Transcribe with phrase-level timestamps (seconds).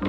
[0.00, 0.06] Du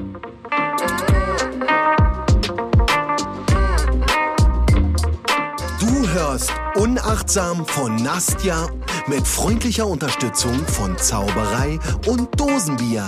[6.14, 8.70] hörst Unachtsam von Nastja
[9.08, 13.08] mit freundlicher Unterstützung von Zauberei und Dosenbier.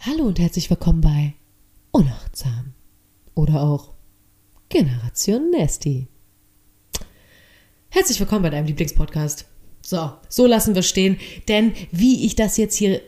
[0.00, 1.34] Hallo und herzlich willkommen bei
[1.92, 2.74] Unachtsam
[3.34, 3.92] oder auch
[4.68, 6.08] Generation Nasty.
[8.06, 9.46] Herzlich willkommen bei deinem Lieblingspodcast.
[9.82, 13.00] So, so lassen wir stehen, denn wie ich das jetzt hier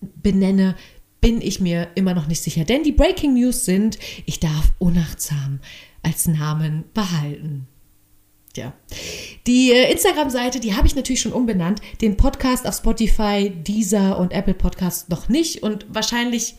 [0.00, 0.74] benenne,
[1.20, 2.64] bin ich mir immer noch nicht sicher.
[2.64, 5.60] Denn die Breaking News sind, ich darf unachtsam
[6.02, 7.68] als Namen behalten.
[8.56, 8.72] Ja.
[9.46, 11.82] Die äh, Instagram-Seite, die habe ich natürlich schon umbenannt.
[12.00, 15.62] Den Podcast auf Spotify, Deezer und Apple Podcast noch nicht.
[15.62, 16.54] Und wahrscheinlich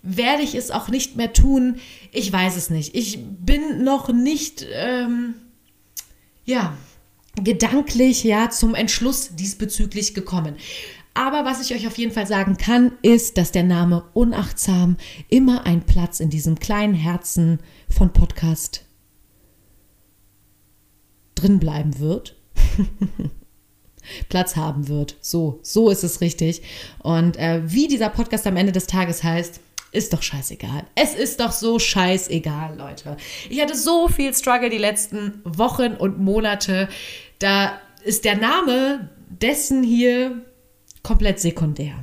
[0.00, 1.76] werde ich es auch nicht mehr tun.
[2.12, 2.94] Ich weiß es nicht.
[2.94, 5.34] Ich bin noch nicht, ähm,
[6.46, 6.74] ja,
[7.42, 10.56] gedanklich ja zum Entschluss diesbezüglich gekommen.
[11.12, 14.96] Aber was ich euch auf jeden Fall sagen kann, ist, dass der Name Unachtsam
[15.28, 18.84] immer einen Platz in diesem kleinen Herzen von Podcast
[21.34, 22.36] drin bleiben wird.
[24.28, 25.16] Platz haben wird.
[25.20, 26.62] So, so ist es richtig.
[26.98, 29.60] Und äh, wie dieser Podcast am Ende des Tages heißt,
[29.92, 30.84] ist doch scheißegal.
[30.94, 33.16] Es ist doch so scheißegal, Leute.
[33.48, 36.88] Ich hatte so viel Struggle die letzten Wochen und Monate.
[37.38, 40.42] Da ist der Name dessen hier
[41.02, 41.94] komplett sekundär.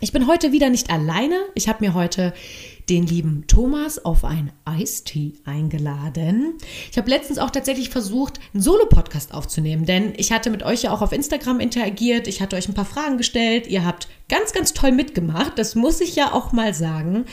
[0.00, 1.36] Ich bin heute wieder nicht alleine.
[1.54, 2.32] Ich habe mir heute
[2.88, 6.54] den lieben Thomas auf ein Eistee eingeladen.
[6.90, 10.92] Ich habe letztens auch tatsächlich versucht, einen Solo-Podcast aufzunehmen, denn ich hatte mit euch ja
[10.92, 12.26] auch auf Instagram interagiert.
[12.26, 13.66] Ich hatte euch ein paar Fragen gestellt.
[13.66, 15.58] Ihr habt ganz, ganz toll mitgemacht.
[15.58, 17.26] Das muss ich ja auch mal sagen.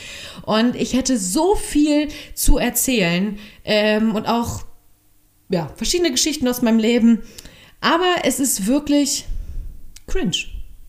[0.44, 4.64] Und ich hätte so viel zu erzählen ähm, und auch
[5.48, 7.22] ja, verschiedene Geschichten aus meinem Leben.
[7.80, 9.26] Aber es ist wirklich
[10.06, 10.36] cringe.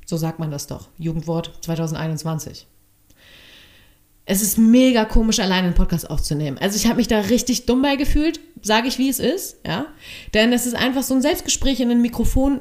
[0.05, 0.89] So sagt man das doch.
[0.97, 2.65] Jugendwort 2021.
[4.29, 6.57] Es ist mega komisch, alleine einen Podcast aufzunehmen.
[6.57, 9.87] Also ich habe mich da richtig dumm bei gefühlt, sage ich, wie es ist, ja.
[10.33, 12.59] Denn es ist einfach so ein Selbstgespräch in ein Mikrofon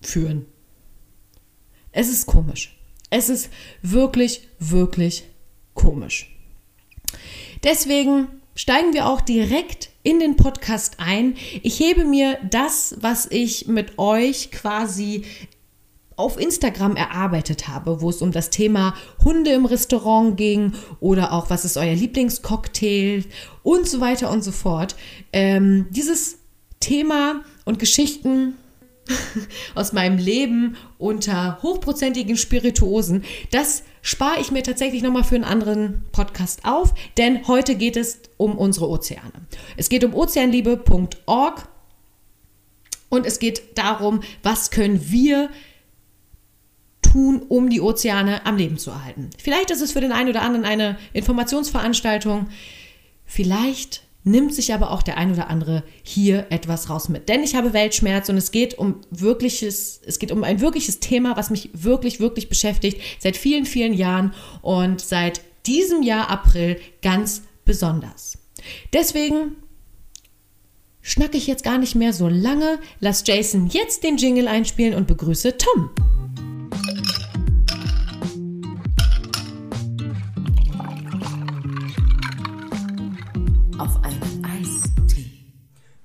[0.00, 0.46] führen.
[1.92, 2.78] Es ist komisch.
[3.10, 3.50] Es ist
[3.82, 5.24] wirklich, wirklich
[5.74, 6.34] komisch.
[7.62, 11.36] Deswegen steigen wir auch direkt in den Podcast ein.
[11.62, 15.24] Ich hebe mir das, was ich mit euch quasi
[16.20, 18.94] auf Instagram erarbeitet habe, wo es um das Thema
[19.24, 23.24] Hunde im Restaurant ging oder auch was ist euer Lieblingscocktail
[23.62, 24.96] und so weiter und so fort.
[25.32, 26.38] Ähm, dieses
[26.78, 28.54] Thema und Geschichten
[29.74, 36.04] aus meinem Leben unter hochprozentigen Spirituosen, das spare ich mir tatsächlich nochmal für einen anderen
[36.12, 39.32] Podcast auf, denn heute geht es um unsere Ozeane.
[39.76, 41.68] Es geht um ozeanliebe.org
[43.08, 45.50] und es geht darum, was können wir
[47.10, 49.30] tun, um die Ozeane am Leben zu erhalten.
[49.38, 52.48] Vielleicht ist es für den einen oder anderen eine Informationsveranstaltung.
[53.24, 57.28] Vielleicht nimmt sich aber auch der ein oder andere hier etwas raus mit.
[57.28, 61.36] Denn ich habe Weltschmerz und es geht um wirkliches, es geht um ein wirkliches Thema,
[61.36, 67.42] was mich wirklich, wirklich beschäftigt, seit vielen, vielen Jahren und seit diesem Jahr April ganz
[67.64, 68.38] besonders.
[68.92, 69.56] Deswegen
[71.00, 75.06] schnacke ich jetzt gar nicht mehr so lange, lass Jason jetzt den Jingle einspielen und
[75.06, 75.90] begrüße Tom.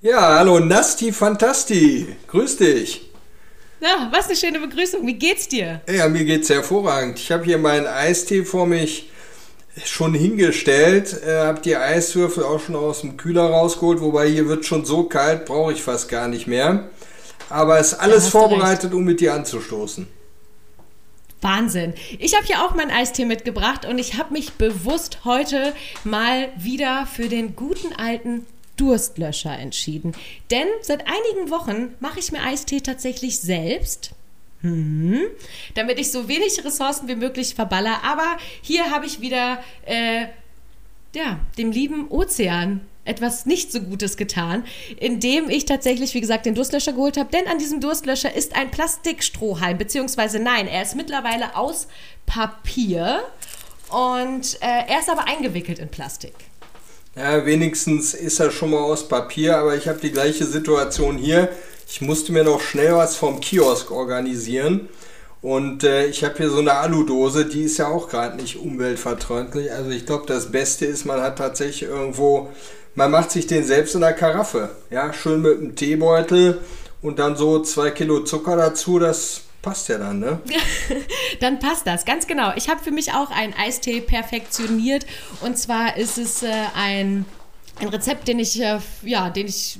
[0.05, 2.05] Ja, hallo Nasti Fantasti.
[2.27, 3.09] Grüß dich.
[3.81, 5.05] Ja, was eine schöne Begrüßung.
[5.07, 5.81] Wie geht's dir?
[5.89, 7.17] Ja, mir geht's hervorragend.
[7.17, 9.09] Ich habe hier meinen Eistee vor mich
[9.83, 14.65] schon hingestellt, äh, habe die Eiswürfel auch schon aus dem Kühler rausgeholt, wobei hier wird
[14.65, 16.89] schon so kalt, brauche ich fast gar nicht mehr.
[17.49, 20.07] Aber es ist alles ja, vorbereitet, um mit dir anzustoßen.
[21.41, 21.93] Wahnsinn.
[22.19, 25.73] Ich habe hier auch meinen Eistee mitgebracht und ich habe mich bewusst heute
[26.03, 28.45] mal wieder für den guten alten
[28.77, 30.13] Durstlöscher entschieden.
[30.51, 34.11] Denn seit einigen Wochen mache ich mir Eistee tatsächlich selbst.
[34.61, 35.21] Hm,
[35.75, 38.03] damit ich so wenig Ressourcen wie möglich verballer.
[38.03, 40.25] Aber hier habe ich wieder äh,
[41.13, 44.65] ja, dem lieben Ozean etwas nicht so Gutes getan,
[44.99, 47.29] indem ich tatsächlich, wie gesagt, den Durstlöscher geholt habe.
[47.31, 51.87] Denn an diesem Durstlöscher ist ein Plastikstrohhalm, beziehungsweise nein, er ist mittlerweile aus
[52.25, 53.23] Papier
[53.89, 56.33] und äh, er ist aber eingewickelt in Plastik.
[57.15, 61.49] Ja, wenigstens ist er schon mal aus Papier, aber ich habe die gleiche Situation hier.
[61.87, 64.89] Ich musste mir noch schnell was vom Kiosk organisieren.
[65.41, 69.71] Und äh, ich habe hier so eine Aludose, die ist ja auch gerade nicht umweltverträglich.
[69.71, 72.49] Also ich glaube, das Beste ist, man hat tatsächlich irgendwo
[72.95, 74.69] man macht sich den selbst in der Karaffe.
[74.89, 76.61] Ja, schön mit einem Teebeutel
[77.01, 80.39] und dann so zwei Kilo Zucker dazu, das passt ja dann, ne?
[81.39, 82.53] dann passt das, ganz genau.
[82.55, 85.05] Ich habe für mich auch einen Eistee perfektioniert
[85.41, 87.25] und zwar ist es äh, ein
[87.79, 89.77] ein Rezept, den ich, äh, ja, den ich,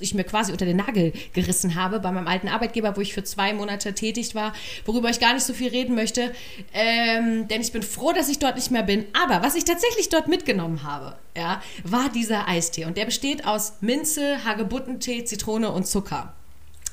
[0.00, 3.24] ich mir quasi unter den Nagel gerissen habe bei meinem alten Arbeitgeber, wo ich für
[3.24, 4.52] zwei Monate tätig war,
[4.84, 6.32] worüber ich gar nicht so viel reden möchte,
[6.72, 9.06] ähm, denn ich bin froh, dass ich dort nicht mehr bin.
[9.12, 13.74] Aber was ich tatsächlich dort mitgenommen habe, ja, war dieser Eistee und der besteht aus
[13.80, 16.34] Minze, Hagebuttentee, Zitrone und Zucker.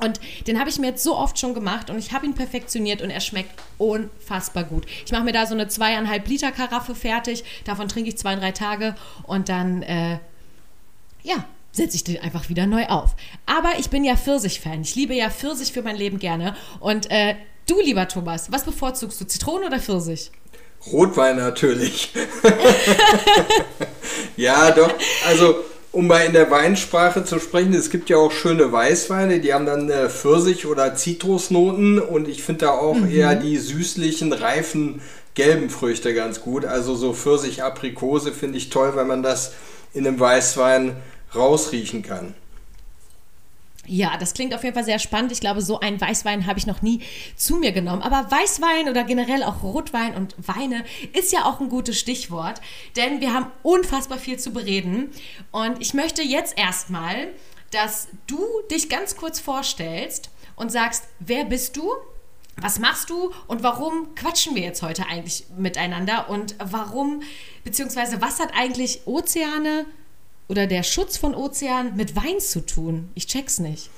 [0.01, 3.01] Und den habe ich mir jetzt so oft schon gemacht und ich habe ihn perfektioniert
[3.01, 4.85] und er schmeckt unfassbar gut.
[5.05, 8.51] Ich mache mir da so eine zweieinhalb Liter Karaffe fertig, davon trinke ich zwei, drei
[8.51, 10.19] Tage und dann, äh,
[11.23, 13.15] ja, setze ich den einfach wieder neu auf.
[13.45, 14.81] Aber ich bin ja Pfirsich-Fan.
[14.81, 16.55] Ich liebe ja Pfirsich für mein Leben gerne.
[16.79, 17.35] Und äh,
[17.67, 20.31] du, lieber Thomas, was bevorzugst du, Zitrone oder Pfirsich?
[20.87, 22.11] Rotwein natürlich.
[24.35, 24.93] ja, doch.
[25.27, 29.53] Also um mal in der Weinsprache zu sprechen, es gibt ja auch schöne Weißweine, die
[29.53, 33.11] haben dann äh, Pfirsich- oder Zitrusnoten und ich finde da auch mhm.
[33.11, 35.01] eher die süßlichen, reifen,
[35.33, 36.65] gelben Früchte ganz gut.
[36.65, 39.53] Also so Pfirsich-Aprikose finde ich toll, wenn man das
[39.93, 40.95] in einem Weißwein
[41.35, 42.35] rausriechen kann.
[43.91, 45.33] Ja, das klingt auf jeden Fall sehr spannend.
[45.33, 47.01] Ich glaube, so einen Weißwein habe ich noch nie
[47.35, 48.01] zu mir genommen.
[48.01, 52.61] Aber Weißwein oder generell auch Rotwein und Weine ist ja auch ein gutes Stichwort,
[52.95, 55.09] denn wir haben unfassbar viel zu bereden.
[55.51, 57.33] Und ich möchte jetzt erstmal,
[57.71, 58.39] dass du
[58.71, 61.91] dich ganz kurz vorstellst und sagst, wer bist du?
[62.55, 67.23] Was machst du und warum quatschen wir jetzt heute eigentlich miteinander und warum,
[67.65, 69.85] beziehungsweise was hat eigentlich Ozeane
[70.47, 73.09] oder der Schutz von Ozeanen mit Wein zu tun?
[73.15, 73.89] Ich check's nicht.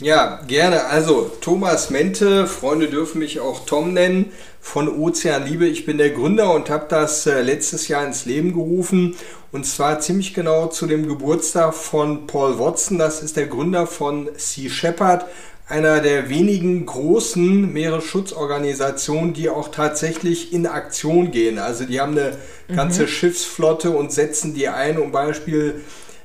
[0.00, 0.84] Ja, gerne.
[0.84, 5.66] Also Thomas Mente, Freunde dürfen mich auch Tom nennen, von Ozeanliebe.
[5.66, 9.16] Ich bin der Gründer und habe das äh, letztes Jahr ins Leben gerufen.
[9.52, 12.98] Und zwar ziemlich genau zu dem Geburtstag von Paul Watson.
[12.98, 15.24] Das ist der Gründer von Sea Shepherd,
[15.68, 21.58] einer der wenigen großen Meeresschutzorganisationen, die auch tatsächlich in Aktion gehen.
[21.58, 22.36] Also die haben eine
[22.74, 23.08] ganze mhm.
[23.08, 25.82] Schiffsflotte und setzen die ein, um Beispiel,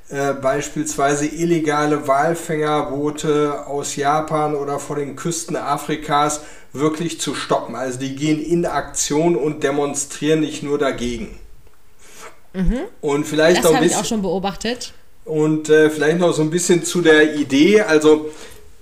[0.09, 6.41] äh, beispielsweise illegale Walfängerboote aus Japan oder vor den Küsten Afrikas
[6.71, 7.75] wirklich zu stoppen.
[7.75, 11.39] Also die gehen in Aktion und demonstrieren nicht nur dagegen.
[12.53, 12.79] Mhm.
[12.99, 14.93] Und vielleicht das noch ein bisschen, ich auch schon beobachtet.
[15.25, 17.81] Und äh, vielleicht noch so ein bisschen zu der Idee.
[17.81, 18.29] Also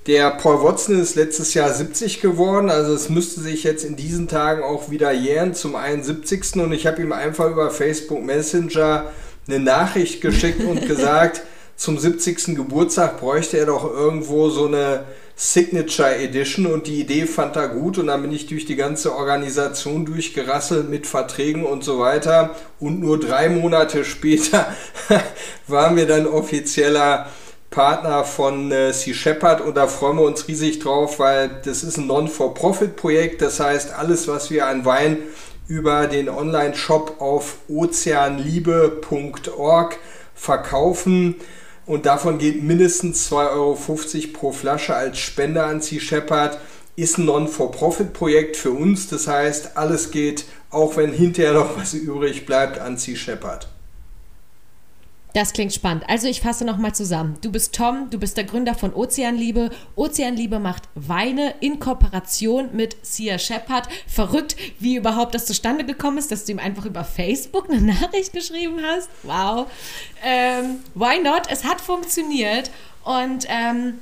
[0.07, 4.27] der Paul Watson ist letztes Jahr 70 geworden, also es müsste sich jetzt in diesen
[4.27, 6.55] Tagen auch wieder jähren zum 71.
[6.55, 9.11] Und ich habe ihm einfach über Facebook Messenger
[9.47, 11.41] eine Nachricht geschickt und gesagt,
[11.75, 12.55] zum 70.
[12.55, 15.05] Geburtstag bräuchte er doch irgendwo so eine
[15.35, 19.15] Signature Edition und die Idee fand er gut und dann bin ich durch die ganze
[19.15, 24.67] Organisation durchgerasselt mit Verträgen und so weiter und nur drei Monate später
[25.67, 27.27] waren wir dann offizieller
[27.79, 31.95] Partner von äh, Sea Shepherd und da freuen wir uns riesig drauf, weil das ist
[31.95, 33.41] ein Non-for-Profit-Projekt.
[33.41, 35.19] Das heißt, alles, was wir an Wein
[35.69, 39.97] über den Online-Shop auf ozeanliebe.org
[40.35, 41.35] verkaufen
[41.85, 43.77] und davon geht mindestens 2,50 Euro
[44.33, 46.59] pro Flasche als Spende an Sea Shepherd,
[46.97, 49.07] ist ein Non-for-Profit-Projekt für uns.
[49.07, 53.69] Das heißt, alles geht, auch wenn hinterher noch was übrig bleibt, an Sea Shepherd.
[55.33, 56.03] Das klingt spannend.
[56.07, 57.37] Also ich fasse nochmal zusammen.
[57.41, 59.69] Du bist Tom, du bist der Gründer von Ozeanliebe.
[59.95, 63.87] Ozeanliebe macht Weine in Kooperation mit Sia Shepard.
[64.07, 68.33] Verrückt, wie überhaupt das zustande gekommen ist, dass du ihm einfach über Facebook eine Nachricht
[68.33, 69.09] geschrieben hast.
[69.23, 69.67] Wow.
[70.23, 71.43] Ähm, why not?
[71.49, 72.71] Es hat funktioniert.
[73.03, 73.99] Und ähm,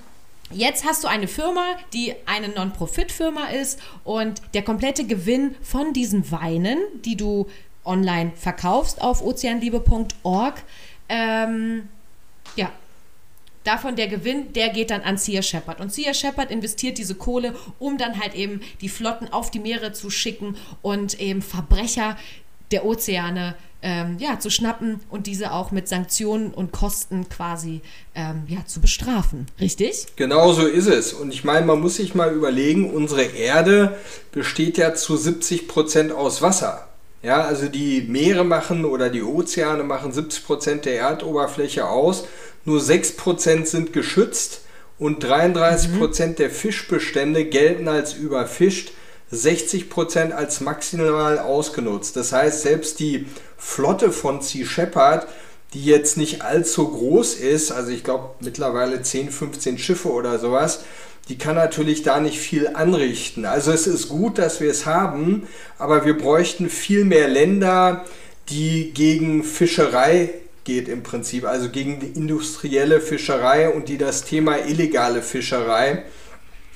[0.50, 6.32] Jetzt hast du eine Firma, die eine Non-Profit-Firma ist und der komplette Gewinn von diesen
[6.32, 7.48] Weinen, die du
[7.84, 10.64] online verkaufst auf ozeanliebe.org,
[11.10, 11.88] ähm,
[12.56, 12.72] ja,
[13.64, 15.80] davon der Gewinn, der geht dann an Sea Shepherd.
[15.82, 19.94] Und Sea Shepherd investiert diese Kohle, um dann halt eben die Flotten auf die Meere
[19.94, 22.18] zu schicken und eben Verbrecher
[22.72, 27.82] der Ozeane ähm, ja, zu schnappen und diese auch mit Sanktionen und Kosten quasi
[28.16, 29.46] ähm, ja, zu bestrafen.
[29.60, 30.08] Richtig?
[30.16, 31.14] Genau so ist es.
[31.14, 33.98] Und ich meine, man muss sich mal überlegen, unsere Erde
[34.32, 36.87] besteht ja zu 70 Prozent aus Wasser.
[37.24, 42.26] Ja, also die Meere machen oder die Ozeane machen 70 Prozent der Erdoberfläche aus.
[42.64, 44.62] Nur 6 Prozent sind geschützt
[45.00, 46.36] und 33 Prozent mhm.
[46.36, 48.92] der Fischbestände gelten als überfischt,
[49.32, 52.16] 60 Prozent als maximal ausgenutzt.
[52.16, 53.26] Das heißt, selbst die
[53.58, 55.28] Flotte von Sea Shepherd,
[55.74, 60.86] die jetzt nicht allzu groß ist, also ich glaube mittlerweile 10, 15 Schiffe oder sowas,
[61.30, 63.46] die kann natürlich da nicht viel anrichten.
[63.46, 68.06] Also es ist gut, dass wir es haben, aber wir bräuchten viel mehr Länder,
[68.50, 70.30] die gegen Fischerei
[70.64, 76.04] geht im Prinzip, also gegen die industrielle Fischerei und die das Thema illegale Fischerei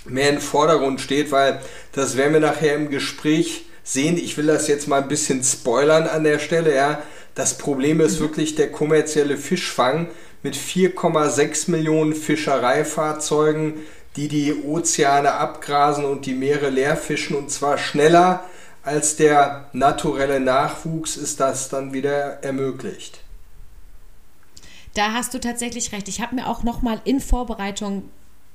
[0.06, 1.62] mehr in den Vordergrund steht, weil
[1.94, 4.18] das werden wir nachher im Gespräch sehen.
[4.18, 7.02] Ich will das jetzt mal ein bisschen spoilern an der Stelle, ja.
[7.36, 8.24] Das Problem ist mhm.
[8.24, 10.08] wirklich der kommerzielle Fischfang
[10.44, 13.76] mit 4,6 Millionen Fischereifahrzeugen,
[14.16, 18.44] die die Ozeane abgrasen und die Meere leerfischen und zwar schneller
[18.84, 23.20] als der naturelle Nachwuchs ist das dann wieder ermöglicht.
[24.94, 26.08] Da hast du tatsächlich recht.
[26.08, 28.10] Ich habe mir auch noch mal in Vorbereitung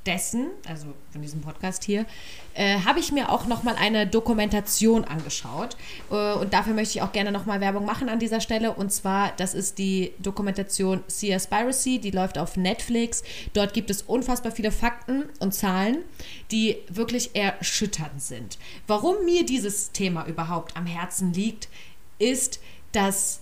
[0.07, 2.07] dessen, also von diesem Podcast hier,
[2.55, 5.77] äh, habe ich mir auch nochmal eine Dokumentation angeschaut.
[6.11, 8.73] Äh, und dafür möchte ich auch gerne nochmal Werbung machen an dieser Stelle.
[8.73, 13.23] Und zwar, das ist die Dokumentation Seaspiracy, die läuft auf Netflix.
[13.53, 15.99] Dort gibt es unfassbar viele Fakten und Zahlen,
[16.51, 18.59] die wirklich erschütternd sind.
[18.87, 21.69] Warum mir dieses Thema überhaupt am Herzen liegt,
[22.19, 22.61] ist,
[22.93, 23.41] dass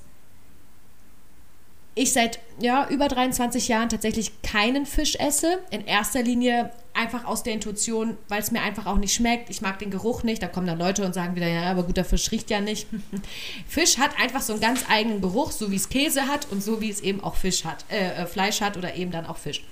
[1.94, 5.60] ich seit ja, über 23 Jahren tatsächlich keinen Fisch esse.
[5.70, 9.50] In erster Linie einfach aus der Intuition, weil es mir einfach auch nicht schmeckt.
[9.50, 10.42] Ich mag den Geruch nicht.
[10.42, 12.88] Da kommen dann Leute und sagen wieder, ja, aber guter Fisch riecht ja nicht.
[13.68, 16.80] Fisch hat einfach so einen ganz eigenen Geruch, so wie es Käse hat und so
[16.80, 19.62] wie es eben auch Fisch hat, äh, äh Fleisch hat oder eben dann auch Fisch.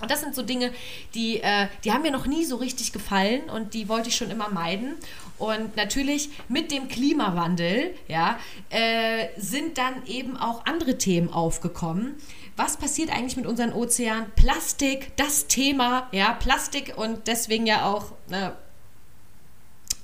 [0.00, 0.72] Und das sind so Dinge,
[1.14, 4.30] die, äh, die haben mir noch nie so richtig gefallen und die wollte ich schon
[4.30, 4.94] immer meiden.
[5.38, 8.38] Und natürlich mit dem Klimawandel ja,
[8.70, 12.16] äh, sind dann eben auch andere Themen aufgekommen.
[12.56, 14.26] Was passiert eigentlich mit unseren Ozeanen?
[14.34, 18.12] Plastik, das Thema, ja, Plastik und deswegen ja auch.
[18.30, 18.50] Äh,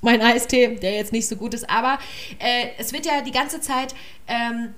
[0.05, 1.99] mein Eistee, der jetzt nicht so gut ist, aber
[2.39, 3.95] äh, es wird ja die ganze Zeit
[4.29, 4.75] ähm,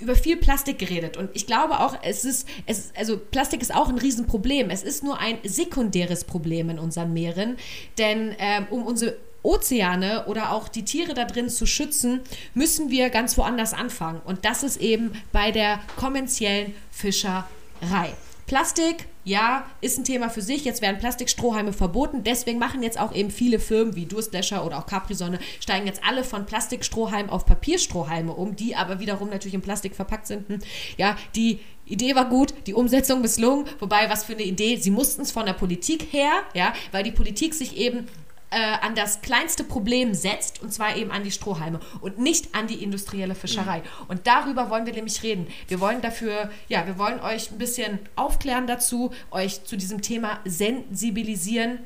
[0.00, 3.88] über viel Plastik geredet und ich glaube auch, es ist, es, also Plastik ist auch
[3.88, 4.70] ein Riesenproblem.
[4.70, 7.56] Es ist nur ein sekundäres Problem in unseren Meeren,
[7.98, 12.20] denn ähm, um unsere Ozeane oder auch die Tiere da drin zu schützen,
[12.54, 14.20] müssen wir ganz woanders anfangen.
[14.24, 18.14] Und das ist eben bei der kommerziellen Fischerei.
[18.46, 20.64] Plastik, ja, ist ein Thema für sich.
[20.64, 22.24] Jetzt werden Plastikstrohhalme verboten.
[22.24, 26.24] Deswegen machen jetzt auch eben viele Firmen wie Durstlöscher oder auch Capri-Sonne, steigen jetzt alle
[26.24, 30.48] von Plastikstrohhalmen auf Papierstrohhalme um, die aber wiederum natürlich in Plastik verpackt sind.
[30.48, 30.60] Hm,
[30.96, 33.66] ja, die Idee war gut, die Umsetzung misslungen.
[33.80, 37.12] Wobei, was für eine Idee, sie mussten es von der Politik her, ja, weil die
[37.12, 38.08] Politik sich eben
[38.50, 42.66] äh, an das kleinste Problem setzt, und zwar eben an die Strohhalme und nicht an
[42.66, 43.80] die industrielle Fischerei.
[43.80, 43.84] Mhm.
[44.08, 45.46] Und darüber wollen wir nämlich reden.
[45.68, 50.40] Wir wollen dafür, ja, wir wollen euch ein bisschen aufklären dazu, euch zu diesem Thema
[50.44, 51.80] sensibilisieren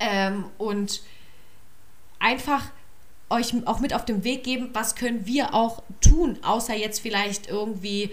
[0.00, 1.02] ähm, und
[2.18, 2.64] einfach
[3.30, 7.48] euch auch mit auf den Weg geben, was können wir auch tun, außer jetzt vielleicht
[7.48, 8.10] irgendwie,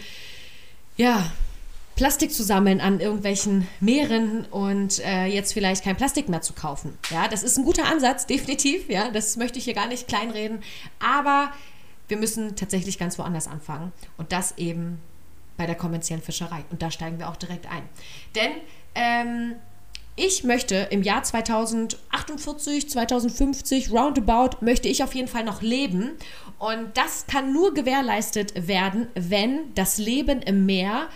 [0.98, 1.32] ja,
[1.95, 6.97] Plastik zu sammeln an irgendwelchen Meeren und äh, jetzt vielleicht kein Plastik mehr zu kaufen.
[7.12, 8.89] Ja, das ist ein guter Ansatz, definitiv.
[8.89, 10.63] Ja, das möchte ich hier gar nicht kleinreden.
[11.00, 11.51] Aber
[12.07, 13.91] wir müssen tatsächlich ganz woanders anfangen.
[14.17, 15.00] Und das eben
[15.57, 16.63] bei der kommerziellen Fischerei.
[16.71, 17.83] Und da steigen wir auch direkt ein.
[18.35, 18.51] Denn
[18.95, 19.55] ähm,
[20.15, 26.12] ich möchte im Jahr 2048, 2050, roundabout, möchte ich auf jeden Fall noch leben.
[26.59, 31.07] Und das kann nur gewährleistet werden, wenn das Leben im Meer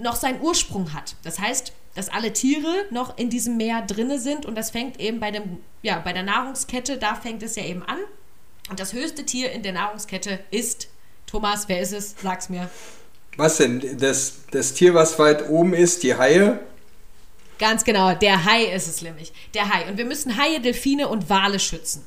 [0.00, 1.16] noch seinen Ursprung hat.
[1.22, 5.20] Das heißt, dass alle Tiere noch in diesem Meer drinne sind und das fängt eben
[5.20, 7.98] bei dem ja, bei der Nahrungskette, da fängt es ja eben an.
[8.70, 10.88] Und das höchste Tier in der Nahrungskette ist
[11.26, 12.14] Thomas, wer ist es?
[12.22, 12.68] Sag's mir.
[13.36, 13.98] Was denn?
[13.98, 16.60] Das, das Tier, was weit oben ist, die Haie?
[17.58, 19.32] Ganz genau, der Hai ist es nämlich.
[19.54, 19.88] Der Hai.
[19.88, 22.04] Und wir müssen Haie, Delfine und Wale schützen.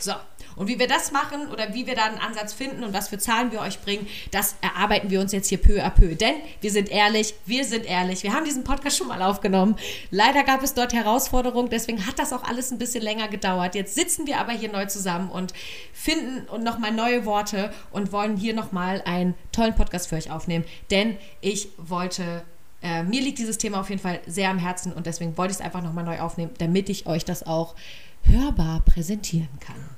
[0.00, 0.12] So.
[0.62, 3.18] Und wie wir das machen oder wie wir da einen Ansatz finden und was für
[3.18, 6.14] Zahlen wir euch bringen, das erarbeiten wir uns jetzt hier peu à peu.
[6.14, 8.22] Denn wir sind ehrlich, wir sind ehrlich.
[8.22, 9.74] Wir haben diesen Podcast schon mal aufgenommen.
[10.12, 13.74] Leider gab es dort Herausforderungen, deswegen hat das auch alles ein bisschen länger gedauert.
[13.74, 15.52] Jetzt sitzen wir aber hier neu zusammen und
[15.92, 20.64] finden und nochmal neue Worte und wollen hier nochmal einen tollen Podcast für euch aufnehmen.
[20.92, 22.44] Denn ich wollte
[22.84, 25.58] äh, mir liegt dieses Thema auf jeden Fall sehr am Herzen und deswegen wollte ich
[25.58, 27.74] es einfach nochmal neu aufnehmen, damit ich euch das auch
[28.22, 29.91] hörbar präsentieren kann.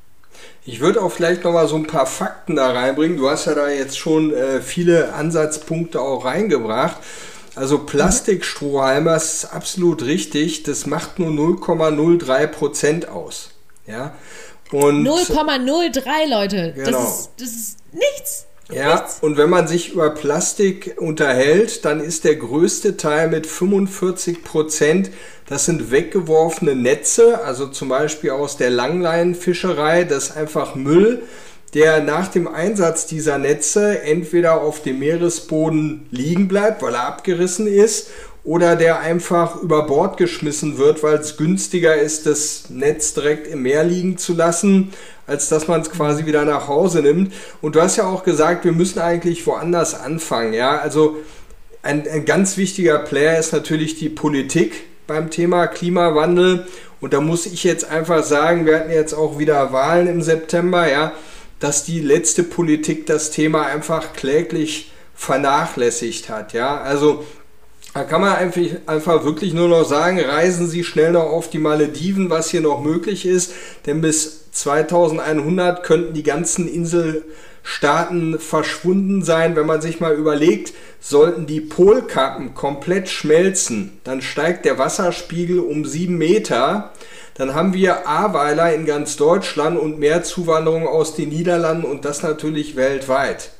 [0.66, 3.16] Ich würde auch vielleicht noch mal so ein paar Fakten da reinbringen.
[3.18, 6.96] Du hast ja da jetzt schon äh, viele Ansatzpunkte auch reingebracht.
[7.54, 10.64] Also Plastikstrohhalme, das ist absolut richtig.
[10.64, 13.50] Das macht nur 0,03 Prozent aus.
[13.86, 14.14] Ja.
[14.70, 16.72] 0,03 Leute.
[16.74, 16.90] Genau.
[16.90, 18.46] Das, ist, das ist nichts.
[18.74, 24.42] Ja, und wenn man sich über Plastik unterhält, dann ist der größte Teil mit 45
[24.42, 25.10] Prozent,
[25.46, 31.22] das sind weggeworfene Netze, also zum Beispiel aus der Langleinenfischerei, das ist einfach Müll,
[31.74, 37.68] der nach dem Einsatz dieser Netze entweder auf dem Meeresboden liegen bleibt, weil er abgerissen
[37.68, 38.08] ist,
[38.44, 43.62] oder der einfach über Bord geschmissen wird, weil es günstiger ist, das Netz direkt im
[43.62, 44.92] Meer liegen zu lassen,
[45.26, 47.32] als dass man es quasi wieder nach Hause nimmt.
[47.62, 50.52] Und du hast ja auch gesagt, wir müssen eigentlich woanders anfangen.
[50.52, 51.16] Ja, also
[51.82, 56.66] ein, ein ganz wichtiger Player ist natürlich die Politik beim Thema Klimawandel.
[57.00, 60.90] Und da muss ich jetzt einfach sagen, wir hatten jetzt auch wieder Wahlen im September,
[60.90, 61.12] ja,
[61.60, 66.52] dass die letzte Politik das Thema einfach kläglich vernachlässigt hat.
[66.52, 67.24] Ja, also
[67.94, 71.58] da kann man einfach, einfach wirklich nur noch sagen, reisen Sie schnell noch auf die
[71.58, 73.52] Malediven, was hier noch möglich ist,
[73.86, 79.54] denn bis 2100 könnten die ganzen Inselstaaten verschwunden sein.
[79.54, 85.84] Wenn man sich mal überlegt, sollten die Polkappen komplett schmelzen, dann steigt der Wasserspiegel um
[85.84, 86.90] sieben Meter.
[87.34, 92.24] Dann haben wir Aweiler in ganz Deutschland und mehr Zuwanderung aus den Niederlanden und das
[92.24, 93.53] natürlich weltweit.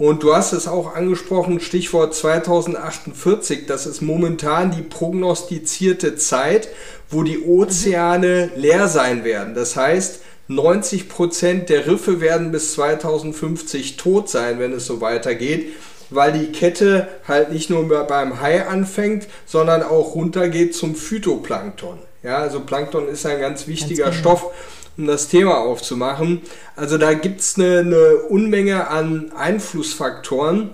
[0.00, 6.70] Und du hast es auch angesprochen, Stichwort 2048, das ist momentan die prognostizierte Zeit,
[7.10, 9.54] wo die Ozeane leer sein werden.
[9.54, 15.74] Das heißt, 90 Prozent der Riffe werden bis 2050 tot sein, wenn es so weitergeht,
[16.08, 21.98] weil die Kette halt nicht nur beim Hai anfängt, sondern auch runtergeht zum Phytoplankton.
[22.22, 24.36] Ja, also Plankton ist ein ganz wichtiger ganz genau.
[24.38, 24.52] Stoff
[25.00, 26.42] um das Thema aufzumachen.
[26.76, 30.70] Also da gibt es eine, eine Unmenge an Einflussfaktoren.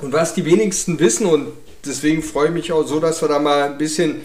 [0.00, 1.48] Und was die wenigsten wissen, und
[1.84, 4.22] deswegen freue ich mich auch so, dass wir da mal ein bisschen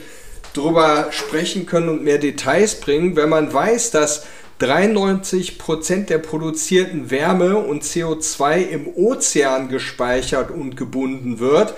[0.53, 4.25] drüber sprechen können und mehr Details bringen, wenn man weiß, dass
[4.61, 11.73] 93% der produzierten Wärme und CO2 im Ozean gespeichert und gebunden wird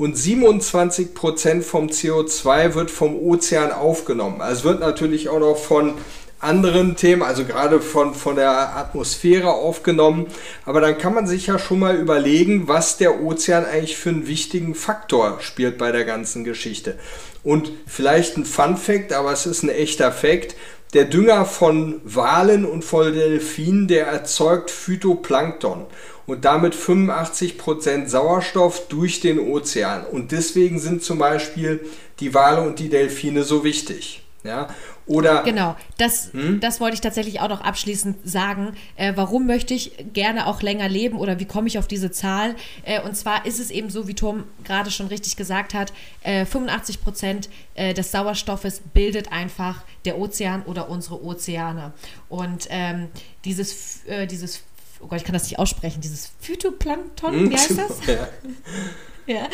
[0.00, 4.40] und 27% vom CO2 wird vom Ozean aufgenommen.
[4.40, 5.94] Also wird natürlich auch noch von
[6.40, 10.26] anderen Themen, also gerade von, von der Atmosphäre aufgenommen.
[10.64, 14.26] Aber dann kann man sich ja schon mal überlegen, was der Ozean eigentlich für einen
[14.26, 16.98] wichtigen Faktor spielt bei der ganzen Geschichte.
[17.42, 20.56] Und vielleicht ein Fun Fact, aber es ist ein echter Fact.
[20.92, 25.86] Der Dünger von Walen und von Delfinen, der erzeugt Phytoplankton
[26.26, 30.04] und damit 85% Sauerstoff durch den Ozean.
[30.04, 31.80] Und deswegen sind zum Beispiel
[32.18, 34.22] die Wale und die Delfine so wichtig.
[34.42, 34.68] Ja,
[35.10, 36.60] oder genau, das, hm?
[36.60, 38.76] das wollte ich tatsächlich auch noch abschließend sagen.
[38.94, 42.54] Äh, warum möchte ich gerne auch länger leben oder wie komme ich auf diese Zahl?
[42.84, 45.92] Äh, und zwar ist es eben so, wie Tom gerade schon richtig gesagt hat,
[46.22, 51.92] äh, 85 Prozent äh, des Sauerstoffes bildet einfach der Ozean oder unsere Ozeane.
[52.28, 53.08] Und ähm,
[53.44, 54.62] dieses, äh, dieses,
[55.00, 57.98] oh Gott, ich kann das nicht aussprechen, dieses Phytoplankton, hm, wie heißt das?
[59.26, 59.34] ja.
[59.34, 59.48] ja.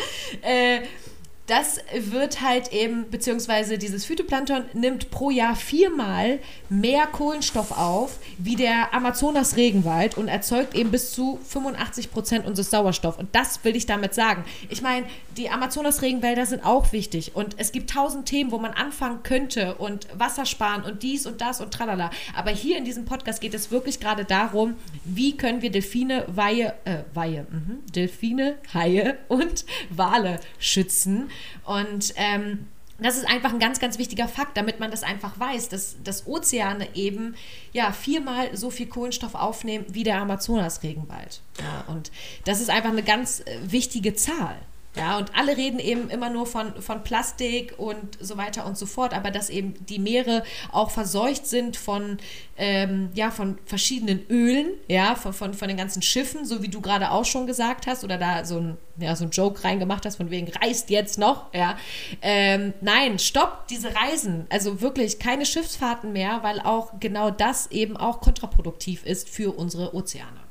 [1.47, 8.57] Das wird halt eben, beziehungsweise dieses Phytoplankton nimmt pro Jahr viermal mehr Kohlenstoff auf wie
[8.57, 13.17] der Amazonas-Regenwald und erzeugt eben bis zu 85 Prozent unseres Sauerstoffs.
[13.17, 14.43] Und das will ich damit sagen.
[14.67, 15.05] Ich meine,
[15.37, 20.07] die Amazonas-Regenwälder sind auch wichtig und es gibt tausend Themen, wo man anfangen könnte und
[20.19, 22.11] Wasser sparen und dies und das und tralala.
[22.35, 26.73] Aber hier in diesem Podcast geht es wirklich gerade darum, wie können wir Delfine, Weihe,
[26.83, 31.29] äh, Weihe, mh, Delfine, Haie und Wale schützen
[31.65, 32.67] und ähm,
[32.99, 36.25] das ist einfach ein ganz, ganz wichtiger Fakt, damit man das einfach weiß, dass, dass
[36.25, 37.35] Ozeane eben
[37.71, 41.41] ja viermal so viel Kohlenstoff aufnehmen wie der Amazonas-Regenwald.
[41.59, 42.11] Ja, und
[42.45, 44.57] das ist einfach eine ganz äh, wichtige Zahl.
[44.97, 48.85] Ja, und alle reden eben immer nur von, von Plastik und so weiter und so
[48.85, 52.17] fort, aber dass eben die Meere auch verseucht sind von,
[52.57, 56.81] ähm, ja, von verschiedenen Ölen, ja, von, von, von den ganzen Schiffen, so wie du
[56.81, 60.15] gerade auch schon gesagt hast, oder da so ein, ja, so ein Joke reingemacht hast,
[60.15, 61.77] von wegen reist jetzt noch, ja.
[62.21, 64.47] Ähm, nein, stopp diese Reisen.
[64.49, 69.93] Also wirklich keine Schiffsfahrten mehr, weil auch genau das eben auch kontraproduktiv ist für unsere
[69.93, 70.46] Ozeane.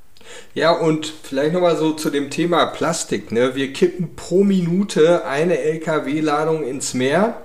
[0.54, 3.32] Ja, und vielleicht nochmal so zu dem Thema Plastik.
[3.32, 3.54] Ne?
[3.54, 7.42] Wir kippen pro Minute eine LKW-Ladung ins Meer.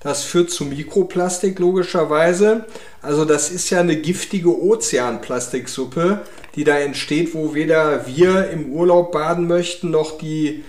[0.00, 2.66] Das führt zu Mikroplastik logischerweise.
[3.00, 6.20] Also das ist ja eine giftige Ozeanplastiksuppe,
[6.54, 10.64] die da entsteht, wo weder wir im Urlaub baden möchten, noch die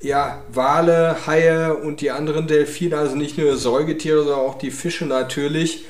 [0.00, 5.06] ja, Wale, Haie und die anderen Delfine, also nicht nur Säugetiere, sondern auch die Fische
[5.06, 5.84] natürlich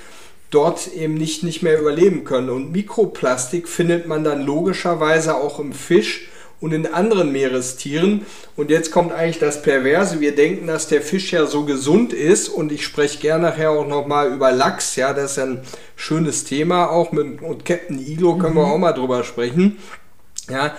[0.53, 2.51] dort eben nicht, nicht mehr überleben können.
[2.51, 6.29] Und Mikroplastik findet man dann logischerweise auch im Fisch
[6.61, 8.25] und in anderen Meerestieren.
[8.55, 10.21] Und jetzt kommt eigentlich das Perverse.
[10.21, 12.49] Wir denken, dass der Fisch ja so gesund ist.
[12.49, 14.95] Und ich spreche gerne nachher auch nochmal über Lachs.
[14.95, 15.63] Ja, das ist ein
[15.97, 16.89] schönes Thema.
[16.89, 18.59] Auch mit und Captain Iglo können mhm.
[18.59, 19.79] wir auch mal drüber sprechen.
[20.49, 20.77] Ja,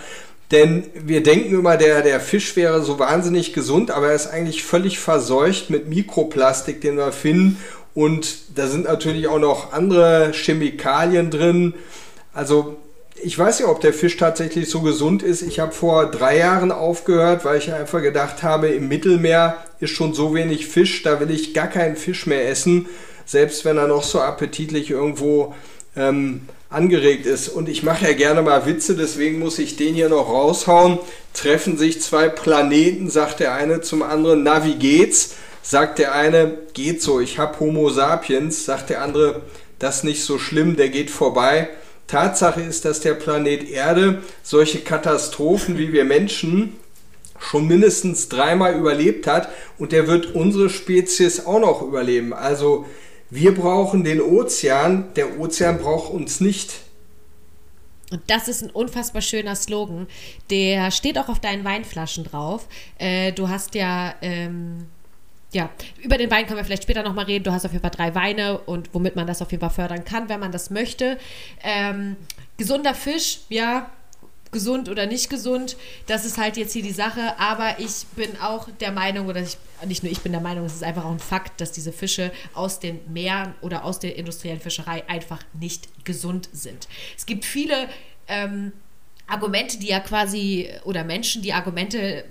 [0.51, 4.63] denn wir denken immer, der, der Fisch wäre so wahnsinnig gesund, aber er ist eigentlich
[4.63, 7.57] völlig verseucht mit Mikroplastik, den wir finden.
[7.93, 11.73] Und da sind natürlich auch noch andere Chemikalien drin.
[12.33, 12.77] Also
[13.21, 15.41] ich weiß ja, ob der Fisch tatsächlich so gesund ist.
[15.43, 20.13] Ich habe vor drei Jahren aufgehört, weil ich einfach gedacht habe, im Mittelmeer ist schon
[20.13, 22.87] so wenig Fisch, da will ich gar keinen Fisch mehr essen,
[23.25, 25.53] selbst wenn er noch so appetitlich irgendwo
[25.95, 27.49] ähm, angeregt ist.
[27.49, 30.99] Und ich mache ja gerne mal Witze, deswegen muss ich den hier noch raushauen.
[31.33, 35.35] Treffen sich zwei Planeten, sagt der eine zum anderen, na wie geht's?
[35.63, 39.41] Sagt der eine, geht so, ich habe Homo sapiens, sagt der andere,
[39.79, 41.69] das nicht so schlimm, der geht vorbei.
[42.07, 46.73] Tatsache ist, dass der Planet Erde solche Katastrophen wie wir Menschen
[47.39, 52.33] schon mindestens dreimal überlebt hat und der wird unsere Spezies auch noch überleben.
[52.33, 52.85] Also
[53.29, 56.81] wir brauchen den Ozean, der Ozean braucht uns nicht.
[58.11, 60.07] Und das ist ein unfassbar schöner Slogan.
[60.49, 62.67] Der steht auch auf deinen Weinflaschen drauf.
[62.99, 64.85] Äh, du hast ja ähm,
[65.53, 65.69] ja,
[66.01, 67.43] über den Wein können wir vielleicht später nochmal reden.
[67.43, 70.03] Du hast auf jeden Fall drei Weine und womit man das auf jeden Fall fördern
[70.03, 71.17] kann, wenn man das möchte.
[71.63, 72.17] Ähm,
[72.57, 73.89] gesunder Fisch, ja,
[74.53, 77.37] gesund oder nicht gesund, das ist halt jetzt hier die Sache.
[77.39, 80.75] Aber ich bin auch der Meinung, oder ich, nicht nur ich bin der Meinung, es
[80.75, 84.61] ist einfach auch ein Fakt, dass diese Fische aus den Meeren oder aus der industriellen
[84.61, 86.87] Fischerei einfach nicht gesund sind.
[87.17, 87.89] Es gibt viele
[88.27, 88.71] ähm,
[89.27, 92.23] Argumente, die ja quasi, oder Menschen, die Argumente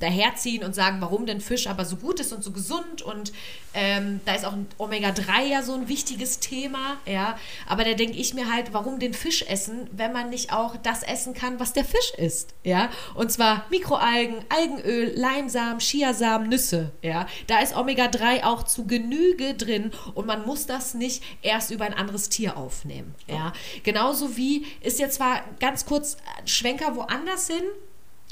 [0.00, 3.32] daherziehen und sagen, warum denn Fisch aber so gut ist und so gesund und
[3.72, 8.34] ähm, da ist auch Omega-3 ja so ein wichtiges Thema, ja, aber da denke ich
[8.34, 11.84] mir halt, warum den Fisch essen, wenn man nicht auch das essen kann, was der
[11.84, 18.64] Fisch isst, ja, und zwar Mikroalgen, Algenöl, Leimsamen, Chiasamen, Nüsse, ja, da ist Omega-3 auch
[18.64, 23.52] zu Genüge drin und man muss das nicht erst über ein anderes Tier aufnehmen, ja,
[23.84, 27.62] genauso wie ist jetzt zwar ganz kurz Schwenker woanders hin,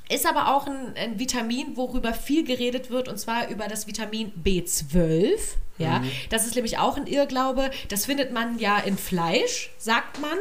[0.08, 4.32] ist aber auch ein, ein, Vitamin, worüber viel geredet wird, und zwar über das Vitamin
[4.42, 5.38] B12.
[5.78, 6.10] Ja, mhm.
[6.30, 7.70] das ist nämlich auch ein Irrglaube.
[7.88, 10.36] Das findet man ja in Fleisch, sagt man.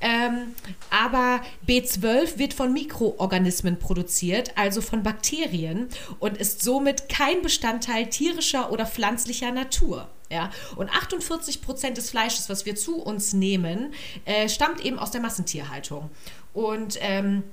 [0.00, 0.54] Ähm,
[0.90, 8.70] aber B12 wird von Mikroorganismen produziert, also von Bakterien, und ist somit kein Bestandteil tierischer
[8.70, 10.08] oder pflanzlicher Natur.
[10.30, 15.12] Ja, und 48 Prozent des Fleisches, was wir zu uns nehmen, äh, stammt eben aus
[15.12, 16.10] der Massentierhaltung.
[16.52, 17.44] Und ähm,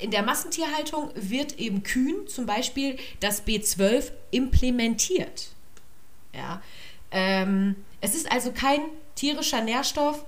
[0.00, 5.50] in der Massentierhaltung wird eben Kühen zum Beispiel das B12 implementiert.
[6.34, 6.62] Ja,
[7.10, 8.80] ähm, es ist also kein
[9.14, 10.24] tierischer Nährstoff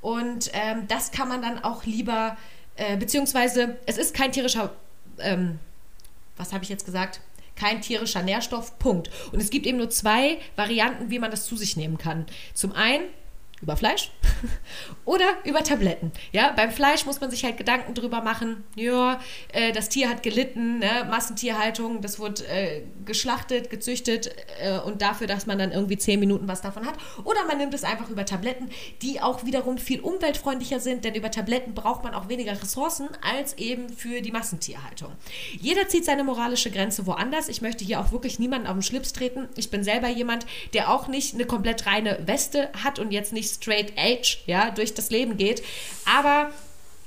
[0.00, 2.36] und ähm, das kann man dann auch lieber,
[2.76, 4.74] äh, beziehungsweise es ist kein tierischer,
[5.18, 5.58] ähm,
[6.36, 7.20] was habe ich jetzt gesagt?
[7.56, 9.10] Kein tierischer Nährstoff, Punkt.
[9.32, 12.24] Und es gibt eben nur zwei Varianten, wie man das zu sich nehmen kann.
[12.54, 13.04] Zum einen
[13.62, 14.10] über Fleisch
[15.04, 16.12] oder über Tabletten.
[16.32, 18.64] Ja, beim Fleisch muss man sich halt Gedanken drüber machen.
[18.74, 19.20] Ja,
[19.52, 21.06] äh, das Tier hat gelitten, ne?
[21.10, 26.48] Massentierhaltung, das wurde äh, geschlachtet, gezüchtet äh, und dafür, dass man dann irgendwie zehn Minuten
[26.48, 26.94] was davon hat.
[27.24, 28.70] Oder man nimmt es einfach über Tabletten,
[29.02, 33.58] die auch wiederum viel umweltfreundlicher sind, denn über Tabletten braucht man auch weniger Ressourcen als
[33.58, 35.12] eben für die Massentierhaltung.
[35.60, 37.48] Jeder zieht seine moralische Grenze woanders.
[37.48, 39.48] Ich möchte hier auch wirklich niemanden auf den Schlips treten.
[39.56, 43.49] Ich bin selber jemand, der auch nicht eine komplett reine Weste hat und jetzt nicht
[43.50, 45.62] straight edge, ja, durch das Leben geht.
[46.04, 46.52] Aber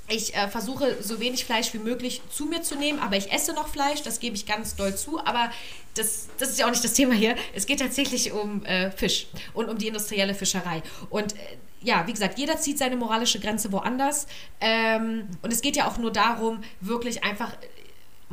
[0.08, 3.54] ich äh, versuche so wenig Fleisch wie möglich zu mir zu nehmen, aber ich esse
[3.54, 5.18] noch Fleisch, das gebe ich ganz doll zu.
[5.24, 5.50] Aber
[5.94, 7.36] das, das ist ja auch nicht das Thema hier.
[7.54, 10.82] Es geht tatsächlich um äh, Fisch und um die industrielle Fischerei.
[11.08, 14.26] Und äh, ja, wie gesagt, jeder zieht seine moralische Grenze woanders.
[14.60, 17.52] Ähm, und es geht ja auch nur darum, wirklich einfach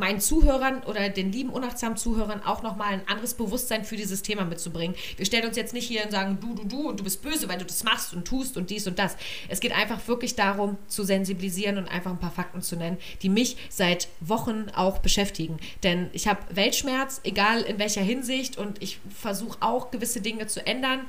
[0.02, 4.46] meinen Zuhörern oder den lieben unachtsamen Zuhörern auch nochmal ein anderes Bewusstsein für dieses Thema
[4.46, 4.96] mitzubringen.
[5.16, 7.48] Wir stellen uns jetzt nicht hier und sagen, du, du, du und du bist böse,
[7.48, 9.16] weil du das machst und tust und dies und das.
[9.48, 13.30] Es geht einfach wirklich darum, zu sensibilisieren und einfach ein paar Fakten zu nennen, die
[13.30, 15.60] mich seit Wochen auch beschäftigen.
[15.84, 20.66] Denn ich habe Weltschmerz, egal in welcher Hinsicht, und ich versuche auch gewisse Dinge zu
[20.66, 21.02] ändern.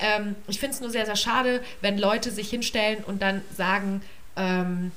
[0.00, 4.02] Ähm, ich finde es nur sehr, sehr schade, wenn Leute sich hinstellen und dann sagen,
[4.34, 4.90] ähm,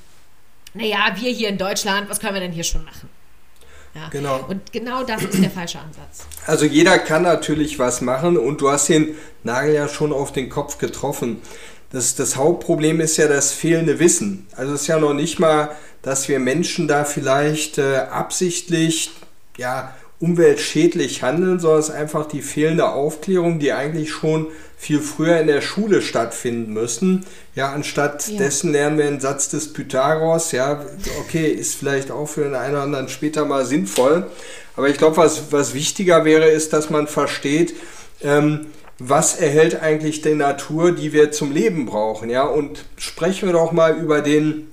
[0.74, 3.10] naja, wir hier in Deutschland, was können wir denn hier schon machen?
[3.96, 4.10] Ja.
[4.10, 4.44] Genau.
[4.48, 6.26] Und genau das ist der falsche Ansatz.
[6.48, 10.50] Also jeder kann natürlich was machen und du hast den Nagel ja schon auf den
[10.50, 11.42] Kopf getroffen.
[11.92, 14.48] Das, das Hauptproblem ist ja das fehlende Wissen.
[14.56, 19.12] Also es ist ja noch nicht mal, dass wir Menschen da vielleicht äh, absichtlich
[19.58, 25.38] ja, umweltschädlich handeln, sondern es ist einfach die fehlende Aufklärung, die eigentlich schon viel früher
[25.42, 27.26] in der Schule stattfinden müssen.
[27.56, 28.38] Ja, anstatt ja.
[28.38, 30.54] dessen lernen wir einen Satz des Pythagoras.
[30.54, 30.86] Ja,
[31.20, 34.28] okay, ist vielleicht auch für den einen oder anderen später mal sinnvoll.
[34.78, 37.76] Aber ich glaube, was, was wichtiger wäre, ist, dass man versteht,
[38.22, 38.68] ähm,
[39.00, 42.30] was erhält eigentlich die Natur, die wir zum Leben brauchen.
[42.30, 44.72] Ja, und sprechen wir doch mal über den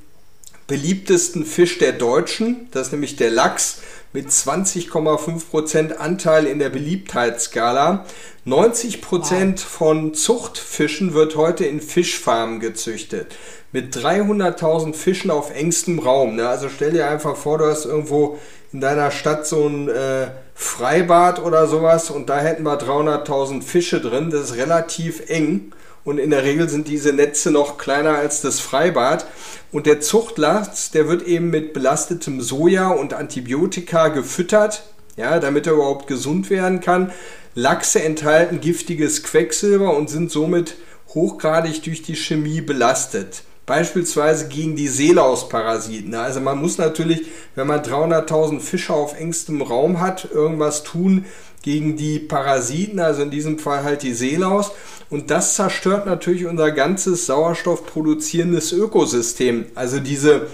[0.69, 3.81] beliebtesten Fisch der Deutschen, das ist nämlich der Lachs.
[4.13, 8.05] Mit 20,5% Anteil in der Beliebtheitsskala.
[8.47, 9.61] 90% wow.
[9.61, 13.37] von Zuchtfischen wird heute in Fischfarmen gezüchtet.
[13.73, 16.37] Mit 300.000 Fischen auf engstem Raum.
[16.37, 16.49] Ne?
[16.49, 18.39] Also stell dir einfach vor, du hast irgendwo
[18.73, 24.01] in deiner Stadt so ein äh, Freibad oder sowas und da hätten wir 300.000 Fische
[24.01, 24.31] drin.
[24.31, 25.73] Das ist relativ eng
[26.05, 29.27] und in der Regel sind diese Netze noch kleiner als das Freibad.
[29.71, 34.83] Und der Zuchtlachs, der wird eben mit belastetem Soja und Antibiotika gefüttert,
[35.17, 37.13] ja, damit er überhaupt gesund werden kann.
[37.55, 40.77] Lachse enthalten giftiges Quecksilber und sind somit
[41.15, 43.43] hochgradig durch die Chemie belastet.
[43.67, 46.15] Beispielsweise gegen die Seelausparasiten.
[46.15, 51.27] Also man muss natürlich, wenn man 300.000 Fische auf engstem Raum hat, irgendwas tun
[51.63, 54.73] gegen die Parasiten, also in diesem Fall halt die Seelaus.
[55.11, 59.67] Und das zerstört natürlich unser ganzes sauerstoffproduzierendes Ökosystem.
[59.75, 60.47] Also diese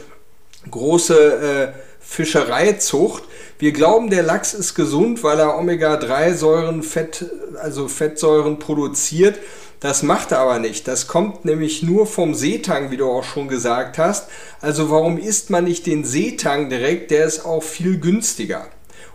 [0.70, 3.24] große äh, Fischereizucht.
[3.58, 7.26] Wir glauben, der Lachs ist gesund, weil er Omega-3-Säuren, Fett,
[7.60, 9.38] also Fettsäuren produziert.
[9.80, 10.88] Das macht er aber nicht.
[10.88, 14.28] Das kommt nämlich nur vom Seetang, wie du auch schon gesagt hast.
[14.60, 17.10] Also warum isst man nicht den Seetang direkt?
[17.10, 18.66] Der ist auch viel günstiger.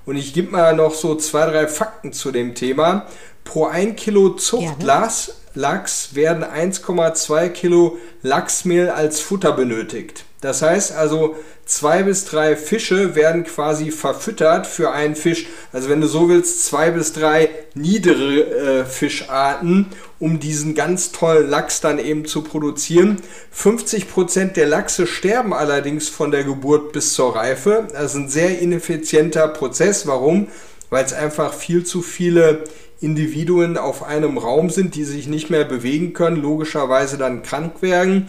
[0.06, 3.08] Und ich gebe mal noch so zwei, drei Fakten zu dem Thema.
[3.44, 10.24] Pro ein Kilo Zuchtlachs Lachs werden 1,2 Kilo Lachsmehl als Futter benötigt.
[10.40, 15.48] Das heißt also, zwei bis drei Fische werden quasi verfüttert für einen Fisch.
[15.72, 19.88] Also wenn du so willst, zwei bis drei niedere äh, Fischarten,
[20.20, 23.18] um diesen ganz tollen Lachs dann eben zu produzieren.
[23.52, 27.88] 50 Prozent der Lachse sterben allerdings von der Geburt bis zur Reife.
[27.92, 30.06] Das ist ein sehr ineffizienter Prozess.
[30.06, 30.48] Warum?
[30.90, 32.66] Weil es einfach viel zu viele
[33.02, 38.28] Individuen auf einem Raum sind, die sich nicht mehr bewegen können, logischerweise dann krank werden.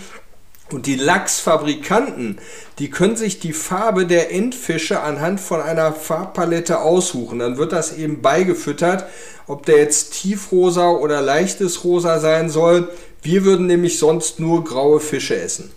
[0.72, 2.38] Und die Lachsfabrikanten,
[2.78, 7.40] die können sich die Farbe der Endfische anhand von einer Farbpalette aussuchen.
[7.40, 9.06] Dann wird das eben beigefüttert,
[9.46, 12.90] ob der jetzt tiefrosa oder leichtes rosa sein soll.
[13.22, 15.70] Wir würden nämlich sonst nur graue Fische essen.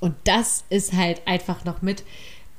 [0.00, 2.04] Und das ist halt einfach noch mit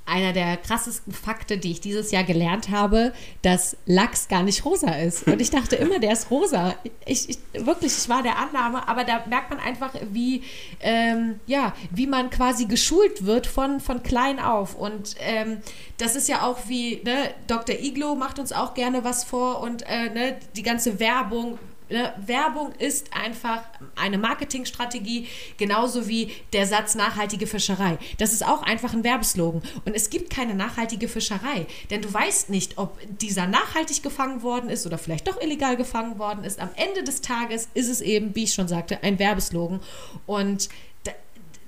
[0.06, 4.92] einer der krassesten Fakte, die ich dieses Jahr gelernt habe, dass Lachs gar nicht rosa
[4.92, 5.28] ist.
[5.28, 6.76] Und ich dachte immer, der ist rosa.
[7.06, 10.44] Ich, ich wirklich, ich war der Annahme, aber da merkt man einfach, wie,
[10.80, 14.76] ähm, ja, wie man quasi geschult wird von, von klein auf.
[14.76, 15.58] Und ähm,
[15.98, 17.76] das ist ja auch wie, ne, Dr.
[17.76, 21.58] Iglo macht uns auch gerne was vor und äh, ne, die ganze Werbung
[21.90, 23.62] Ne, Werbung ist einfach
[23.96, 27.98] eine Marketingstrategie, genauso wie der Satz nachhaltige Fischerei.
[28.18, 29.62] Das ist auch einfach ein Werbeslogan.
[29.86, 34.70] Und es gibt keine nachhaltige Fischerei, denn du weißt nicht, ob dieser nachhaltig gefangen worden
[34.70, 36.60] ist oder vielleicht doch illegal gefangen worden ist.
[36.60, 39.80] Am Ende des Tages ist es eben, wie ich schon sagte, ein Werbeslogan.
[40.26, 40.70] Und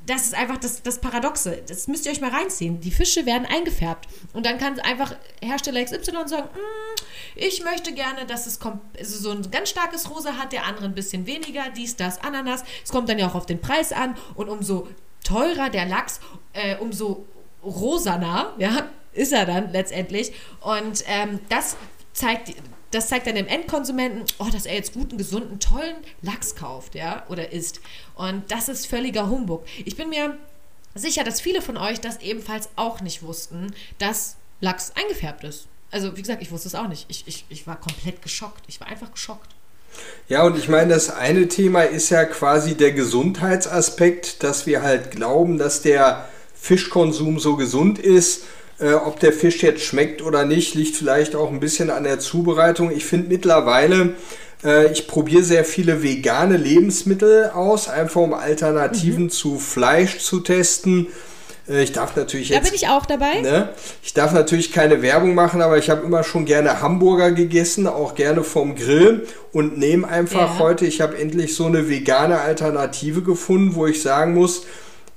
[0.08, 1.62] das ist einfach das, das Paradoxe.
[1.68, 2.80] Das müsst ihr euch mal reinziehen.
[2.80, 4.08] Die Fische werden eingefärbt.
[4.34, 7.02] Und dann kann einfach Hersteller XY sagen, mm,
[7.36, 10.96] ich möchte gerne, dass es also so ein ganz starkes Rosa hat, der andere ein
[10.96, 12.64] bisschen weniger, dies, das, Ananas.
[12.86, 14.16] Es kommt dann ja auch auf den Preis an.
[14.36, 14.88] Und umso
[15.26, 16.22] teurer der Lachs,
[16.54, 17.26] äh, umso
[17.62, 20.32] rosaner, ja, ist er dann letztendlich.
[20.62, 21.76] Und ähm, das
[22.14, 22.54] zeigt
[22.92, 27.26] das zeigt dann dem Endkonsumenten, oh, dass er jetzt guten, gesunden, tollen Lachs kauft, ja,
[27.30, 27.82] oder isst.
[28.16, 29.66] Und das ist völliger Humbug.
[29.86, 30.38] Ich bin mir
[30.96, 35.68] sicher, dass viele von euch das ebenfalls auch nicht wussten, dass Lachs eingefärbt ist.
[35.92, 37.06] Also, wie gesagt, ich wusste es auch nicht.
[37.10, 38.64] Ich, ich, ich war komplett geschockt.
[38.68, 39.56] Ich war einfach geschockt.
[40.28, 45.12] Ja, und ich meine, das eine Thema ist ja quasi der Gesundheitsaspekt, dass wir halt
[45.12, 48.44] glauben, dass der Fischkonsum so gesund ist
[48.80, 52.20] äh, ob der Fisch jetzt schmeckt oder nicht, liegt vielleicht auch ein bisschen an der
[52.20, 52.92] Zubereitung.
[52.92, 54.14] Ich finde mittlerweile,
[54.64, 59.30] äh, ich probiere sehr viele vegane Lebensmittel aus, einfach um Alternativen mhm.
[59.30, 61.08] zu Fleisch zu testen.
[61.68, 62.60] Äh, ich darf natürlich jetzt.
[62.60, 63.42] Da bin ich auch dabei.
[63.42, 63.70] Ne?
[64.04, 68.16] Ich darf natürlich keine Werbung machen, aber ich habe immer schon gerne Hamburger gegessen, auch
[68.16, 70.60] gerne vom Grill und nehme einfach ja.
[70.60, 74.64] heute, ich habe endlich so eine vegane Alternative gefunden, wo ich sagen muss,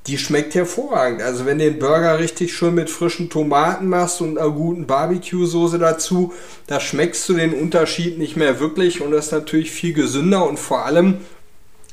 [0.07, 1.23] die schmeckt hervorragend.
[1.23, 5.79] Also wenn du den Burger richtig schön mit frischen Tomaten machst und einer guten Barbecue-Soße
[5.79, 6.33] dazu,
[6.67, 10.59] da schmeckst du den Unterschied nicht mehr wirklich und das ist natürlich viel gesünder und
[10.59, 11.19] vor allem,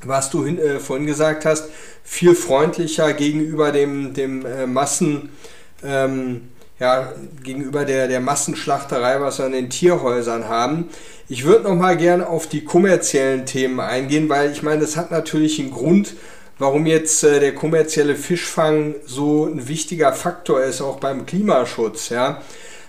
[0.03, 1.69] was du hin, äh, vorhin gesagt hast,
[2.03, 5.29] viel freundlicher gegenüber dem, dem äh, Massen,
[5.83, 7.11] ähm, ja,
[7.43, 10.89] gegenüber der, der Massenschlachterei, was wir in den Tierhäusern haben.
[11.27, 15.11] Ich würde noch mal gerne auf die kommerziellen Themen eingehen, weil ich meine, das hat
[15.11, 16.13] natürlich einen Grund,
[16.59, 22.09] warum jetzt äh, der kommerzielle Fischfang so ein wichtiger Faktor ist, auch beim Klimaschutz.
[22.09, 22.41] Ja?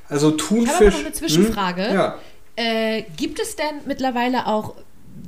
[0.09, 0.71] Also Thunfisch.
[0.71, 1.89] Ich habe noch eine Zwischenfrage.
[1.89, 1.95] Hm?
[1.95, 2.19] Ja.
[2.57, 4.75] Äh, gibt es denn mittlerweile auch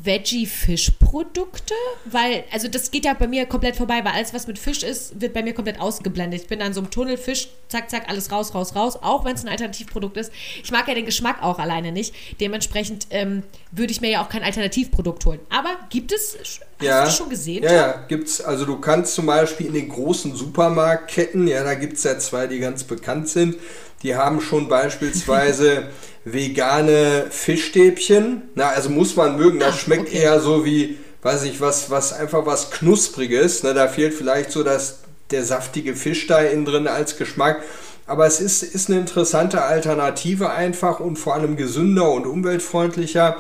[0.02, 1.74] Veggie-Fischprodukte?
[2.04, 5.20] Weil, also das geht ja bei mir komplett vorbei, weil alles, was mit Fisch ist,
[5.20, 6.42] wird bei mir komplett ausgeblendet.
[6.42, 9.34] Ich bin dann so im Tunnel, Fisch, zack, zack, alles raus, raus, raus, auch wenn
[9.34, 10.32] es ein Alternativprodukt ist.
[10.62, 12.14] Ich mag ja den Geschmack auch alleine nicht.
[12.40, 15.40] Dementsprechend ähm, würde ich mir ja auch kein Alternativprodukt holen.
[15.50, 17.00] Aber gibt es, hast Ja.
[17.00, 17.62] du das schon gesehen?
[17.62, 18.40] Ja, ja, gibt's.
[18.40, 22.46] Also du kannst zum Beispiel in den großen Supermarktketten, ja, da gibt es ja zwei,
[22.46, 23.56] die ganz bekannt sind,
[24.02, 25.88] die haben schon beispielsweise
[26.24, 28.42] vegane Fischstäbchen.
[28.54, 30.18] Na, also muss man mögen, das Ah, schmeckt okay.
[30.18, 33.62] eher so wie, weiß ich, was, was einfach was Knuspriges.
[33.62, 37.62] Ne, da fehlt vielleicht so das, der saftige Fisch da innen drin als Geschmack.
[38.06, 43.36] Aber es ist, ist eine interessante Alternative einfach und vor allem gesünder und umweltfreundlicher.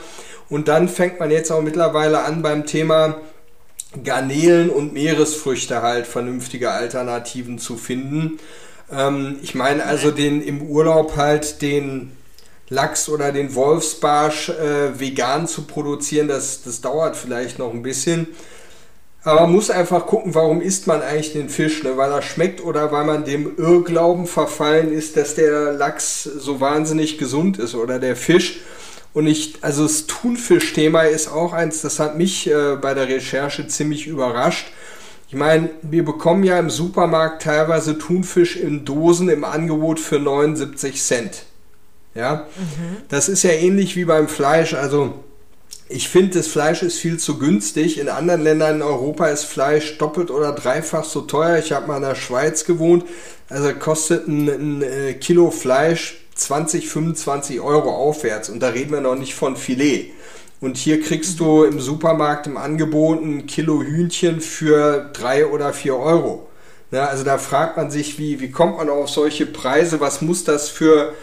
[0.48, 3.16] Und dann fängt man jetzt auch mittlerweile an beim Thema
[4.04, 8.38] Garnelen und Meeresfrüchte halt vernünftige Alternativen zu finden.
[8.92, 12.12] Ähm, ich meine also den im Urlaub halt den
[12.70, 18.28] Lachs oder den Wolfsbarsch äh, vegan zu produzieren, das, das dauert vielleicht noch ein bisschen.
[19.22, 21.98] Aber man muss einfach gucken, warum isst man eigentlich den Fisch, ne?
[21.98, 27.18] weil er schmeckt oder weil man dem Irrglauben verfallen ist, dass der Lachs so wahnsinnig
[27.18, 28.60] gesund ist oder der Fisch.
[29.12, 33.66] Und ich, also das Thunfisch-Thema ist auch eins, das hat mich äh, bei der Recherche
[33.66, 34.68] ziemlich überrascht.
[35.28, 41.02] Ich meine, wir bekommen ja im Supermarkt teilweise Thunfisch in Dosen im Angebot für 79
[41.02, 41.42] Cent.
[42.14, 42.46] Ja,
[43.08, 44.74] das ist ja ähnlich wie beim Fleisch.
[44.74, 45.14] Also
[45.88, 47.98] ich finde, das Fleisch ist viel zu günstig.
[47.98, 51.58] In anderen Ländern in Europa ist Fleisch doppelt oder dreifach so teuer.
[51.58, 53.04] Ich habe mal in der Schweiz gewohnt.
[53.48, 58.48] Also kostet ein, ein äh, Kilo Fleisch 20, 25 Euro aufwärts.
[58.50, 60.12] Und da reden wir noch nicht von Filet.
[60.60, 65.96] Und hier kriegst du im Supermarkt im Angebot ein Kilo Hühnchen für drei oder vier
[65.96, 66.48] Euro.
[66.90, 70.00] Ja, also da fragt man sich, wie, wie kommt man auf solche Preise?
[70.00, 71.14] Was muss das für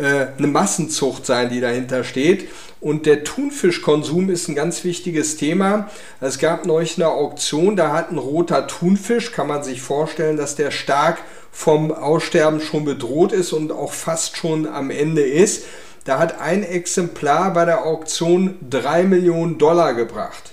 [0.00, 2.48] äh, eine Massenzucht sein, die dahinter steht?
[2.80, 5.90] Und der Thunfischkonsum ist ein ganz wichtiges Thema.
[6.20, 10.56] Es gab neulich eine Auktion, da hat ein roter Thunfisch, kann man sich vorstellen, dass
[10.56, 11.18] der stark
[11.52, 15.64] vom Aussterben schon bedroht ist und auch fast schon am Ende ist.
[16.04, 20.52] Da hat ein Exemplar bei der Auktion 3 Millionen Dollar gebracht.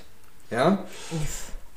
[0.52, 0.86] Ja?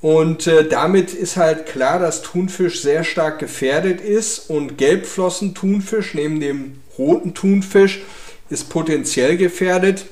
[0.00, 6.40] Und äh, damit ist halt klar, dass Thunfisch sehr stark gefährdet ist und Gelbflossen-Thunfisch neben
[6.40, 8.02] dem roten Thunfisch
[8.50, 10.06] ist potenziell gefährdet.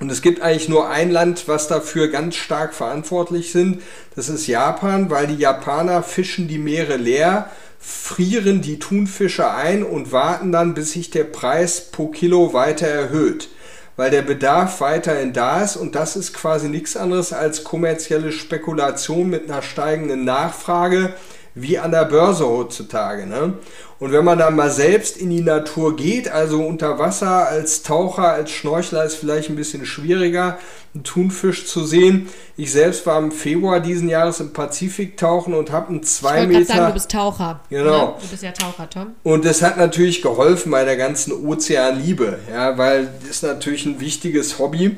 [0.00, 3.82] Und es gibt eigentlich nur ein Land, was dafür ganz stark verantwortlich sind.
[4.16, 10.12] Das ist Japan, weil die Japaner fischen die Meere leer, frieren die Thunfische ein und
[10.12, 13.48] warten dann, bis sich der Preis pro Kilo weiter erhöht.
[13.96, 19.30] Weil der Bedarf weiterhin da ist und das ist quasi nichts anderes als kommerzielle Spekulation
[19.30, 21.14] mit einer steigenden Nachfrage,
[21.54, 23.26] wie an der Börse heutzutage.
[23.26, 23.54] Ne?
[24.00, 28.32] Und wenn man dann mal selbst in die Natur geht, also unter Wasser als Taucher,
[28.32, 30.58] als Schnorchler ist vielleicht ein bisschen schwieriger,
[30.94, 32.28] einen Thunfisch zu sehen.
[32.56, 36.28] Ich selbst war im Februar diesen Jahres im Pazifik tauchen und habe einen Ich 2
[36.28, 36.94] wollte gerade sagen, du Meter.
[36.94, 37.60] bist Taucher.
[37.70, 38.06] Genau.
[38.06, 38.14] Ne?
[38.20, 39.06] Du bist ja Taucher, Tom.
[39.22, 44.00] Und das hat natürlich geholfen bei der ganzen Ozeanliebe, ja, weil das ist natürlich ein
[44.00, 44.96] wichtiges Hobby.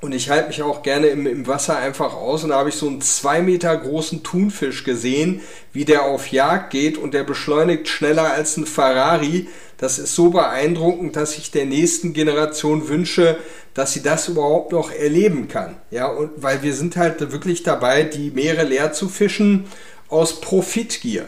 [0.00, 2.42] Und ich halte mich auch gerne im, im Wasser einfach aus.
[2.42, 6.70] Und da habe ich so einen zwei Meter großen Thunfisch gesehen, wie der auf Jagd
[6.70, 9.48] geht und der beschleunigt schneller als ein Ferrari.
[9.76, 13.38] Das ist so beeindruckend, dass ich der nächsten Generation wünsche,
[13.74, 15.76] dass sie das überhaupt noch erleben kann.
[15.90, 19.66] Ja, und weil wir sind halt wirklich dabei, die Meere leer zu fischen
[20.08, 21.26] aus Profitgier.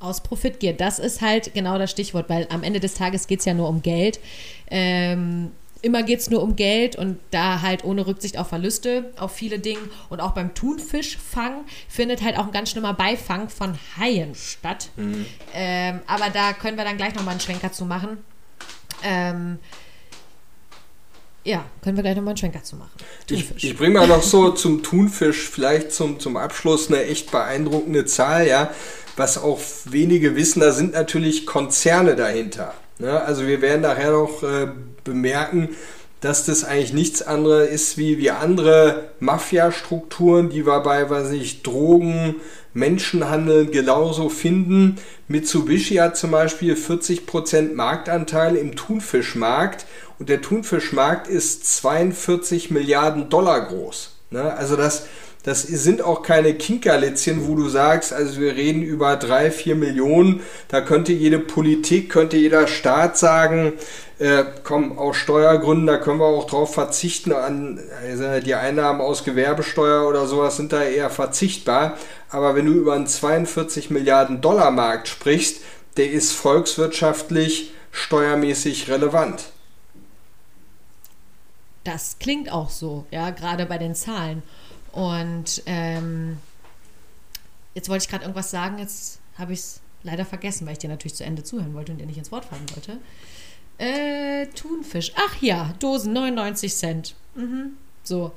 [0.00, 0.72] Aus Profitgier.
[0.72, 3.68] Das ist halt genau das Stichwort, weil am Ende des Tages geht es ja nur
[3.68, 4.18] um Geld.
[4.68, 5.52] Ähm,
[5.82, 9.58] immer geht es nur um Geld und da halt ohne Rücksicht auf Verluste, auf viele
[9.58, 9.80] Dinge.
[10.08, 14.90] Und auch beim Thunfischfang findet halt auch ein ganz schlimmer Beifang von Haien statt.
[15.52, 18.18] Ähm, aber da können wir dann gleich nochmal einen Schwenker zu machen.
[19.02, 19.58] Ähm,
[21.44, 22.92] ja, können wir gleich nochmal einen Schwenker zu machen.
[23.28, 23.64] Ich, Thunfisch.
[23.64, 28.46] ich bringe mal noch so zum Thunfisch vielleicht zum, zum Abschluss eine echt beeindruckende Zahl,
[28.46, 28.70] ja.
[29.16, 32.72] Was auch wenige wissen, da sind natürlich Konzerne dahinter.
[32.98, 33.20] Ne?
[33.20, 34.68] Also wir werden nachher noch äh,
[35.04, 35.70] bemerken,
[36.20, 41.62] dass das eigentlich nichts anderes ist wie, wie andere Mafia-Strukturen, die wir bei, weiß ich,
[41.62, 42.36] Drogen,
[42.74, 44.98] Menschenhandel genauso finden.
[45.26, 49.84] Mitsubishi hat zum Beispiel 40% Marktanteil im Thunfischmarkt
[50.20, 54.12] und der Thunfischmarkt ist 42 Milliarden Dollar groß.
[54.30, 54.54] Ne?
[54.54, 55.06] Also das,
[55.44, 60.40] das sind auch keine Kinkerlitzchen, wo du sagst, also wir reden über drei, vier Millionen.
[60.68, 63.72] Da könnte jede Politik, könnte jeder Staat sagen,
[64.20, 67.32] äh, komm, aus Steuergründen, da können wir auch drauf verzichten.
[67.32, 71.98] An, also die Einnahmen aus Gewerbesteuer oder sowas sind da eher verzichtbar.
[72.30, 75.62] Aber wenn du über einen 42 Milliarden Dollar Markt sprichst,
[75.96, 79.52] der ist volkswirtschaftlich steuermäßig relevant.
[81.84, 84.42] das klingt auch so, ja, gerade bei den Zahlen.
[84.92, 86.38] Und ähm,
[87.74, 90.90] jetzt wollte ich gerade irgendwas sagen, jetzt habe ich es leider vergessen, weil ich dir
[90.90, 92.98] natürlich zu Ende zuhören wollte und dir nicht ins Wort fallen wollte.
[93.78, 95.12] Äh, Thunfisch.
[95.16, 97.14] Ach ja, Dosen, 99 Cent.
[97.34, 97.76] Mhm.
[98.02, 98.32] So.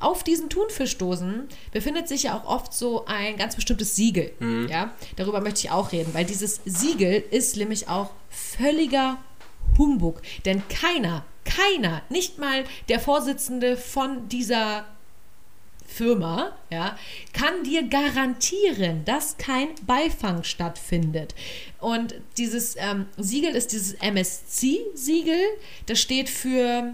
[0.00, 4.32] Auf diesen Thunfischdosen befindet sich ja auch oft so ein ganz bestimmtes Siegel.
[4.38, 4.68] Mhm.
[4.70, 9.18] Ja, darüber möchte ich auch reden, weil dieses Siegel ist nämlich auch völliger
[9.76, 10.22] Humbug.
[10.44, 14.84] Denn keiner, keiner, nicht mal der Vorsitzende von dieser
[15.88, 16.96] Firma, ja,
[17.32, 21.34] kann dir garantieren, dass kein Beifang stattfindet.
[21.80, 25.40] Und dieses ähm, Siegel ist dieses MSC-Siegel.
[25.86, 26.92] Das steht für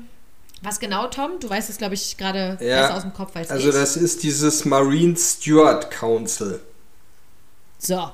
[0.63, 1.41] was genau, Tom?
[1.41, 3.75] Du weißt es, glaube ich, gerade Ja, besser aus dem Kopf als Also ich.
[3.75, 6.61] das ist dieses Marine Steward Council.
[7.79, 8.11] So.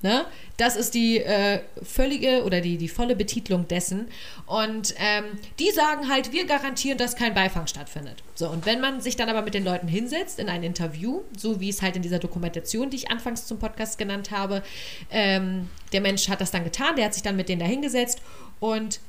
[0.00, 0.24] Ne?
[0.62, 4.06] Das ist die äh, völlige oder die, die volle Betitlung dessen.
[4.46, 5.24] Und ähm,
[5.58, 8.22] die sagen halt, wir garantieren, dass kein Beifang stattfindet.
[8.36, 11.58] So, und wenn man sich dann aber mit den Leuten hinsetzt in ein Interview, so
[11.58, 14.62] wie es halt in dieser Dokumentation, die ich anfangs zum Podcast genannt habe,
[15.10, 18.22] ähm, der Mensch hat das dann getan, der hat sich dann mit denen da hingesetzt
[18.60, 19.00] und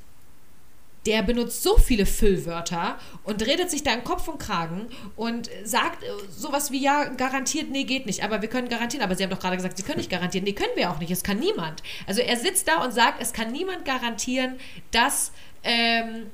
[1.06, 6.04] der benutzt so viele Füllwörter und redet sich da in Kopf und Kragen und sagt
[6.04, 9.04] äh, sowas wie, ja, garantiert, nee, geht nicht, aber wir können garantieren.
[9.04, 10.45] Aber Sie haben doch gerade gesagt, Sie können nicht garantieren.
[10.45, 11.84] Nee, können wir auch nicht, es kann niemand.
[12.08, 14.56] Also er sitzt da und sagt, es kann niemand garantieren,
[14.91, 15.32] dass...
[15.64, 16.28] Ähm,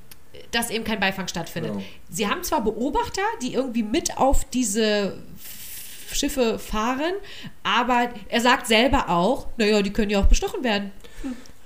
[0.52, 1.74] dass eben kein Beifang stattfindet.
[1.74, 1.86] Genau.
[2.10, 5.18] Sie haben zwar Beobachter, die irgendwie mit auf diese
[6.12, 7.14] Schiffe fahren,
[7.64, 10.92] aber er sagt selber auch, naja, die können ja auch bestochen werden.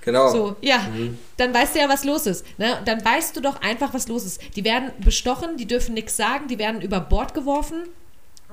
[0.04, 0.30] Genau.
[0.30, 0.86] So, ja,
[1.38, 2.44] dann weißt du ja, was los ist.
[2.58, 2.78] Ne?
[2.84, 4.40] Dann weißt du doch einfach, was los ist.
[4.54, 7.84] Die werden bestochen, die dürfen nichts sagen, die werden über Bord geworfen.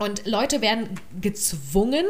[0.02, 2.06] Und Leute werden gezwungen,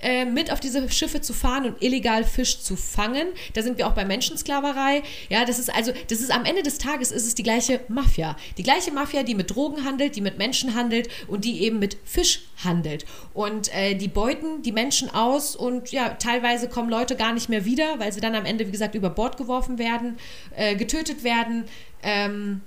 [0.00, 3.26] äh, mit auf diese Schiffe zu fahren und illegal Fisch zu fangen.
[3.54, 5.02] Da sind wir auch bei Menschensklaverei.
[5.28, 8.36] Ja, das ist also, das ist am Ende des Tages ist es die gleiche Mafia.
[8.58, 11.96] Die gleiche Mafia, die mit Drogen handelt, die mit Menschen handelt und die eben mit
[12.04, 13.06] Fisch handelt.
[13.34, 17.64] Und äh, die beuten die Menschen aus und ja, teilweise kommen Leute gar nicht mehr
[17.64, 20.16] wieder, weil sie dann am Ende, wie gesagt, über Bord geworfen werden,
[20.54, 21.64] äh, getötet werden.
[22.04, 22.60] Ähm,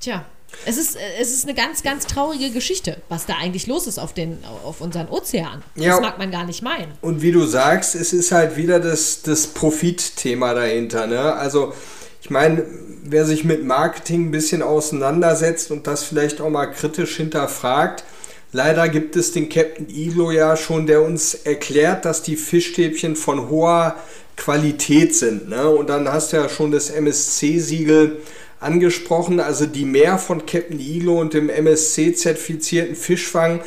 [0.00, 0.24] tja.
[0.66, 3.98] Es ist, äh, es ist eine ganz, ganz traurige Geschichte, was da eigentlich los ist
[3.98, 5.62] auf, den, auf unseren Ozeanen.
[5.74, 5.92] Ja.
[5.92, 6.92] Das mag man gar nicht meinen.
[7.00, 11.06] Und wie du sagst, es ist halt wieder das, das Profitthema dahinter.
[11.06, 11.34] Ne?
[11.34, 11.72] Also
[12.24, 12.64] ich meine,
[13.04, 18.02] wer sich mit Marketing ein bisschen auseinandersetzt und das vielleicht auch mal kritisch hinterfragt,
[18.52, 23.50] leider gibt es den Captain Iglo ja schon, der uns erklärt, dass die Fischstäbchen von
[23.50, 23.96] hoher
[24.36, 25.50] Qualität sind.
[25.50, 25.68] Ne?
[25.68, 28.22] Und dann hast du ja schon das MSC-Siegel
[28.64, 33.60] angesprochen, also die mehr von Captain Iglo und dem MSC-zertifizierten Fischfang,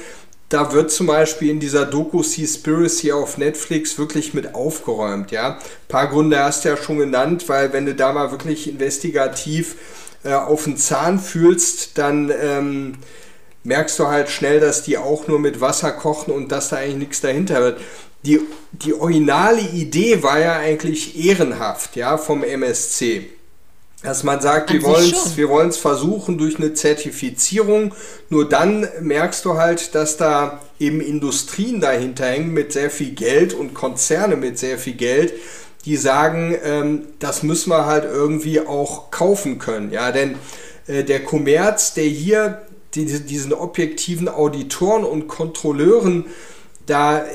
[0.49, 5.55] da wird zum Beispiel in dieser Doku Seaspiracy auf Netflix wirklich mit aufgeräumt, ja.
[5.55, 9.75] Ein paar Gründe hast du ja schon genannt, weil wenn du da mal wirklich investigativ
[10.23, 12.95] äh, auf den Zahn fühlst, dann ähm,
[13.63, 16.97] merkst du halt schnell, dass die auch nur mit Wasser kochen und dass da eigentlich
[16.97, 17.81] nichts dahinter wird.
[18.23, 18.39] Die,
[18.71, 23.29] die originale Idee war ja eigentlich ehrenhaft, ja, vom MSC.
[24.03, 25.19] Dass man sagt, An wir sich wollen schon.
[25.25, 27.95] es wir wollen es versuchen durch eine Zertifizierung.
[28.29, 33.53] Nur dann merkst du halt, dass da eben Industrien dahinter hängen mit sehr viel Geld
[33.53, 35.33] und Konzerne mit sehr viel Geld,
[35.85, 39.91] die sagen, ähm, das müssen wir halt irgendwie auch kaufen können.
[39.91, 40.35] Ja, denn
[40.85, 42.61] äh, der Kommerz, der hier
[42.93, 46.25] die, diesen objektiven Auditoren und Kontrolleuren
[46.85, 47.25] da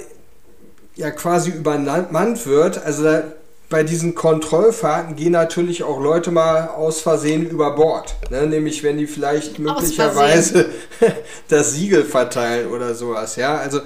[0.95, 3.25] ja quasi übermannt wird, also da,
[3.73, 8.15] bei diesen Kontrollfahrten gehen natürlich auch Leute mal aus Versehen über Bord.
[8.31, 8.47] Ne?
[8.47, 10.67] Nämlich wenn die vielleicht möglicherweise
[11.49, 13.37] das Siegel verteilen oder sowas.
[13.37, 13.81] Ja, also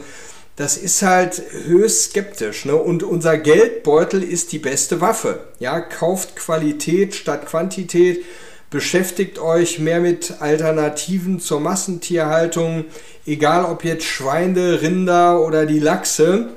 [0.56, 2.64] das ist halt höchst skeptisch.
[2.64, 2.74] Ne?
[2.74, 5.44] Und unser Geldbeutel ist die beste Waffe.
[5.60, 8.24] Ja, kauft Qualität statt Quantität.
[8.70, 12.86] Beschäftigt euch mehr mit Alternativen zur Massentierhaltung,
[13.24, 16.48] egal ob jetzt Schweine, Rinder oder die Lachse.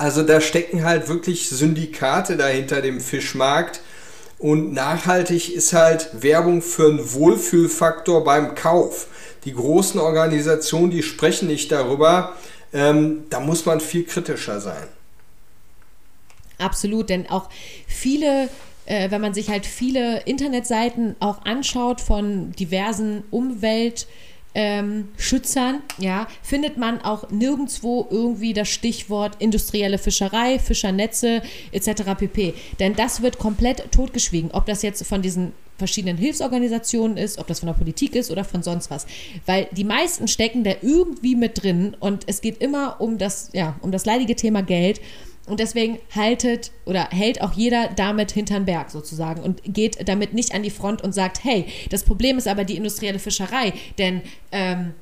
[0.00, 3.82] Also da stecken halt wirklich Syndikate dahinter dem Fischmarkt.
[4.38, 9.08] Und nachhaltig ist halt Werbung für einen Wohlfühlfaktor beim Kauf.
[9.44, 12.34] Die großen Organisationen, die sprechen nicht darüber.
[12.72, 14.88] Ähm, da muss man viel kritischer sein.
[16.56, 17.50] Absolut, denn auch
[17.86, 18.48] viele,
[18.86, 24.06] äh, wenn man sich halt viele Internetseiten auch anschaut von diversen Umwelt-
[24.54, 31.42] ähm, Schützern, ja, findet man auch nirgendwo irgendwie das Stichwort industrielle Fischerei, Fischernetze
[31.72, 32.02] etc.
[32.18, 32.54] pp.
[32.78, 37.60] Denn das wird komplett totgeschwiegen, ob das jetzt von diesen verschiedenen Hilfsorganisationen ist, ob das
[37.60, 39.06] von der Politik ist oder von sonst was.
[39.46, 43.76] Weil die meisten stecken da irgendwie mit drin und es geht immer um das, ja,
[43.80, 45.00] um das leidige Thema Geld.
[45.46, 50.54] Und deswegen haltet oder hält auch jeder damit hintern Berg sozusagen und geht damit nicht
[50.54, 54.22] an die Front und sagt, hey, das Problem ist aber die industrielle Fischerei, denn
[54.52, 54.94] ähm,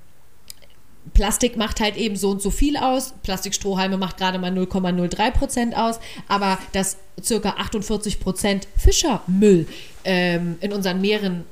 [1.15, 3.15] Plastik macht halt eben so und so viel aus.
[3.23, 6.01] Plastikstrohhalme macht gerade mal 0,03 Prozent aus.
[6.29, 9.67] Aber dass circa 48 Prozent Fischermüll
[10.05, 11.45] ähm, in unseren Meeren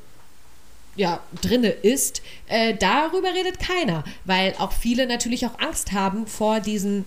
[0.96, 4.04] ja, drinne ist, äh, darüber redet keiner.
[4.24, 7.04] Weil auch viele natürlich auch Angst haben vor diesen,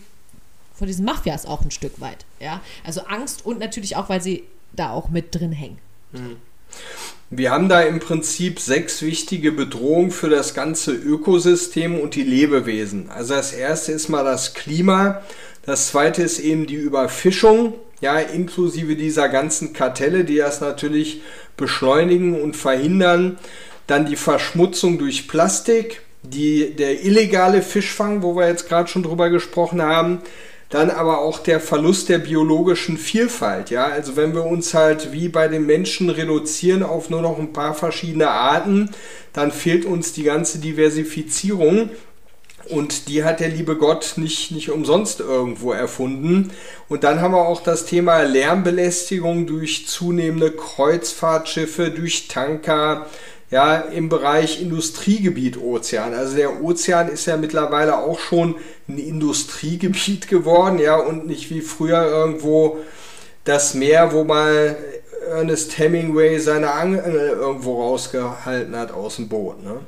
[0.80, 2.26] vor diesen Mafias auch ein Stück weit.
[2.40, 2.62] Ja?
[2.84, 5.78] Also Angst und natürlich auch, weil sie da auch mit drin hängen.
[6.12, 6.38] Mhm.
[7.30, 13.10] Wir haben da im Prinzip sechs wichtige Bedrohungen für das ganze Ökosystem und die Lebewesen.
[13.12, 15.22] Also das erste ist mal das Klima,
[15.64, 21.22] das zweite ist eben die Überfischung, ja, inklusive dieser ganzen Kartelle, die das natürlich
[21.58, 23.38] beschleunigen und verhindern.
[23.86, 29.30] Dann die Verschmutzung durch Plastik, die, der illegale Fischfang, wo wir jetzt gerade schon drüber
[29.30, 30.22] gesprochen haben,
[30.70, 33.72] dann aber auch der Verlust der biologischen Vielfalt.
[33.72, 37.54] Ja, also wenn wir uns halt wie bei den Menschen reduzieren auf nur noch ein
[37.54, 38.92] paar verschiedene Arten,
[39.34, 41.90] dann fehlt uns die ganze Diversifizierung.
[42.70, 46.52] Und die hat der liebe Gott nicht, nicht umsonst irgendwo erfunden.
[46.88, 53.08] Und dann haben wir auch das Thema Lärmbelästigung durch zunehmende Kreuzfahrtschiffe, durch Tanker,
[53.52, 56.14] ja, im Bereich Industriegebiet Ozean.
[56.14, 58.56] Also der Ozean ist ja mittlerweile auch schon
[58.88, 62.78] ein Industriegebiet geworden, ja, und nicht wie früher irgendwo
[63.44, 64.78] das Meer, wo mal
[65.30, 69.80] Ernest Hemingway seine Angel irgendwo rausgehalten hat aus dem Boot, ne?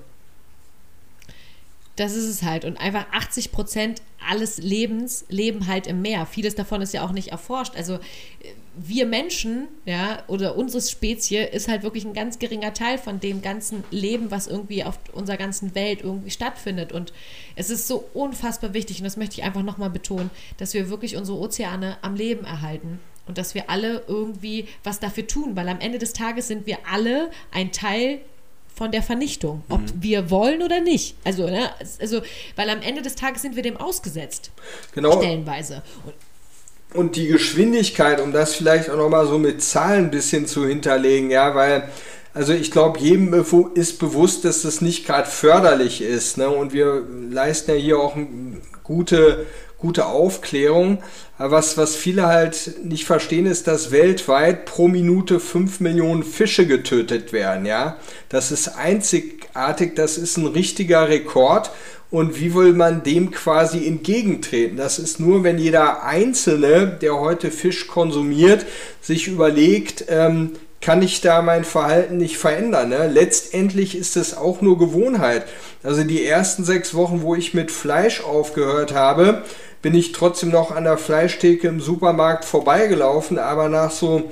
[1.96, 2.66] Das ist es halt.
[2.66, 6.26] Und einfach 80 Prozent alles Lebens leben halt im Meer.
[6.26, 7.76] Vieles davon ist ja auch nicht erforscht.
[7.76, 8.00] Also
[8.76, 13.42] wir Menschen, ja, oder unsere Spezie ist halt wirklich ein ganz geringer Teil von dem
[13.42, 16.94] ganzen Leben, was irgendwie auf unserer ganzen Welt irgendwie stattfindet.
[16.94, 17.12] Und
[17.56, 21.18] es ist so unfassbar wichtig, und das möchte ich einfach nochmal betonen, dass wir wirklich
[21.18, 23.00] unsere Ozeane am Leben erhalten.
[23.28, 26.80] Und dass wir alle irgendwie was dafür tun, weil am Ende des Tages sind wir
[26.90, 28.22] alle ein Teil
[28.76, 29.92] von der Vernichtung, ob mhm.
[30.00, 31.16] wir wollen oder nicht.
[31.24, 31.70] Also, ne,
[32.00, 32.22] also,
[32.56, 34.52] weil am Ende des Tages sind wir dem ausgesetzt.
[34.94, 35.18] Genau.
[35.18, 35.84] Stellenweise.
[36.06, 36.14] Und
[36.94, 41.32] und die Geschwindigkeit, um das vielleicht auch nochmal so mit Zahlen ein bisschen zu hinterlegen,
[41.32, 41.88] ja, weil,
[42.34, 43.34] also ich glaube, jedem
[43.76, 46.38] ist bewusst, dass das nicht gerade förderlich ist.
[46.38, 46.50] Ne?
[46.50, 48.18] Und wir leisten ja hier auch
[48.84, 49.46] gute,
[49.82, 51.00] gute Aufklärung.
[51.38, 56.66] Aber was, was viele halt nicht verstehen, ist, dass weltweit pro Minute 5 Millionen Fische
[56.68, 57.66] getötet werden.
[57.66, 57.98] Ja?
[58.30, 61.72] Das ist einzigartig, das ist ein richtiger Rekord.
[62.12, 64.76] Und wie will man dem quasi entgegentreten?
[64.78, 68.66] Das ist nur, wenn jeder Einzelne, der heute Fisch konsumiert,
[69.02, 70.52] sich überlegt, ähm,
[70.82, 72.90] kann ich da mein Verhalten nicht verändern.
[72.90, 73.08] Ne?
[73.08, 75.46] Letztendlich ist es auch nur Gewohnheit.
[75.84, 79.44] Also die ersten sechs Wochen, wo ich mit Fleisch aufgehört habe,
[79.82, 84.30] bin ich trotzdem noch an der Fleischtheke im Supermarkt vorbeigelaufen, aber nach so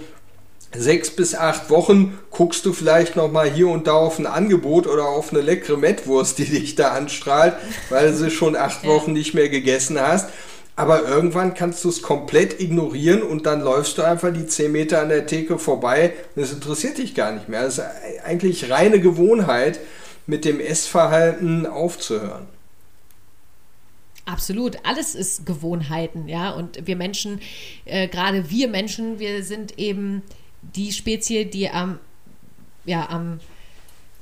[0.75, 4.85] sechs bis acht Wochen guckst du vielleicht noch mal hier und da auf ein Angebot
[4.85, 7.55] oder auf eine leckere Mettwurst, die dich da anstrahlt,
[7.89, 10.29] weil du sie schon acht Wochen nicht mehr gegessen hast.
[10.75, 15.01] Aber irgendwann kannst du es komplett ignorieren und dann läufst du einfach die zehn Meter
[15.01, 17.63] an der Theke vorbei und es interessiert dich gar nicht mehr.
[17.63, 17.85] Es ist
[18.23, 19.79] eigentlich reine Gewohnheit,
[20.25, 22.47] mit dem Essverhalten aufzuhören.
[24.29, 26.51] Absolut, alles ist Gewohnheiten, ja.
[26.51, 27.41] Und wir Menschen,
[27.85, 30.21] äh, gerade wir Menschen, wir sind eben
[30.61, 31.97] die Spezie, die am,
[32.85, 33.39] ja, am,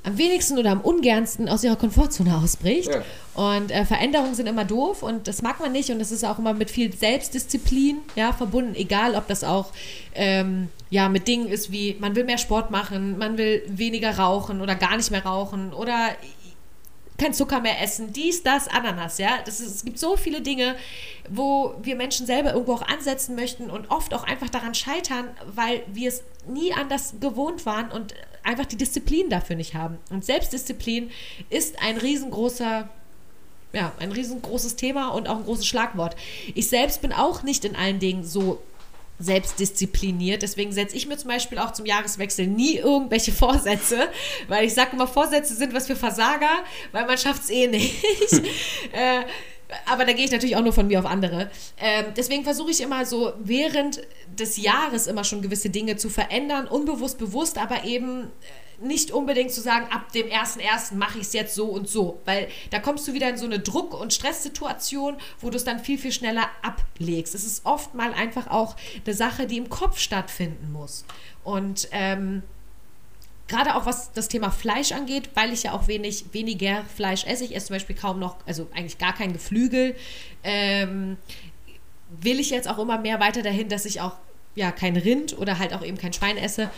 [0.04, 2.88] am wenigsten oder am ungernsten aus ihrer Komfortzone ausbricht.
[2.88, 3.02] Ja.
[3.34, 6.38] Und äh, Veränderungen sind immer doof und das mag man nicht und das ist auch
[6.38, 9.72] immer mit viel Selbstdisziplin ja, verbunden, egal ob das auch
[10.14, 14.62] ähm, ja, mit Dingen ist wie, man will mehr Sport machen, man will weniger rauchen
[14.62, 16.12] oder gar nicht mehr rauchen oder
[17.18, 19.38] kein Zucker mehr essen, dies, das, Ananas, ja.
[19.44, 20.76] Das ist, es gibt so viele Dinge,
[21.28, 25.82] wo wir Menschen selber irgendwo auch ansetzen möchten und oft auch einfach daran scheitern, weil
[25.88, 28.14] wir es nie anders gewohnt waren und
[28.44, 29.98] einfach die Disziplin dafür nicht haben.
[30.10, 31.10] Und Selbstdisziplin
[31.50, 32.88] ist ein riesengroßer
[33.74, 36.16] ja, ein riesengroßes Thema und auch ein großes Schlagwort.
[36.54, 38.62] Ich selbst bin auch nicht in allen Dingen so
[39.18, 40.42] selbstdiszipliniert.
[40.42, 44.08] Deswegen setze ich mir zum Beispiel auch zum Jahreswechsel nie irgendwelche Vorsätze,
[44.46, 47.94] weil ich sage immer, Vorsätze sind was für Versager, weil man schafft es eh nicht.
[48.92, 49.24] äh,
[49.86, 51.50] aber da gehe ich natürlich auch nur von mir auf andere.
[51.78, 54.00] Ähm, deswegen versuche ich immer so während
[54.38, 58.26] des Jahres immer schon gewisse Dinge zu verändern, unbewusst, bewusst, aber eben äh,
[58.80, 60.94] nicht unbedingt zu sagen, ab dem 1.1.
[60.94, 63.58] mache ich es jetzt so und so, weil da kommst du wieder in so eine
[63.58, 67.34] Druck- und Stresssituation, wo du es dann viel, viel schneller ablegst.
[67.34, 71.04] Es ist oft mal einfach auch eine Sache, die im Kopf stattfinden muss.
[71.44, 72.42] Und ähm,
[73.48, 77.44] gerade auch was das Thema Fleisch angeht, weil ich ja auch wenig, weniger Fleisch esse.
[77.44, 79.96] Ich esse zum Beispiel kaum noch, also eigentlich gar kein Geflügel.
[80.44, 81.16] Ähm,
[82.08, 84.16] will ich jetzt auch immer mehr weiter dahin, dass ich auch
[84.54, 86.70] ja kein Rind oder halt auch eben kein Schwein esse.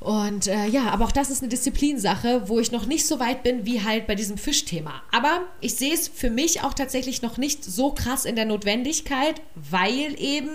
[0.00, 3.42] Und äh, ja, aber auch das ist eine Disziplinsache, wo ich noch nicht so weit
[3.42, 5.02] bin wie halt bei diesem Fischthema.
[5.10, 9.40] Aber ich sehe es für mich auch tatsächlich noch nicht so krass in der Notwendigkeit,
[9.54, 10.50] weil eben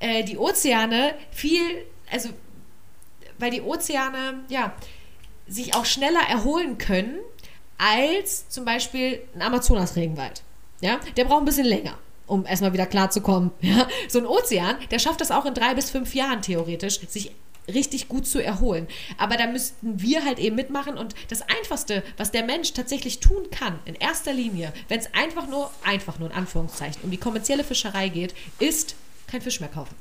[0.00, 1.62] äh, die Ozeane viel,
[2.10, 2.30] also
[3.38, 4.74] weil die Ozeane ja
[5.46, 7.18] sich auch schneller erholen können
[7.78, 10.42] als zum Beispiel ein Amazonas-Regenwald.
[10.80, 11.96] Ja, der braucht ein bisschen länger
[12.28, 13.50] um erstmal wieder klarzukommen.
[13.60, 13.88] Ja?
[14.08, 17.32] So ein Ozean, der schafft das auch in drei bis fünf Jahren theoretisch, sich
[17.72, 18.86] richtig gut zu erholen.
[19.18, 23.50] Aber da müssten wir halt eben mitmachen und das Einfachste, was der Mensch tatsächlich tun
[23.50, 27.64] kann, in erster Linie, wenn es einfach nur, einfach nur in Anführungszeichen, um die kommerzielle
[27.64, 28.94] Fischerei geht, ist
[29.30, 29.94] kein Fisch mehr kaufen.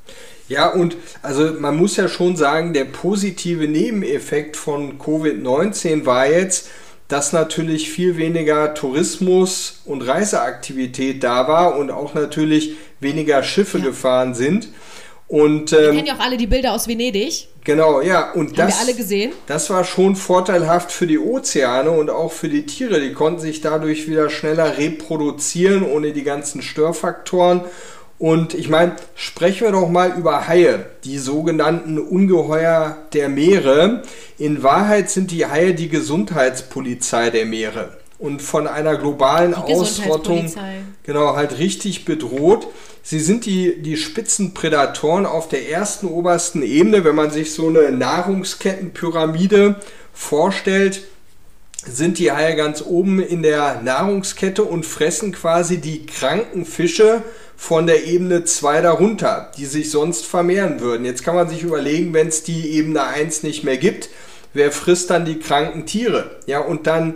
[0.48, 6.70] Ja, und also man muss ja schon sagen, der positive Nebeneffekt von Covid-19 war jetzt,
[7.08, 13.86] dass natürlich viel weniger Tourismus und Reiseaktivität da war und auch natürlich weniger Schiffe ja.
[13.86, 14.70] gefahren sind.
[15.28, 17.50] Und, ähm, wir kennen ja auch alle die Bilder aus Venedig.
[17.68, 18.32] Genau, ja.
[18.32, 19.34] Und Haben das, wir alle gesehen?
[19.46, 23.02] das war schon vorteilhaft für die Ozeane und auch für die Tiere.
[23.02, 27.66] Die konnten sich dadurch wieder schneller reproduzieren, ohne die ganzen Störfaktoren.
[28.20, 34.02] Und ich meine, sprechen wir doch mal über Haie, die sogenannten Ungeheuer der Meere.
[34.38, 40.52] In Wahrheit sind die Haie die Gesundheitspolizei der Meere und von einer globalen Ausrottung
[41.04, 42.68] genau halt richtig bedroht.
[43.04, 47.04] Sie sind die, die Spitzenprädatoren auf der ersten obersten Ebene.
[47.04, 49.76] Wenn man sich so eine Nahrungskettenpyramide
[50.14, 51.04] vorstellt,
[51.86, 57.24] sind die Haie ganz oben in der Nahrungskette und fressen quasi die kranken Fische
[57.56, 61.06] von der Ebene 2 darunter, die sich sonst vermehren würden.
[61.06, 64.10] Jetzt kann man sich überlegen, wenn es die Ebene 1 nicht mehr gibt,
[64.54, 66.38] wer frisst dann die kranken Tiere?
[66.46, 67.16] Ja, und dann,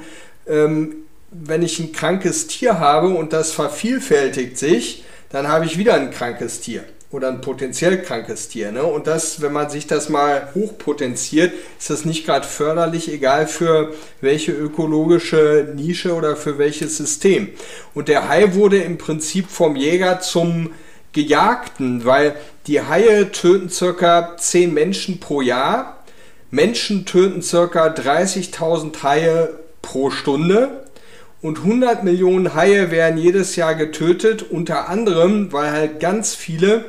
[0.51, 0.95] ähm,
[1.31, 6.11] wenn ich ein krankes Tier habe und das vervielfältigt sich, dann habe ich wieder ein
[6.11, 8.71] krankes Tier oder ein potenziell krankes Tier.
[8.71, 8.83] Ne?
[8.83, 13.93] Und das, wenn man sich das mal hochpotenziert, ist das nicht gerade förderlich, egal für
[14.21, 17.49] welche ökologische Nische oder für welches System.
[17.93, 20.71] Und der Hai wurde im Prinzip vom Jäger zum
[21.13, 22.35] Gejagten, weil
[22.67, 25.97] die Haie töten circa 10 Menschen pro Jahr.
[26.49, 29.49] Menschen töten circa 30.000 Haie
[29.81, 30.85] pro Stunde
[31.41, 36.85] und 100 Millionen Haie werden jedes Jahr getötet, unter anderem, weil halt ganz viele,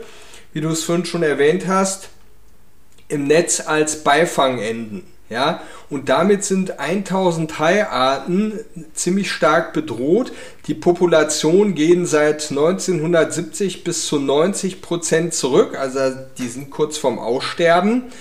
[0.53, 2.11] wie du es vorhin schon erwähnt hast,
[3.09, 5.07] im Netz als Beifang enden.
[5.31, 8.61] Ja, und damit sind 1000 Haiarten
[8.93, 10.31] ziemlich stark bedroht.
[10.67, 16.01] Die Population gehen seit 1970 bis zu 90 Prozent zurück, also
[16.37, 18.13] die sind kurz vorm Aussterben.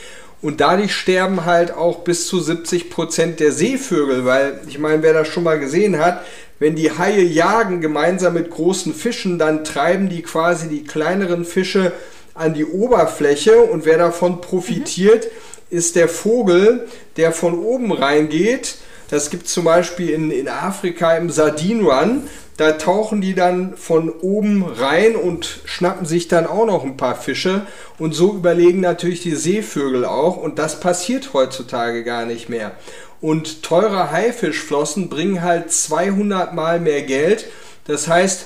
[0.42, 5.14] Und dadurch sterben halt auch bis zu 70 Prozent der Seevögel, weil ich meine, wer
[5.14, 6.26] das schon mal gesehen hat,
[6.58, 11.92] wenn die Haie jagen gemeinsam mit großen Fischen, dann treiben die quasi die kleineren Fische
[12.34, 15.78] an die Oberfläche und wer davon profitiert, mhm.
[15.78, 16.88] ist der Vogel,
[17.18, 18.78] der von oben reingeht.
[19.12, 22.24] Das gibt es zum Beispiel in, in Afrika im Sardine Run.
[22.56, 27.16] Da tauchen die dann von oben rein und schnappen sich dann auch noch ein paar
[27.16, 27.68] Fische.
[28.00, 30.38] Und so überlegen natürlich die Seevögel auch.
[30.38, 32.72] Und das passiert heutzutage gar nicht mehr.
[33.20, 37.48] Und teure Haifischflossen bringen halt 200 mal mehr Geld.
[37.88, 38.46] Das heißt,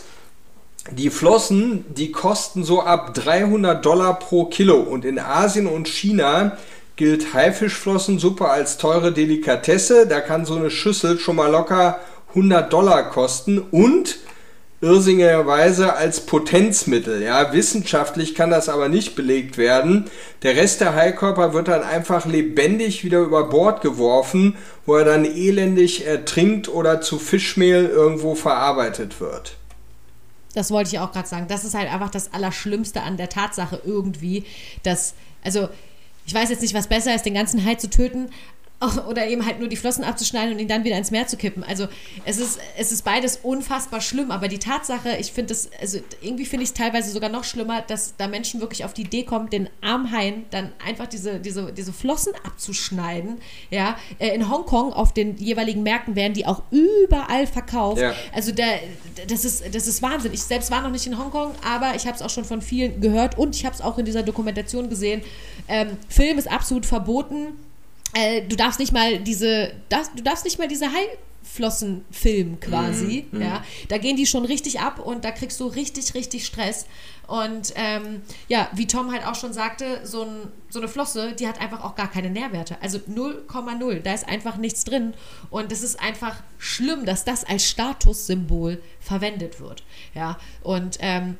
[0.91, 4.77] die Flossen, die kosten so ab 300 Dollar pro Kilo.
[4.77, 6.57] Und in Asien und China
[6.95, 10.07] gilt Haifischflossensuppe als teure Delikatesse.
[10.07, 14.17] Da kann so eine Schüssel schon mal locker 100 Dollar kosten und
[14.81, 17.21] irrsinnigerweise als Potenzmittel.
[17.21, 20.05] Ja, wissenschaftlich kann das aber nicht belegt werden.
[20.43, 25.25] Der Rest der Haikörper wird dann einfach lebendig wieder über Bord geworfen, wo er dann
[25.25, 29.55] elendig ertrinkt oder zu Fischmehl irgendwo verarbeitet wird.
[30.53, 31.47] Das wollte ich auch gerade sagen.
[31.49, 34.45] Das ist halt einfach das Allerschlimmste an der Tatsache irgendwie,
[34.83, 35.67] dass, also
[36.25, 38.29] ich weiß jetzt nicht, was besser ist, den ganzen Hai zu töten,
[39.07, 41.63] oder eben halt nur die Flossen abzuschneiden und ihn dann wieder ins Meer zu kippen.
[41.63, 41.87] Also
[42.25, 46.45] es ist, es ist beides unfassbar schlimm, aber die Tatsache, ich finde das, also irgendwie
[46.45, 49.49] finde ich es teilweise sogar noch schlimmer, dass da Menschen wirklich auf die Idee kommen,
[49.49, 53.37] den Armhaien dann einfach diese, diese, diese Flossen abzuschneiden.
[53.69, 58.01] Ja, äh, in Hongkong auf den jeweiligen Märkten werden die auch überall verkauft.
[58.01, 58.13] Ja.
[58.33, 58.79] Also der,
[59.27, 60.33] das, ist, das ist Wahnsinn.
[60.33, 62.99] Ich selbst war noch nicht in Hongkong, aber ich habe es auch schon von vielen
[62.99, 65.21] gehört und ich habe es auch in dieser Dokumentation gesehen.
[65.67, 67.53] Ähm, Film ist absolut verboten
[68.15, 73.27] äh, du darfst nicht mal diese, das, du darfst nicht mal diese Haiflossen filmen quasi.
[73.31, 73.41] Mm, mm.
[73.41, 76.85] Ja, da gehen die schon richtig ab und da kriegst du richtig, richtig Stress.
[77.27, 81.47] Und ähm, ja, wie Tom halt auch schon sagte, so, ein, so eine Flosse, die
[81.47, 82.77] hat einfach auch gar keine Nährwerte.
[82.81, 83.99] Also 0,0.
[83.99, 85.13] Da ist einfach nichts drin.
[85.49, 89.83] Und es ist einfach schlimm, dass das als Statussymbol verwendet wird.
[90.13, 91.37] Ja, und ähm,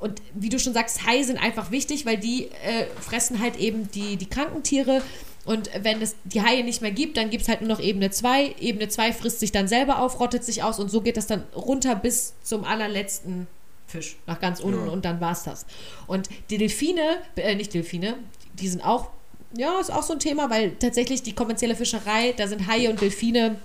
[0.00, 3.90] und wie du schon sagst, Haie sind einfach wichtig, weil die äh, fressen halt eben
[3.90, 5.02] die, die kranken Tiere.
[5.44, 8.10] Und wenn es die Haie nicht mehr gibt, dann gibt es halt nur noch Ebene
[8.10, 8.56] 2.
[8.60, 11.44] Ebene 2 frisst sich dann selber auf, rottet sich aus und so geht das dann
[11.54, 13.46] runter bis zum allerletzten
[13.86, 14.92] Fisch, nach ganz unten ja.
[14.92, 15.66] und dann war es das.
[16.06, 18.16] Und die Delfine, äh, nicht Delfine,
[18.54, 19.10] die sind auch,
[19.56, 23.00] ja, ist auch so ein Thema, weil tatsächlich die kommerzielle Fischerei, da sind Haie und
[23.00, 23.56] Delfine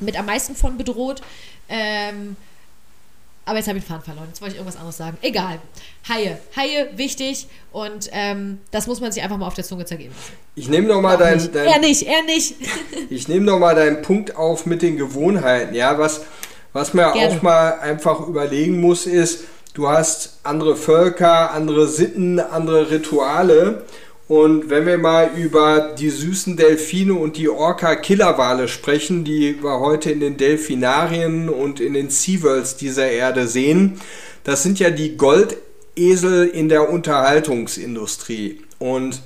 [0.00, 1.20] mit am meisten von bedroht.
[1.68, 2.36] Ähm,
[3.48, 4.26] aber jetzt habe ich den Faden verloren.
[4.28, 5.16] Jetzt wollte ich irgendwas anderes sagen.
[5.22, 5.58] Egal.
[6.06, 6.38] Haie.
[6.54, 7.46] Haie, wichtig.
[7.72, 10.12] Und ähm, das muss man sich einfach mal auf der Zunge zergehen
[10.54, 11.50] Ich nehme nochmal deinen.
[11.50, 12.56] Dein, er nicht, er nicht.
[13.10, 15.74] ich nehme nochmal deinen Punkt auf mit den Gewohnheiten.
[15.74, 16.20] Ja, was,
[16.74, 17.36] was man Gerne.
[17.36, 23.84] auch mal einfach überlegen muss, ist, du hast andere Völker, andere Sitten, andere Rituale.
[24.28, 30.10] Und wenn wir mal über die süßen Delfine und die Orca-Killerwale sprechen, die wir heute
[30.10, 33.98] in den Delfinarien und in den SeaWorlds dieser Erde sehen,
[34.44, 38.60] das sind ja die Goldesel in der Unterhaltungsindustrie.
[38.78, 39.22] Und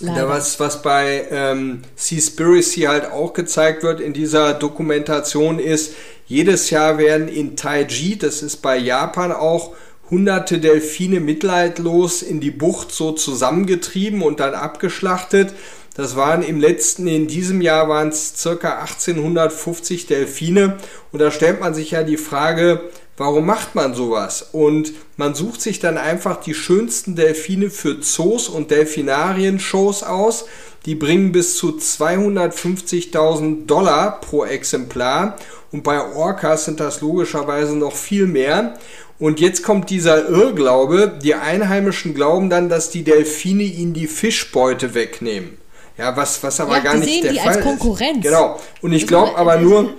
[0.00, 5.94] da was, was bei ähm, Seaspiracy halt auch gezeigt wird in dieser Dokumentation ist,
[6.26, 9.74] jedes Jahr werden in Taiji, das ist bei Japan auch,
[10.10, 15.54] hunderte Delfine mitleidlos in die Bucht so zusammengetrieben und dann abgeschlachtet.
[15.96, 20.76] Das waren im letzten, in diesem Jahr waren es circa 1850 Delfine.
[21.10, 22.82] Und da stellt man sich ja die Frage,
[23.16, 24.50] warum macht man sowas?
[24.52, 30.44] Und man sucht sich dann einfach die schönsten Delfine für Zoos und Delfinarien-Shows aus.
[30.84, 35.36] Die bringen bis zu 250.000 Dollar pro Exemplar.
[35.72, 38.78] Und bei Orcas sind das logischerweise noch viel mehr.
[39.18, 44.94] Und jetzt kommt dieser Irrglaube, die Einheimischen glauben dann, dass die Delfine ihnen die Fischbeute
[44.94, 45.56] wegnehmen.
[45.96, 48.18] Ja, was, was aber ja, gar nicht der die Fall als Konkurrenz.
[48.18, 48.24] ist.
[48.24, 48.60] Genau.
[48.82, 49.94] Und ich glaube aber nur,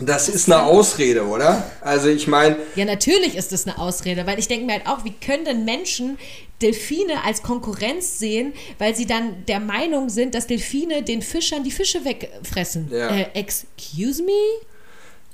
[0.00, 1.70] das ist eine Ausrede, oder?
[1.82, 2.56] Also ich meine.
[2.74, 5.64] Ja, natürlich ist das eine Ausrede, weil ich denke mir halt auch, wie können denn
[5.64, 6.18] Menschen
[6.60, 11.70] Delfine als Konkurrenz sehen, weil sie dann der Meinung sind, dass Delfine den Fischern die
[11.70, 12.90] Fische wegfressen.
[12.90, 13.08] Ja.
[13.08, 14.32] Äh, excuse me?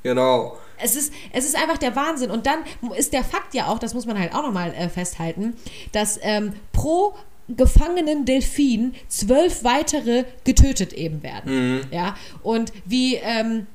[0.02, 0.58] Genau.
[0.82, 2.30] Es ist, es ist einfach der Wahnsinn.
[2.30, 2.60] Und dann
[2.96, 5.54] ist der Fakt ja auch, das muss man halt auch nochmal äh, festhalten,
[5.92, 7.14] dass ähm, pro
[7.48, 11.76] gefangenen Delfin zwölf weitere getötet eben werden.
[11.76, 11.80] Mhm.
[11.92, 13.66] Ja, und wie ähm,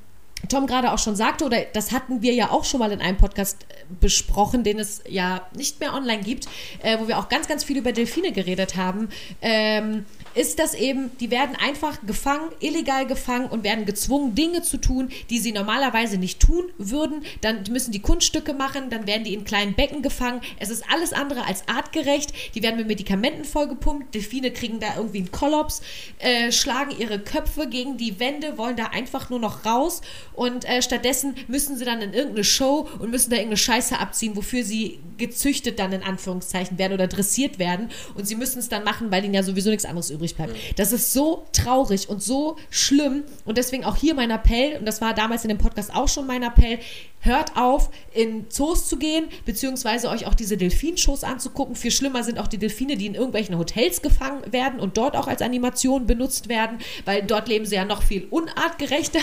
[0.48, 3.16] Tom gerade auch schon sagte, oder das hatten wir ja auch schon mal in einem
[3.16, 6.48] Podcast äh, besprochen, den es ja nicht mehr online gibt,
[6.82, 9.08] äh, wo wir auch ganz, ganz viel über Delfine geredet haben.
[9.40, 10.04] Ähm,
[10.34, 15.10] ist das eben, die werden einfach gefangen, illegal gefangen und werden gezwungen, Dinge zu tun,
[15.30, 17.24] die sie normalerweise nicht tun würden.
[17.40, 20.40] Dann müssen die Kunststücke machen, dann werden die in kleinen Becken gefangen.
[20.58, 22.32] Es ist alles andere als artgerecht.
[22.54, 24.14] Die werden mit Medikamenten vollgepumpt.
[24.14, 25.82] Delfine kriegen da irgendwie einen Kollaps,
[26.18, 30.00] äh, schlagen ihre Köpfe gegen die Wände, wollen da einfach nur noch raus.
[30.34, 34.36] Und äh, stattdessen müssen sie dann in irgendeine Show und müssen da irgendeine Scheiße abziehen,
[34.36, 37.90] wofür sie gezüchtet dann in Anführungszeichen werden oder dressiert werden.
[38.14, 40.54] Und sie müssen es dann machen, weil ihnen ja sowieso nichts anderes übrig übrig bleibt.
[40.78, 43.24] Das ist so traurig und so schlimm.
[43.44, 46.26] Und deswegen auch hier mein Appell, und das war damals in dem Podcast auch schon
[46.26, 46.78] mein Appell,
[47.20, 51.76] hört auf, in Zoos zu gehen, beziehungsweise euch auch diese Delfinshows anzugucken.
[51.76, 55.28] Viel schlimmer sind auch die Delfine, die in irgendwelchen Hotels gefangen werden und dort auch
[55.28, 59.20] als Animation benutzt werden, weil dort leben sie ja noch viel unartgerechter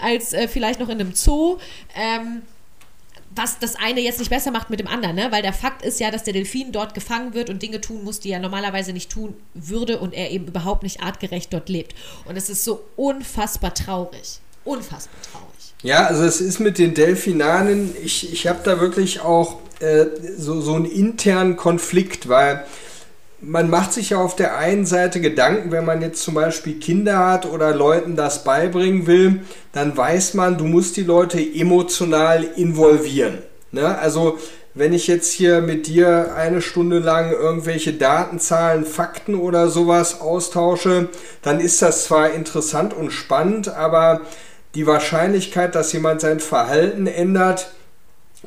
[0.00, 1.58] als äh, vielleicht noch in einem Zoo.
[1.96, 2.42] Ähm,
[3.30, 5.28] was das eine jetzt nicht besser macht mit dem anderen, ne?
[5.30, 8.18] Weil der Fakt ist ja, dass der Delfin dort gefangen wird und Dinge tun muss,
[8.20, 11.94] die er normalerweise nicht tun würde und er eben überhaupt nicht artgerecht dort lebt.
[12.24, 14.40] Und es ist so unfassbar traurig.
[14.64, 15.74] Unfassbar traurig.
[15.82, 20.06] Ja, also es ist mit den Delfinanen, ich, ich habe da wirklich auch äh,
[20.36, 22.66] so, so einen internen Konflikt, weil
[23.42, 27.18] man macht sich ja auf der einen Seite Gedanken, wenn man jetzt zum Beispiel Kinder
[27.18, 33.38] hat oder Leuten das beibringen will, dann weiß man, du musst die Leute emotional involvieren.
[33.72, 33.98] Ne?
[33.98, 34.38] Also
[34.74, 40.20] wenn ich jetzt hier mit dir eine Stunde lang irgendwelche Daten, Zahlen, Fakten oder sowas
[40.20, 41.08] austausche,
[41.42, 44.20] dann ist das zwar interessant und spannend, aber
[44.74, 47.72] die Wahrscheinlichkeit, dass jemand sein Verhalten ändert,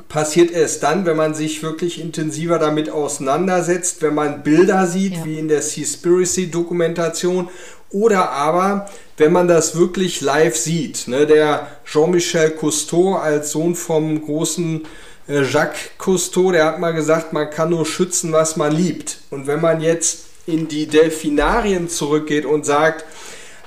[0.10, 5.26] passiert erst dann, wenn man sich wirklich intensiver damit auseinandersetzt, wenn man Bilder sieht, ja.
[5.26, 7.50] wie in der Seaspiracy-Dokumentation,
[7.92, 11.08] oder aber, wenn man das wirklich live sieht.
[11.08, 11.28] Ne?
[11.28, 14.86] Der Jean-Michel Cousteau als Sohn vom großen
[15.28, 19.20] äh, Jacques Cousteau, der hat mal gesagt, man kann nur schützen, was man liebt.
[19.30, 23.06] Und wenn man jetzt in die Delfinarien zurückgeht und sagt,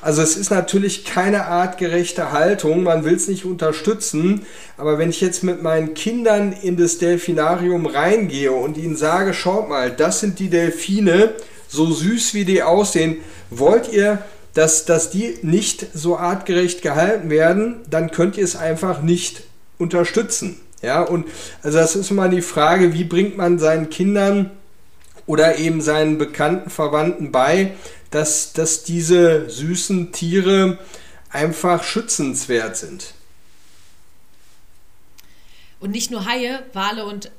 [0.03, 4.43] also es ist natürlich keine artgerechte Haltung, man will es nicht unterstützen,
[4.77, 9.69] aber wenn ich jetzt mit meinen Kindern in das Delfinarium reingehe und ihnen sage, schaut
[9.69, 11.35] mal, das sind die Delfine,
[11.69, 13.17] so süß wie die aussehen,
[13.51, 14.19] wollt ihr,
[14.55, 19.43] dass, dass die nicht so artgerecht gehalten werden, dann könnt ihr es einfach nicht
[19.79, 20.61] unterstützen.
[20.83, 21.27] Ja, und
[21.63, 24.51] also das ist immer die Frage, wie bringt man seinen Kindern
[25.27, 27.73] oder eben seinen bekannten Verwandten bei,
[28.11, 30.79] dass, dass diese süßen Tiere
[31.31, 33.15] einfach schützenswert sind.
[35.81, 37.31] Und nicht nur Haie, Wale und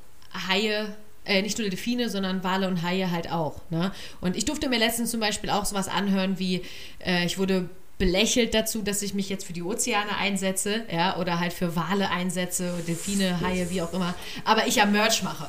[0.47, 0.95] Haie,
[1.25, 3.61] äh, nicht nur Delfine, sondern Wale und Haie halt auch.
[3.69, 3.91] Ne?
[4.21, 6.63] Und ich durfte mir letztens zum Beispiel auch sowas anhören wie,
[6.99, 11.39] äh, ich wurde belächelt dazu, dass ich mich jetzt für die Ozeane einsetze, ja, oder
[11.39, 14.13] halt für Wale einsetze, Delfine, Haie, wie auch immer.
[14.45, 15.47] Aber ich ja Merch mache.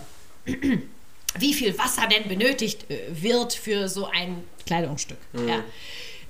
[1.40, 5.18] Wie viel Wasser denn benötigt äh, wird für so ein Kleidungsstück.
[5.32, 5.48] Mhm.
[5.48, 5.64] Ja.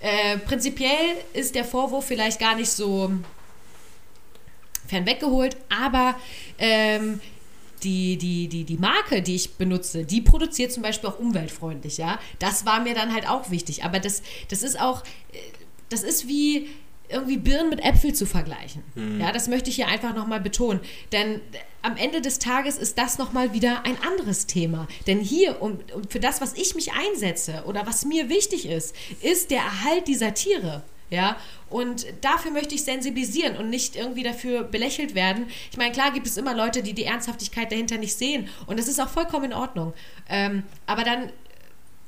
[0.00, 3.10] Äh, prinzipiell ist der Vorwurf vielleicht gar nicht so
[4.86, 6.16] fernweggeholt, aber
[6.58, 7.20] ähm,
[7.82, 12.18] die, die, die, die Marke, die ich benutze, die produziert zum Beispiel auch umweltfreundlich, ja.
[12.38, 13.84] Das war mir dann halt auch wichtig.
[13.84, 15.02] Aber das, das ist auch,
[15.32, 15.38] äh,
[15.88, 16.68] das ist wie
[17.08, 18.82] irgendwie Birnen mit Äpfel zu vergleichen.
[18.94, 19.20] Mhm.
[19.20, 20.80] Ja, das möchte ich hier einfach nochmal betonen.
[21.12, 21.40] Denn
[21.82, 24.88] am Ende des Tages ist das nochmal wieder ein anderes Thema.
[25.06, 28.94] Denn hier, um, um, für das, was ich mich einsetze oder was mir wichtig ist,
[29.22, 30.82] ist der Erhalt dieser Tiere.
[31.10, 31.38] Ja,
[31.70, 35.46] und dafür möchte ich sensibilisieren und nicht irgendwie dafür belächelt werden.
[35.70, 38.48] Ich meine, klar gibt es immer Leute, die die Ernsthaftigkeit dahinter nicht sehen.
[38.66, 39.94] Und das ist auch vollkommen in Ordnung.
[40.28, 41.32] Ähm, aber dann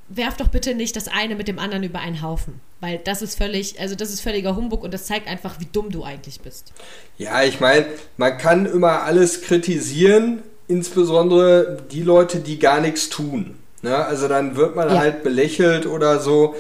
[0.08, 2.60] werf doch bitte nicht das eine mit dem anderen über einen Haufen.
[2.80, 5.90] Weil das ist völlig, also das ist völliger Humbug und das zeigt einfach, wie dumm
[5.90, 6.72] du eigentlich bist.
[7.18, 13.56] Ja, ich meine, man kann immer alles kritisieren, insbesondere die Leute, die gar nichts tun.
[13.82, 13.96] Ne?
[13.96, 14.98] Also dann wird man ja.
[14.98, 16.54] halt belächelt oder so.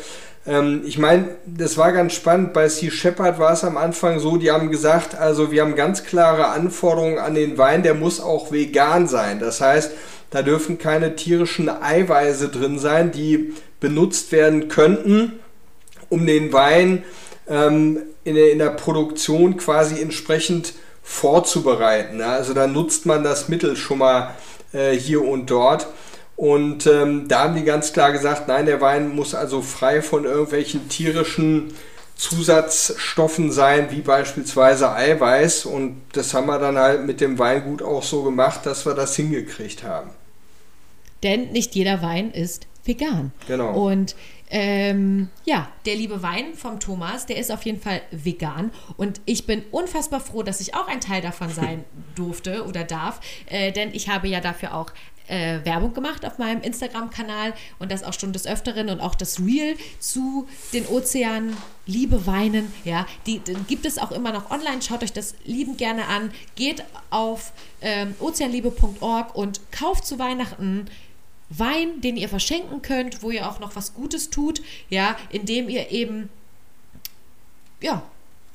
[0.46, 2.52] Ähm, ich meine, das war ganz spannend.
[2.52, 6.04] Bei Sea Shepherd war es am Anfang so, die haben gesagt, also wir haben ganz
[6.04, 9.38] klare Anforderungen an den Wein, der muss auch vegan sein.
[9.38, 9.92] Das heißt,
[10.30, 15.40] da dürfen keine tierischen Eiweiße drin sein, die benutzt werden könnten,
[16.10, 17.04] um den Wein
[17.48, 22.20] ähm, in, der, in, der, Produktion quasi entsprechend vorzubereiten.
[22.20, 24.34] Also da nutzt man das Mittel schon mal
[24.72, 25.86] äh, hier und dort.
[26.36, 30.24] Und ähm, da haben die ganz klar gesagt, nein, der Wein muss also frei von
[30.24, 31.74] irgendwelchen tierischen
[32.16, 35.66] Zusatzstoffen sein, wie beispielsweise Eiweiß.
[35.66, 39.16] Und das haben wir dann halt mit dem Weingut auch so gemacht, dass wir das
[39.16, 40.10] hingekriegt haben.
[41.22, 43.32] Denn nicht jeder Wein ist vegan.
[43.46, 43.72] Genau.
[43.72, 44.16] Und
[44.50, 48.72] ähm, ja, der liebe Wein vom Thomas, der ist auf jeden Fall vegan.
[48.96, 51.84] Und ich bin unfassbar froh, dass ich auch ein Teil davon sein
[52.16, 53.20] durfte oder darf.
[53.46, 54.92] Äh, denn ich habe ja dafür auch
[55.28, 59.38] äh, Werbung gemacht auf meinem Instagram-Kanal und das auch schon des Öfteren und auch das
[59.38, 62.72] Reel zu den Ozeanen Liebe Weinen.
[62.84, 64.82] Ja, die, die, gibt es auch immer noch online.
[64.82, 66.30] Schaut euch das liebend gerne an.
[66.56, 70.86] Geht auf ähm, ozeanliebe.org und kauft zu Weihnachten
[71.50, 75.90] Wein, den ihr verschenken könnt, wo ihr auch noch was Gutes tut, ja, indem ihr
[75.90, 76.30] eben
[77.80, 78.02] ja,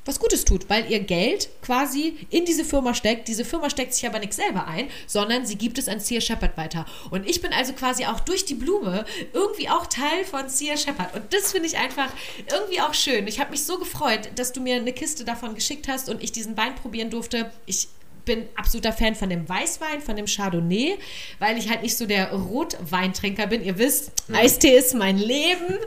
[0.06, 3.26] was Gutes tut, weil ihr Geld quasi in diese Firma steckt.
[3.28, 6.56] Diese Firma steckt sich aber nicht selber ein, sondern sie gibt es an Sea Shepherd
[6.56, 6.86] weiter.
[7.10, 11.14] Und ich bin also quasi auch durch die Blume irgendwie auch Teil von Sea Shepherd.
[11.14, 12.10] Und das finde ich einfach
[12.50, 13.26] irgendwie auch schön.
[13.26, 16.30] Ich habe mich so gefreut, dass du mir eine Kiste davon geschickt hast und ich
[16.30, 17.50] diesen Wein probieren durfte.
[17.66, 17.88] Ich
[18.26, 20.98] bin absoluter Fan von dem Weißwein, von dem Chardonnay,
[21.38, 23.64] weil ich halt nicht so der Rotweintrinker bin.
[23.64, 24.40] Ihr wisst, ja.
[24.40, 25.78] Eistee ist mein Leben.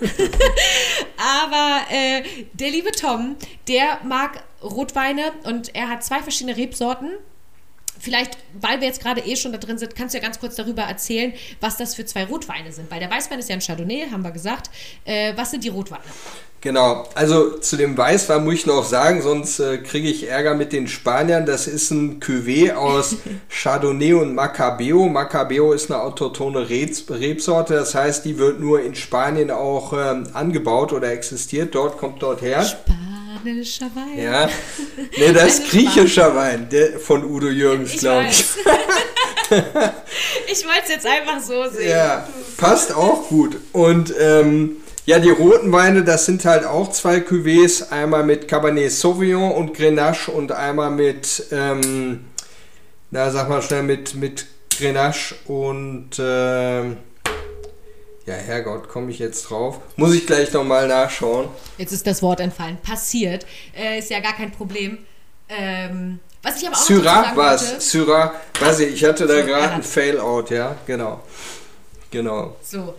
[1.17, 2.23] Aber äh,
[2.53, 3.35] der liebe Tom,
[3.67, 7.11] der mag Rotweine und er hat zwei verschiedene Rebsorten
[7.99, 10.55] vielleicht, weil wir jetzt gerade eh schon da drin sind, kannst du ja ganz kurz
[10.55, 12.89] darüber erzählen, was das für zwei Rotweine sind.
[12.89, 14.69] Weil der Weißwein ist ja ein Chardonnay, haben wir gesagt.
[15.05, 16.03] Äh, was sind die Rotweine?
[16.61, 20.73] Genau, also zu dem Weißwein muss ich noch sagen, sonst äh, kriege ich Ärger mit
[20.73, 21.45] den Spaniern.
[21.45, 23.15] Das ist ein Cuvée aus
[23.49, 25.07] Chardonnay und Macabeo.
[25.07, 30.91] Macabeo ist eine autochtone Rebsorte, das heißt, die wird nur in Spanien auch ähm, angebaut
[30.91, 31.75] oder existiert.
[31.75, 32.65] Dort kommt dort her.
[33.39, 34.19] Spanischer Wein.
[34.19, 34.49] Ja,
[35.17, 38.45] nee, das ist griechischer Wein, der von Udo Jürgens, glaube ich.
[40.47, 41.89] ich wollte es jetzt einfach so sehen.
[41.89, 42.27] Ja,
[42.57, 43.57] passt auch gut.
[43.71, 47.91] Und ähm, ja, die roten Weine, das sind halt auch zwei Cuvées.
[47.91, 52.25] Einmal mit Cabernet Sauvignon und Grenache und einmal mit, ähm,
[53.11, 54.45] na sag mal schnell, mit, mit
[54.77, 56.97] Grenache und, ähm,
[58.29, 59.79] ja, Herrgott, komme ich jetzt drauf.
[59.95, 61.47] Muss ich gleich nochmal nachschauen.
[61.77, 62.77] Jetzt ist das Wort entfallen.
[62.77, 63.45] Passiert.
[63.75, 64.99] Äh, ist ja gar kein Problem.
[65.49, 67.91] Ähm, was ich aber auch Syrah war es.
[67.91, 71.21] Syrah, weiß ich, ich hatte da so, gerade ein Fail-Out, ja, genau.
[72.11, 72.55] Genau.
[72.63, 72.95] So,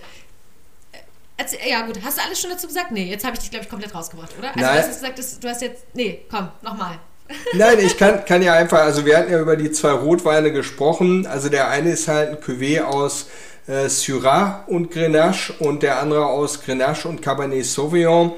[1.66, 1.98] ja, gut.
[2.04, 2.90] Hast du alles schon dazu gesagt?
[2.90, 4.48] Nee, jetzt habe ich dich, glaube ich, komplett rausgebracht, oder?
[4.48, 4.74] Also, Nein.
[4.74, 5.84] du hast gesagt, dass, du hast jetzt.
[5.94, 6.98] Nee, komm, nochmal.
[7.54, 11.26] Nein, ich kann, kann ja einfach, also wir hatten ja über die zwei Rotweine gesprochen.
[11.26, 13.28] Also der eine ist halt ein Cuvée aus
[13.70, 18.32] äh, Syrah und Grenache und der andere aus Grenache und Cabernet Sauvignon.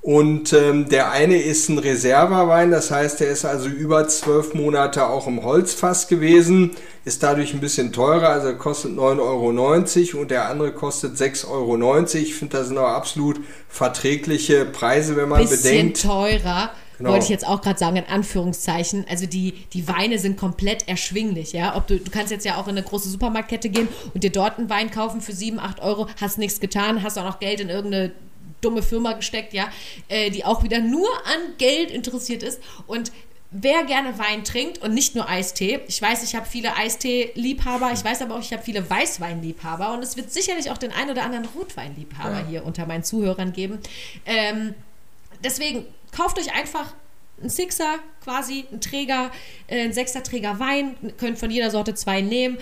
[0.00, 5.08] Und ähm, der eine ist ein Reservewein, das heißt, der ist also über zwölf Monate
[5.08, 10.48] auch im Holzfass gewesen, ist dadurch ein bisschen teurer, also kostet 9,90 Euro und der
[10.48, 12.04] andere kostet 6,90 Euro.
[12.14, 16.02] Ich finde, das sind auch absolut verträgliche Preise, wenn man bisschen bedenkt.
[16.02, 16.70] teurer.
[16.98, 17.10] Genau.
[17.10, 19.04] Wollte ich jetzt auch gerade sagen, in Anführungszeichen.
[19.08, 21.76] Also die, die Weine sind komplett erschwinglich, ja.
[21.76, 24.58] Ob du, du kannst jetzt ja auch in eine große Supermarktkette gehen und dir dort
[24.58, 27.68] einen Wein kaufen für 7, 8 Euro, hast nichts getan, hast auch noch Geld in
[27.68, 28.12] irgendeine
[28.60, 29.68] dumme Firma gesteckt, ja,
[30.08, 32.60] äh, die auch wieder nur an Geld interessiert ist.
[32.86, 33.12] Und
[33.50, 38.04] wer gerne Wein trinkt und nicht nur Eistee, ich weiß, ich habe viele Eistee-Liebhaber, ich
[38.04, 41.22] weiß aber auch, ich habe viele Weißwein-Liebhaber und es wird sicherlich auch den ein oder
[41.22, 42.46] anderen Rotwein-Liebhaber ja.
[42.48, 43.78] hier unter meinen Zuhörern geben.
[44.24, 44.74] Ähm,
[45.42, 46.94] deswegen kauft euch einfach
[47.40, 49.30] einen Sixer quasi, einen Träger,
[49.66, 52.58] äh, einen Sechser-Träger Wein, könnt von jeder Sorte zwei nehmen,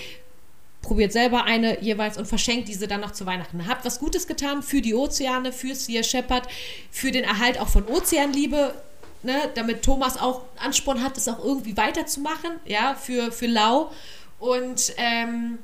[0.82, 3.66] probiert selber eine jeweils und verschenkt diese dann noch zu Weihnachten.
[3.66, 6.46] Habt was Gutes getan für die Ozeane, für Sea Shepherd,
[6.90, 8.74] für den Erhalt auch von Ozeanliebe,
[9.22, 13.90] ne, damit Thomas auch Ansporn hat, das auch irgendwie weiterzumachen, ja, für, für Lau.
[14.38, 15.58] Und ähm,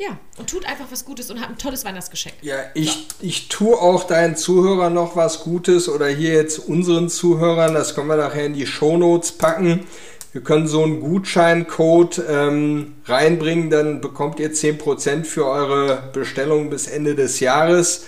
[0.00, 2.36] ja, und tut einfach was Gutes und hat ein tolles Weihnachtsgeschenk.
[2.40, 2.98] Ja, ich, so.
[3.20, 8.08] ich tue auch deinen Zuhörern noch was Gutes oder hier jetzt unseren Zuhörern, das können
[8.08, 9.86] wir nachher in die Shownotes packen.
[10.32, 16.86] Wir können so einen Gutscheincode ähm, reinbringen, dann bekommt ihr 10% für eure Bestellung bis
[16.86, 18.06] Ende des Jahres.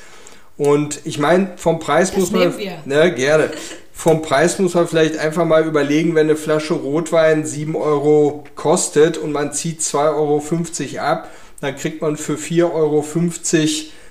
[0.57, 2.55] Und ich meine, vom Preis das muss man.
[2.87, 3.51] Ne, gerne.
[3.93, 9.19] Vom Preis muss man vielleicht einfach mal überlegen, wenn eine Flasche Rotwein 7 Euro kostet
[9.19, 11.29] und man zieht 2,50 Euro ab,
[11.63, 13.05] dann kriegt man für 4,50 Euro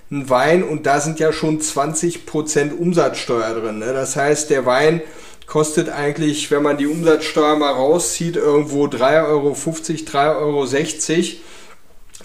[0.09, 3.79] einen Wein und da sind ja schon 20% Umsatzsteuer drin.
[3.79, 3.93] Ne?
[3.93, 5.01] Das heißt, der Wein
[5.47, 10.67] kostet eigentlich, wenn man die Umsatzsteuer mal rauszieht, irgendwo 3,50 Euro, 3,60 Euro.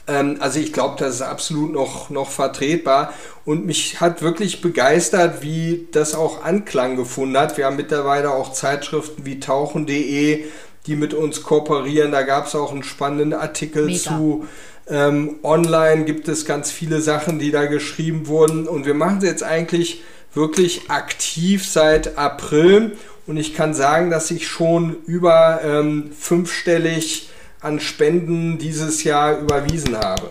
[0.07, 3.13] Ähm, also ich glaube, das ist absolut noch, noch vertretbar.
[3.45, 7.57] Und mich hat wirklich begeistert, wie das auch Anklang gefunden hat.
[7.57, 10.45] Wir haben mittlerweile auch Zeitschriften wie tauchen.de,
[10.87, 12.13] die mit uns kooperieren.
[12.13, 13.99] Da gab es auch einen spannenden Artikel Mega.
[13.99, 14.47] zu.
[14.89, 18.69] Ähm, online gibt es ganz viele Sachen, die da geschrieben wurden.
[18.69, 24.31] Und wir machen es jetzt eigentlich wirklich aktiv seit April und ich kann sagen, dass
[24.31, 27.29] ich schon über ähm, fünfstellig
[27.61, 30.29] an Spenden dieses Jahr überwiesen habe.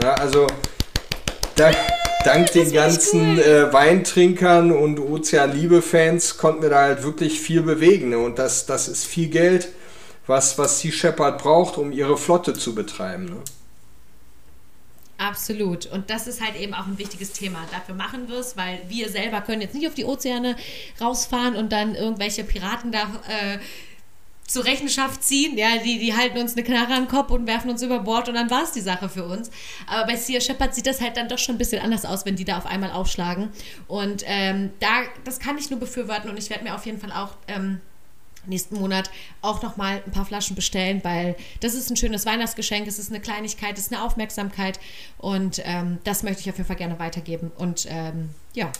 [0.00, 0.46] Ja, also
[1.56, 1.70] da,
[2.24, 8.10] dank den ganzen äh, Weintrinkern und Ozeanliebe-Fans konnten wir da halt wirklich viel bewegen.
[8.10, 8.18] Ne?
[8.18, 9.68] Und das, das ist viel Geld,
[10.26, 13.26] was, was Sea Shepherd braucht, um ihre Flotte zu betreiben.
[13.26, 13.36] Ne?
[15.18, 15.86] Absolut.
[15.86, 17.66] Und das ist halt eben auch ein wichtiges Thema.
[17.72, 20.54] Dafür machen wir es, weil wir selber können jetzt nicht auf die Ozeane
[21.00, 23.58] rausfahren und dann irgendwelche Piraten da äh,
[24.46, 25.58] zur Rechenschaft ziehen.
[25.58, 28.28] Ja, die, die halten uns eine Knarre an den Kopf und werfen uns über Bord
[28.28, 29.50] und dann war es die Sache für uns.
[29.88, 32.36] Aber bei Sea Shepherd sieht das halt dann doch schon ein bisschen anders aus, wenn
[32.36, 33.50] die da auf einmal aufschlagen.
[33.88, 37.10] Und ähm, da, das kann ich nur befürworten und ich werde mir auf jeden Fall
[37.10, 37.80] auch ähm,
[38.48, 39.10] nächsten Monat
[39.42, 43.10] auch noch mal ein paar Flaschen bestellen, weil das ist ein schönes Weihnachtsgeschenk, es ist
[43.10, 44.78] eine Kleinigkeit, es ist eine Aufmerksamkeit
[45.18, 47.50] und ähm, das möchte ich auf jeden Fall gerne weitergeben.
[47.56, 48.70] Und ähm, ja,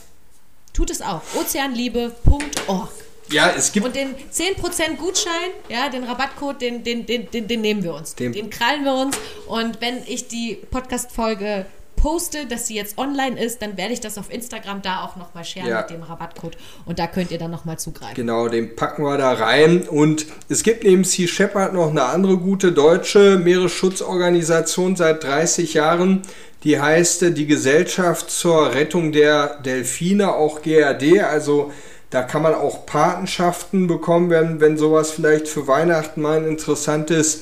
[0.73, 1.21] tut es auch.
[1.35, 2.91] Ozeanliebe.org.
[3.31, 3.85] Ja, es gibt.
[3.85, 8.15] Und den 10% Gutschein, ja, den Rabattcode, den, den, den, den, den nehmen wir uns.
[8.15, 9.17] Den, den krallen wir uns.
[9.47, 11.65] Und wenn ich die Podcast-Folge
[11.99, 15.43] poste, dass sie jetzt online ist, dann werde ich das auf Instagram da auch nochmal
[15.43, 15.81] sharen ja.
[15.81, 16.57] mit dem Rabattcode.
[16.85, 18.15] Und da könnt ihr dann nochmal zugreifen.
[18.15, 19.81] Genau, den packen wir da rein.
[19.81, 26.21] Und es gibt neben Sea Shepherd noch eine andere gute deutsche Meeresschutzorganisation seit 30 Jahren,
[26.63, 31.71] die heißt die Gesellschaft zur Rettung der Delfine, auch GRD, also
[32.09, 37.35] da kann man auch Patenschaften bekommen, wenn, wenn sowas vielleicht für Weihnachten mal ein interessantes
[37.35, 37.39] äh,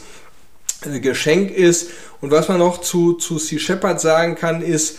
[0.81, 1.89] Geschenk ist.
[2.21, 4.97] Und was man noch zu, zu Sea Shepherd sagen kann, ist,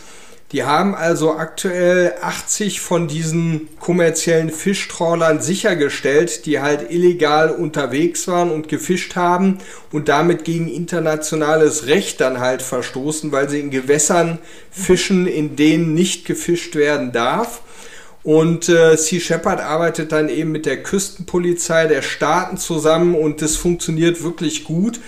[0.52, 8.50] die haben also aktuell 80 von diesen kommerziellen Fischtrawlern sichergestellt, die halt illegal unterwegs waren
[8.50, 9.58] und gefischt haben
[9.92, 14.38] und damit gegen internationales Recht dann halt verstoßen, weil sie in Gewässern
[14.70, 17.60] fischen, in denen nicht gefischt werden darf.
[18.22, 23.56] Und äh, Sea Shepherd arbeitet dann eben mit der Küstenpolizei der Staaten zusammen und das
[23.56, 24.98] funktioniert wirklich gut.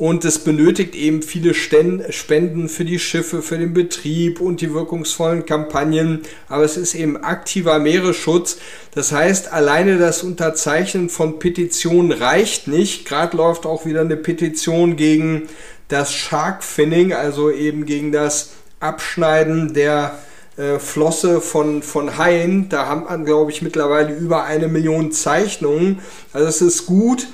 [0.00, 5.44] Und es benötigt eben viele Spenden für die Schiffe, für den Betrieb und die wirkungsvollen
[5.44, 6.22] Kampagnen.
[6.48, 8.56] Aber es ist eben aktiver Meeresschutz.
[8.94, 13.04] Das heißt, alleine das Unterzeichnen von Petitionen reicht nicht.
[13.04, 15.48] Gerade läuft auch wieder eine Petition gegen
[15.88, 20.18] das Shark Finning, also eben gegen das Abschneiden der
[20.56, 22.70] äh, Flosse von, von Haien.
[22.70, 25.98] Da haben man, glaube ich, mittlerweile über eine Million Zeichnungen.
[26.32, 27.26] Also es ist gut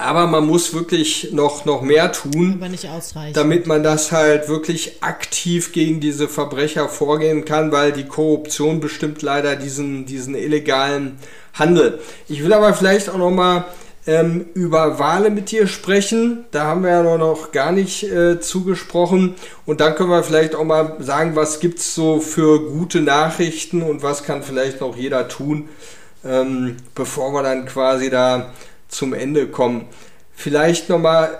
[0.00, 2.62] Aber man muss wirklich noch, noch mehr tun,
[3.34, 9.22] damit man das halt wirklich aktiv gegen diese Verbrecher vorgehen kann, weil die Korruption bestimmt
[9.22, 11.18] leider diesen, diesen illegalen
[11.52, 11.98] Handel.
[12.28, 13.64] Ich will aber vielleicht auch noch mal
[14.06, 16.44] ähm, über Wale mit dir sprechen.
[16.52, 19.34] Da haben wir ja noch gar nicht äh, zugesprochen.
[19.66, 23.82] Und dann können wir vielleicht auch mal sagen, was gibt es so für gute Nachrichten
[23.82, 25.68] und was kann vielleicht noch jeder tun,
[26.24, 28.54] ähm, bevor wir dann quasi da
[28.88, 29.86] zum Ende kommen.
[30.34, 31.38] Vielleicht nochmal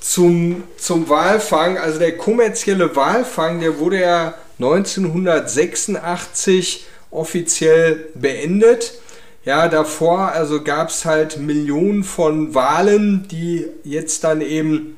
[0.00, 1.78] zum, zum Walfang.
[1.78, 8.94] Also der kommerzielle Walfang, der wurde ja 1986 offiziell beendet.
[9.44, 14.96] Ja, davor also gab es halt Millionen von Walen, die jetzt dann eben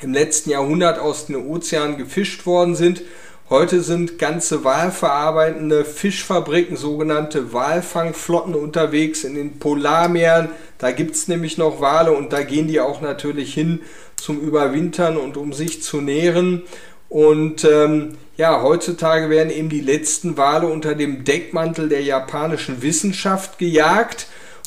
[0.00, 3.02] im letzten Jahrhundert aus den Ozeanen gefischt worden sind.
[3.50, 10.50] Heute sind ganze walverarbeitende Fischfabriken, sogenannte Walfangflotten unterwegs in den Polarmeeren.
[10.80, 13.80] Da gibt es nämlich noch Wale und da gehen die auch natürlich hin
[14.16, 16.62] zum Überwintern und um sich zu nähren.
[17.08, 23.58] Und ähm, ja, heutzutage werden eben die letzten Wale unter dem Deckmantel der japanischen Wissenschaft
[23.58, 24.26] gejagt.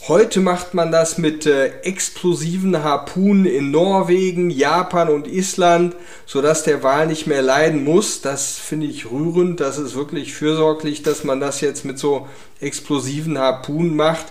[0.10, 5.96] Heute macht man das mit äh, explosiven Harpunen in Norwegen, Japan und Island,
[6.26, 8.20] sodass der Wal nicht mehr leiden muss.
[8.20, 9.62] Das finde ich rührend.
[9.62, 12.28] Das ist wirklich fürsorglich, dass man das jetzt mit so
[12.60, 14.26] explosiven Harpunen macht.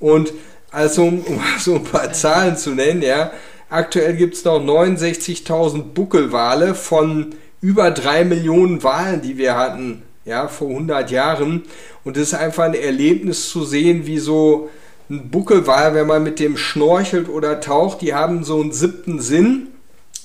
[0.00, 0.32] Und
[0.74, 3.30] also, um, um so ein paar Zahlen zu nennen, ja,
[3.70, 10.48] aktuell gibt es noch 69.000 Buckelwale von über drei Millionen Walen, die wir hatten, ja,
[10.48, 11.62] vor 100 Jahren.
[12.04, 14.68] Und es ist einfach ein Erlebnis zu sehen, wie so
[15.08, 19.68] ein Buckelwal, wenn man mit dem schnorchelt oder taucht, die haben so einen siebten Sinn,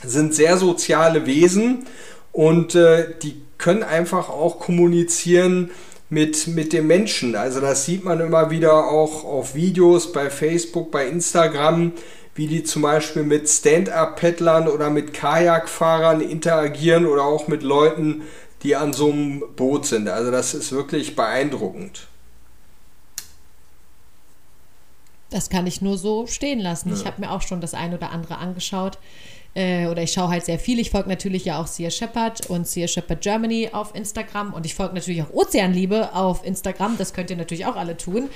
[0.03, 1.85] sind sehr soziale Wesen
[2.31, 5.71] und äh, die können einfach auch kommunizieren
[6.09, 7.35] mit, mit dem Menschen.
[7.35, 11.93] Also das sieht man immer wieder auch auf Videos bei Facebook, bei Instagram,
[12.35, 18.23] wie die zum Beispiel mit Stand-up-Paddlern oder mit Kajakfahrern interagieren oder auch mit Leuten,
[18.63, 20.07] die an so einem Boot sind.
[20.07, 22.07] Also das ist wirklich beeindruckend.
[25.29, 26.91] Das kann ich nur so stehen lassen.
[26.91, 28.97] Ich habe mir auch schon das ein oder andere angeschaut.
[29.55, 30.79] Äh, oder ich schaue halt sehr viel.
[30.79, 34.53] Ich folge natürlich ja auch Sia Shepard und Sia Shepard Germany auf Instagram.
[34.53, 36.97] Und ich folge natürlich auch Ozeanliebe auf Instagram.
[36.97, 38.29] Das könnt ihr natürlich auch alle tun.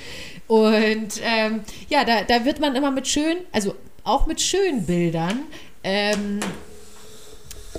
[0.46, 5.40] Und ähm, ja, da, da wird man immer mit schön, also auch mit schönen Bildern.
[5.82, 6.40] Ähm,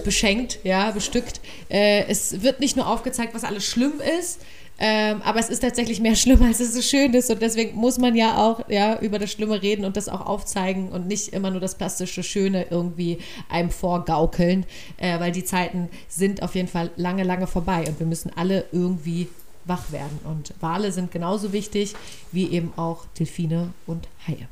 [0.03, 1.39] beschenkt, ja, bestückt.
[1.69, 4.41] Äh, es wird nicht nur aufgezeigt, was alles schlimm ist,
[4.77, 7.29] ähm, aber es ist tatsächlich mehr schlimm, als es so schön ist.
[7.29, 10.89] Und deswegen muss man ja auch ja, über das Schlimme reden und das auch aufzeigen
[10.89, 13.19] und nicht immer nur das plastische Schöne irgendwie
[13.49, 14.65] einem vorgaukeln,
[14.97, 18.65] äh, weil die Zeiten sind auf jeden Fall lange, lange vorbei und wir müssen alle
[18.71, 19.27] irgendwie
[19.65, 20.19] wach werden.
[20.23, 21.95] Und Wale sind genauso wichtig
[22.31, 24.47] wie eben auch Delfine und Haie.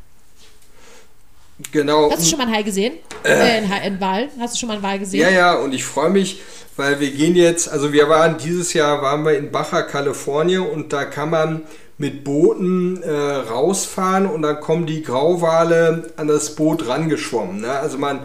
[1.71, 2.09] Genau.
[2.11, 2.93] Hast du schon mal einen Hai gesehen?
[3.23, 4.29] Äh, Hai, einen Wal?
[4.39, 5.21] Hast du schon mal einen Wal gesehen?
[5.21, 6.41] Ja, ja, und ich freue mich,
[6.75, 10.93] weil wir gehen jetzt, also wir waren dieses Jahr, waren wir in Baja, Kalifornien und
[10.93, 11.61] da kann man
[11.97, 17.61] mit Booten äh, rausfahren und dann kommen die Grauwale an das Boot rangeschwommen.
[17.61, 17.71] Ne?
[17.71, 18.21] Also man,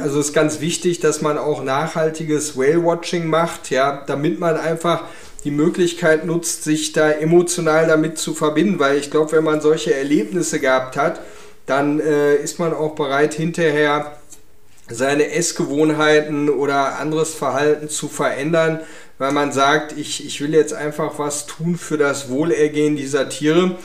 [0.00, 5.04] also es ist ganz wichtig, dass man auch nachhaltiges Whale-Watching macht, ja, damit man einfach
[5.44, 9.94] die Möglichkeit nutzt, sich da emotional damit zu verbinden, weil ich glaube, wenn man solche
[9.94, 11.20] Erlebnisse gehabt hat,
[11.72, 14.12] dann äh, ist man auch bereit, hinterher
[14.90, 18.80] seine Essgewohnheiten oder anderes Verhalten zu verändern,
[19.16, 23.76] weil man sagt, ich, ich will jetzt einfach was tun für das Wohlergehen dieser Tiere.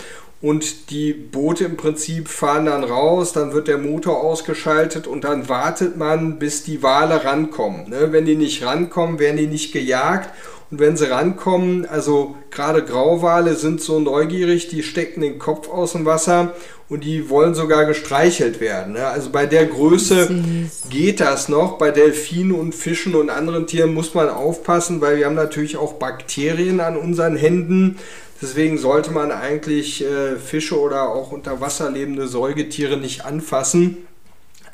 [0.42, 5.48] Und die Boote im Prinzip fahren dann raus, dann wird der Motor ausgeschaltet und dann
[5.48, 7.90] wartet man, bis die Wale rankommen.
[7.90, 8.12] Ne?
[8.12, 10.30] Wenn die nicht rankommen, werden die nicht gejagt.
[10.70, 15.94] Und wenn sie rankommen, also gerade Grauwale sind so neugierig, die stecken den Kopf aus
[15.94, 16.54] dem Wasser
[16.90, 18.94] und die wollen sogar gestreichelt werden.
[18.94, 19.06] Ne?
[19.06, 20.90] Also bei der Größe Süß.
[20.90, 21.78] geht das noch.
[21.78, 25.94] Bei Delfinen und Fischen und anderen Tieren muss man aufpassen, weil wir haben natürlich auch
[25.94, 27.98] Bakterien an unseren Händen.
[28.42, 33.98] Deswegen sollte man eigentlich äh, Fische oder auch unter Wasser lebende Säugetiere nicht anfassen.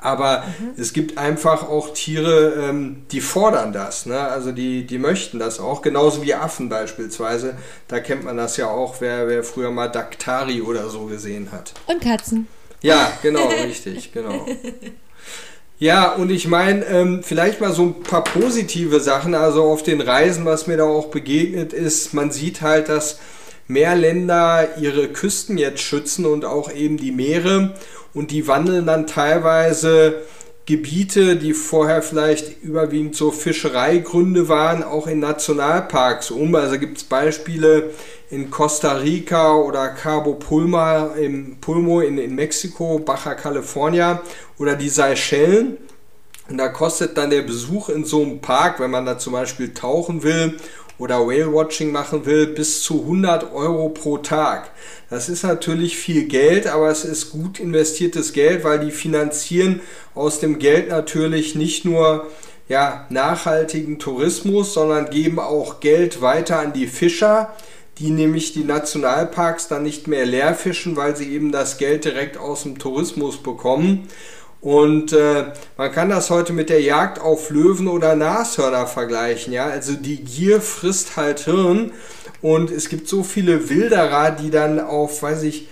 [0.03, 0.43] Aber
[0.77, 4.05] es gibt einfach auch Tiere, ähm, die fordern das.
[4.05, 4.19] Ne?
[4.19, 5.81] Also die, die möchten das auch.
[5.81, 7.55] Genauso wie Affen beispielsweise.
[7.87, 11.73] Da kennt man das ja auch, wer, wer früher mal Daktari oder so gesehen hat.
[11.87, 12.47] Und Katzen.
[12.81, 14.45] Ja, genau, richtig, genau.
[15.79, 19.35] Ja, und ich meine, ähm, vielleicht mal so ein paar positive Sachen.
[19.35, 23.19] Also auf den Reisen, was mir da auch begegnet ist, man sieht halt, dass
[23.67, 27.73] mehr Länder ihre Küsten jetzt schützen und auch eben die Meere.
[28.13, 30.21] Und die wandeln dann teilweise
[30.65, 36.55] Gebiete, die vorher vielleicht überwiegend so Fischereigründe waren, auch in Nationalparks um.
[36.55, 37.89] Also gibt es Beispiele
[38.29, 44.21] in Costa Rica oder Cabo Pulma im Pulmo in, in Mexiko, Baja California
[44.57, 45.77] oder die Seychellen.
[46.49, 49.73] Und da kostet dann der Besuch in so einem Park, wenn man da zum Beispiel
[49.73, 50.57] tauchen will
[50.97, 54.71] oder Whale-Watching machen will, bis zu 100 Euro pro Tag.
[55.09, 59.81] Das ist natürlich viel Geld, aber es ist gut investiertes Geld, weil die finanzieren
[60.15, 62.27] aus dem Geld natürlich nicht nur
[62.69, 67.53] ja, nachhaltigen Tourismus, sondern geben auch Geld weiter an die Fischer,
[67.99, 72.37] die nämlich die Nationalparks dann nicht mehr leer fischen, weil sie eben das Geld direkt
[72.37, 74.07] aus dem Tourismus bekommen.
[74.63, 79.51] Und äh, man kann das heute mit der Jagd auf Löwen oder Nashörner vergleichen.
[79.51, 79.65] Ja?
[79.65, 81.91] Also die Gier frisst halt Hirn.
[82.41, 85.67] Und es gibt so viele Wilderer, die dann auf, weiß ich,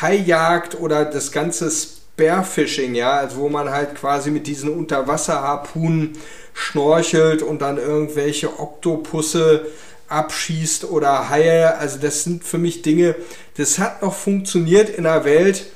[0.00, 6.12] Haijagd oder das ganze Spearfishing, ja, also wo man halt quasi mit diesen Unterwasserharpunen
[6.54, 9.66] schnorchelt und dann irgendwelche Oktopusse
[10.08, 11.76] abschießt oder Haie.
[11.78, 13.16] Also das sind für mich Dinge,
[13.56, 15.66] das hat noch funktioniert in einer Welt,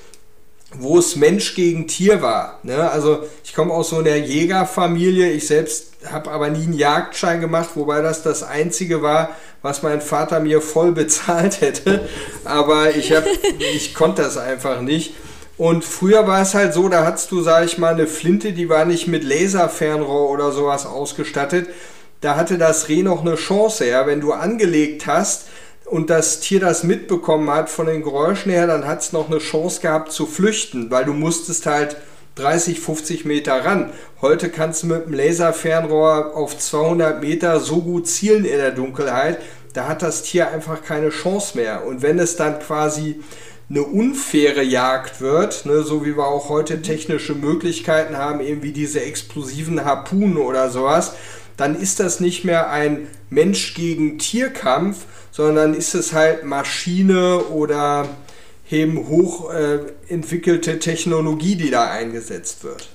[0.79, 2.61] wo es Mensch gegen Tier war.
[2.63, 2.91] Ne?
[2.91, 7.71] Also ich komme aus so einer Jägerfamilie, ich selbst habe aber nie einen Jagdschein gemacht,
[7.75, 9.31] wobei das das Einzige war,
[9.63, 12.09] was mein Vater mir voll bezahlt hätte.
[12.45, 13.25] Aber ich, hab,
[13.75, 15.15] ich konnte das einfach nicht.
[15.59, 18.71] Und früher war es halt so, da hattest du, sag ich mal, eine Flinte, die
[18.71, 21.69] war nicht mit Laserfernrohr oder sowas ausgestattet.
[22.23, 24.07] Da hatte das Reh noch eine Chance, ja.
[24.07, 25.49] Wenn du angelegt hast,
[25.91, 29.39] und das Tier das mitbekommen hat von den Geräuschen her, dann hat es noch eine
[29.39, 31.97] Chance gehabt zu flüchten, weil du musstest halt
[32.37, 33.93] 30, 50 Meter ran.
[34.23, 39.41] Heute kannst du mit dem Laserfernrohr auf 200 Meter so gut zielen in der Dunkelheit,
[39.73, 41.87] da hat das Tier einfach keine Chance mehr.
[41.87, 43.21] Und wenn es dann quasi
[43.69, 48.73] eine unfaire Jagd wird, ne, so wie wir auch heute technische Möglichkeiten haben, eben wie
[48.73, 51.15] diese explosiven Harpunen oder sowas,
[51.61, 58.09] dann ist das nicht mehr ein Mensch gegen Tierkampf, sondern ist es halt Maschine oder
[58.71, 59.93] eben hoch äh,
[60.79, 62.89] Technologie, die da eingesetzt wird.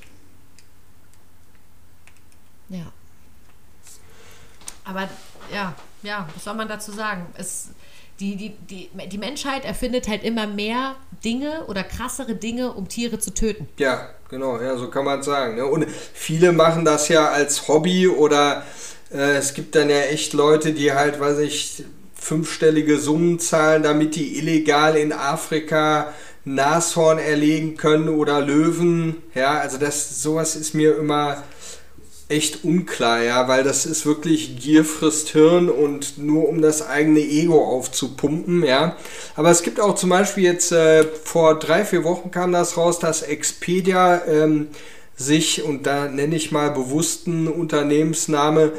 [2.69, 2.91] Ja.
[4.83, 5.09] Aber
[5.53, 7.27] ja, ja, was soll man dazu sagen?
[7.37, 7.69] Es,
[8.19, 13.19] die, die, die, die Menschheit erfindet halt immer mehr Dinge oder krassere Dinge, um Tiere
[13.19, 13.67] zu töten.
[13.77, 15.55] Ja, genau, ja, so kann man es sagen.
[15.55, 15.65] Ne?
[15.65, 18.63] Und viele machen das ja als Hobby oder
[19.11, 21.83] äh, es gibt dann ja echt Leute, die halt, weiß ich,
[22.13, 26.13] fünfstellige Summen zahlen, damit die illegal in Afrika
[26.45, 29.17] Nashorn erlegen können oder Löwen.
[29.33, 31.43] Ja, also das sowas ist mir immer
[32.27, 37.19] echt unklar, ja, weil das ist wirklich Gier frisst Hirn und nur um das eigene
[37.19, 38.95] Ego aufzupumpen, ja.
[39.35, 42.97] Aber es gibt auch zum Beispiel jetzt äh, vor drei, vier Wochen kam das raus,
[42.99, 44.69] dass Expedia ähm,
[45.15, 48.71] sich, und da nenne ich mal bewussten Unternehmensname,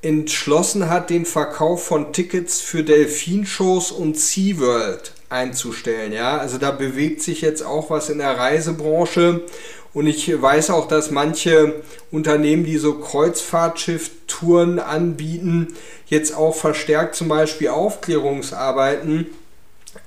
[0.00, 6.12] entschlossen hat, den Verkauf von Tickets für Delfinshows und SeaWorld einzustellen.
[6.12, 9.42] Ja, also da bewegt sich jetzt auch was in der Reisebranche.
[9.94, 15.74] Und ich weiß auch, dass manche Unternehmen, die so Kreuzfahrtschiff-Touren anbieten,
[16.06, 19.28] jetzt auch verstärkt zum Beispiel Aufklärungsarbeiten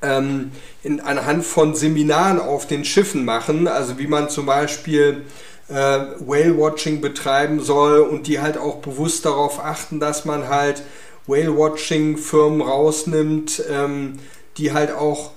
[0.01, 0.51] ähm,
[0.83, 3.67] in, anhand von Seminaren auf den Schiffen machen.
[3.67, 5.23] Also wie man zum Beispiel
[5.69, 10.83] äh, Whale-Watching betreiben soll und die halt auch bewusst darauf achten, dass man halt
[11.27, 14.19] Whale-Watching-Firmen rausnimmt, ähm,
[14.57, 15.31] die halt auch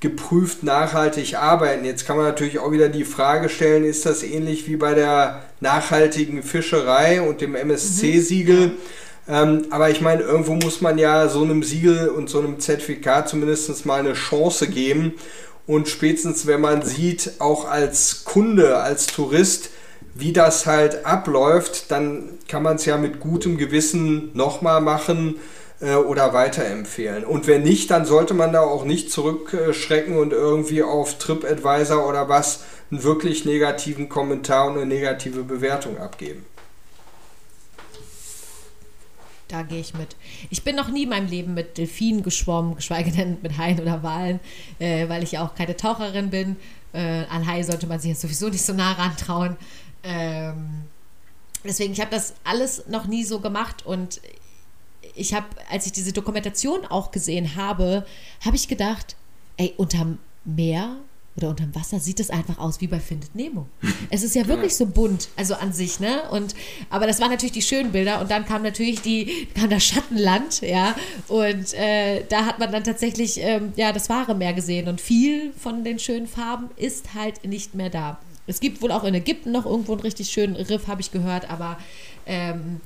[0.00, 1.84] geprüft nachhaltig arbeiten.
[1.84, 5.42] Jetzt kann man natürlich auch wieder die Frage stellen, ist das ähnlich wie bei der
[5.60, 8.68] nachhaltigen Fischerei und dem MSC-Siegel?
[8.68, 8.72] Mhm.
[9.28, 13.28] Ähm, aber ich meine, irgendwo muss man ja so einem Siegel und so einem Zertifikat
[13.28, 15.14] zumindest mal eine Chance geben.
[15.66, 19.70] Und spätestens, wenn man sieht, auch als Kunde, als Tourist,
[20.14, 25.36] wie das halt abläuft, dann kann man es ja mit gutem Gewissen nochmal machen
[25.80, 27.24] äh, oder weiterempfehlen.
[27.24, 32.28] Und wenn nicht, dann sollte man da auch nicht zurückschrecken und irgendwie auf TripAdvisor oder
[32.28, 36.44] was einen wirklich negativen Kommentar und eine negative Bewertung abgeben.
[39.48, 40.14] Da gehe ich mit.
[40.50, 44.02] Ich bin noch nie in meinem Leben mit Delfinen geschwommen, geschweige denn mit Haien oder
[44.02, 44.40] Walen,
[44.78, 46.56] äh, weil ich ja auch keine Taucherin bin.
[46.92, 49.56] Äh, an Hai sollte man sich jetzt sowieso nicht so nah rantrauen.
[50.02, 50.82] Ähm,
[51.64, 54.20] deswegen, ich habe das alles noch nie so gemacht und
[55.18, 58.06] ich habe, als ich diese Dokumentation auch gesehen habe,
[58.44, 59.16] habe ich gedacht,
[59.56, 60.96] ey, unterm Meer
[61.38, 63.66] oder unterm Wasser sieht es einfach aus wie bei Findet Nemo.
[64.10, 66.22] Es ist ja wirklich so bunt, also an sich, ne?
[66.30, 66.54] Und
[66.90, 70.62] aber das waren natürlich die schönen Bilder und dann kam natürlich die kam das Schattenland,
[70.62, 70.96] ja.
[71.28, 75.52] Und äh, da hat man dann tatsächlich ähm, ja das wahre Meer gesehen und viel
[75.52, 78.18] von den schönen Farben ist halt nicht mehr da.
[78.48, 81.50] Es gibt wohl auch in Ägypten noch irgendwo einen richtig schönen Riff, habe ich gehört,
[81.50, 81.78] aber
[82.26, 82.80] ähm,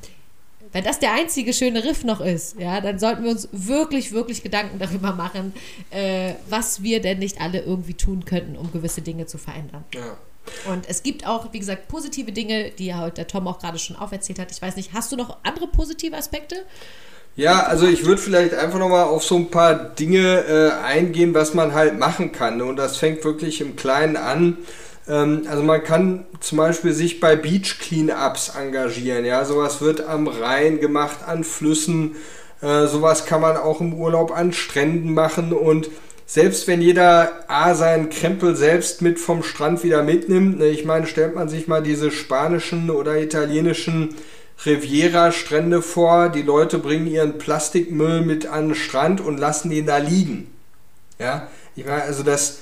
[0.72, 4.42] wenn das der einzige schöne Riff noch ist, ja, dann sollten wir uns wirklich, wirklich
[4.42, 5.52] Gedanken darüber machen,
[5.90, 9.84] äh, was wir denn nicht alle irgendwie tun könnten, um gewisse Dinge zu verändern.
[9.94, 10.16] Ja.
[10.70, 13.78] Und es gibt auch, wie gesagt, positive Dinge, die ja heute der Tom auch gerade
[13.78, 14.50] schon auferzählt hat.
[14.50, 16.56] Ich weiß nicht, hast du noch andere positive Aspekte?
[17.36, 21.54] Ja, also ich würde vielleicht einfach nochmal auf so ein paar Dinge äh, eingehen, was
[21.54, 22.60] man halt machen kann.
[22.60, 24.58] Und das fängt wirklich im Kleinen an.
[25.08, 29.24] Ähm, also man kann zum Beispiel sich bei Beach Cleanups engagieren.
[29.24, 32.16] Ja, sowas wird am Rhein gemacht, an Flüssen.
[32.60, 35.52] Äh, sowas kann man auch im Urlaub an Stränden machen.
[35.52, 35.90] Und
[36.26, 41.06] selbst wenn jeder A seinen Krempel selbst mit vom Strand wieder mitnimmt, ne, ich meine,
[41.06, 44.14] stellt man sich mal diese spanischen oder italienischen
[44.64, 46.28] Riviera-Strände vor.
[46.28, 50.50] Die Leute bringen ihren Plastikmüll mit an den Strand und lassen ihn da liegen.
[51.18, 52.60] Ja, ich meine, also das,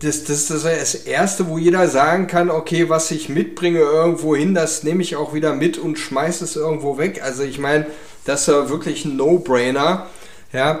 [0.00, 4.54] das, das, ist das Erste, wo jeder sagen kann, okay, was ich mitbringe irgendwo hin,
[4.54, 7.22] das nehme ich auch wieder mit und schmeiße es irgendwo weg.
[7.22, 7.86] Also ich meine,
[8.24, 10.06] das ist wirklich ein No-Brainer.
[10.52, 10.80] Ja,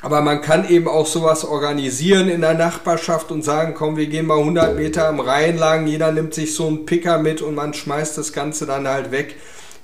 [0.00, 4.26] aber man kann eben auch sowas organisieren in der Nachbarschaft und sagen, komm, wir gehen
[4.26, 7.74] mal 100 Meter am Rhein lang, jeder nimmt sich so einen Picker mit und man
[7.74, 9.34] schmeißt das Ganze dann halt weg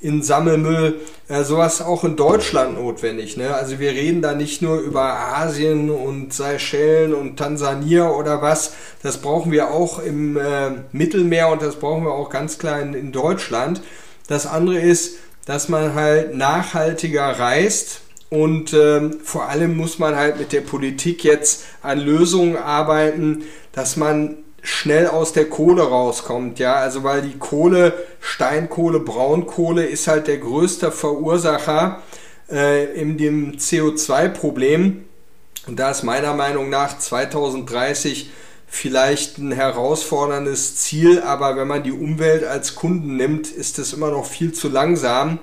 [0.04, 1.00] in Sammelmüll.
[1.28, 3.38] Äh, sowas auch in Deutschland notwendig.
[3.38, 3.54] Ne?
[3.54, 8.74] Also wir reden da nicht nur über Asien und Seychellen und Tansania oder was.
[9.02, 13.12] Das brauchen wir auch im äh, Mittelmeer und das brauchen wir auch ganz klar in,
[13.12, 13.80] Deutschland.
[14.28, 15.16] Das andere ist,
[15.46, 21.24] dass man halt nachhaltiger reist und ähm, vor allem muss man halt mit der Politik
[21.24, 26.58] jetzt an Lösungen arbeiten, dass man schnell aus der Kohle rauskommt.
[26.58, 32.02] Ja, also weil die Kohle, Steinkohle, Braunkohle ist halt der größte Verursacher
[32.50, 35.04] äh, in dem CO2-Problem.
[35.66, 38.30] Und da ist meiner Meinung nach 2030
[38.66, 44.10] vielleicht ein herausforderndes Ziel, aber wenn man die Umwelt als Kunden nimmt, ist es immer
[44.10, 45.38] noch viel zu langsam.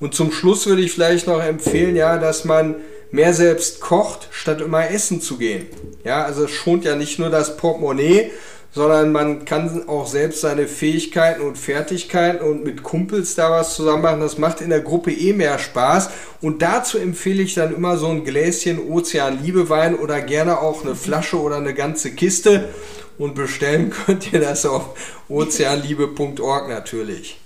[0.00, 2.76] Und zum Schluss würde ich vielleicht noch empfehlen, ja, dass man
[3.10, 5.66] mehr selbst kocht, statt immer essen zu gehen.
[6.04, 8.30] Ja, also es schont ja nicht nur das Portemonnaie,
[8.74, 14.02] sondern man kann auch selbst seine Fähigkeiten und Fertigkeiten und mit Kumpels da was zusammen
[14.02, 14.20] machen.
[14.20, 16.10] Das macht in der Gruppe eh mehr Spaß.
[16.40, 20.96] Und dazu empfehle ich dann immer so ein Gläschen Ozean Liebewein oder gerne auch eine
[20.96, 22.70] Flasche oder eine ganze Kiste.
[23.18, 27.38] Und bestellen könnt ihr das auf ozeanliebe.org natürlich.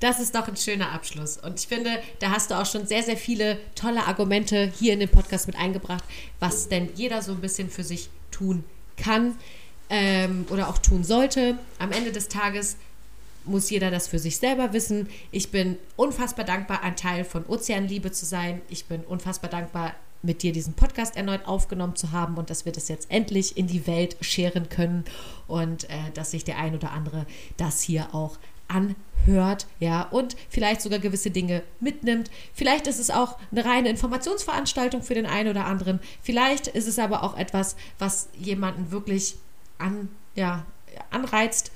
[0.00, 1.38] Das ist doch ein schöner Abschluss.
[1.38, 1.88] Und ich finde,
[2.18, 5.56] da hast du auch schon sehr, sehr viele tolle Argumente hier in den Podcast mit
[5.56, 6.04] eingebracht,
[6.40, 8.75] was denn jeder so ein bisschen für sich tun kann
[9.90, 11.58] ähm, oder auch tun sollte.
[11.78, 12.76] Am Ende des Tages
[13.44, 15.08] muss jeder das für sich selber wissen.
[15.30, 18.60] Ich bin unfassbar dankbar, ein Teil von Ozeanliebe zu sein.
[18.68, 22.72] Ich bin unfassbar dankbar, mit dir diesen Podcast erneut aufgenommen zu haben und dass wir
[22.72, 25.04] das jetzt endlich in die Welt scheren können
[25.46, 28.96] und äh, dass sich der ein oder andere das hier auch anhört,
[29.80, 32.30] ja, und vielleicht sogar gewisse Dinge mitnimmt.
[32.54, 36.00] Vielleicht ist es auch eine reine Informationsveranstaltung für den einen oder anderen.
[36.22, 39.36] Vielleicht ist es aber auch etwas, was jemanden wirklich
[39.78, 40.64] an, ja,
[41.10, 41.72] anreizt,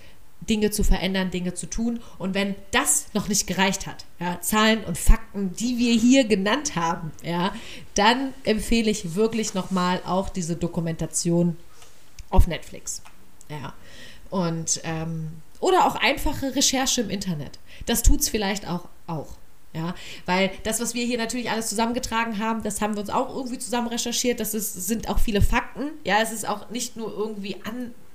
[0.49, 2.01] Dinge zu verändern, Dinge zu tun.
[2.19, 6.77] Und wenn das noch nicht gereicht hat, ja, Zahlen und Fakten, die wir hier genannt
[6.77, 7.53] haben, ja,
[7.95, 11.57] dann empfehle ich wirklich nochmal auch diese Dokumentation
[12.31, 13.03] auf Netflix.
[13.49, 13.75] Ja.
[14.31, 17.59] Und ähm, oder auch einfache Recherche im Internet.
[17.87, 18.89] Das tut es vielleicht auch.
[19.07, 19.37] auch.
[19.73, 19.95] Ja,
[20.27, 23.59] weil das, was wir hier natürlich alles zusammengetragen haben, das haben wir uns auch irgendwie
[23.59, 24.41] zusammen recherchiert.
[24.41, 25.93] Das ist, sind auch viele Fakten.
[26.05, 27.57] Ja, es ist auch nicht nur irgendwie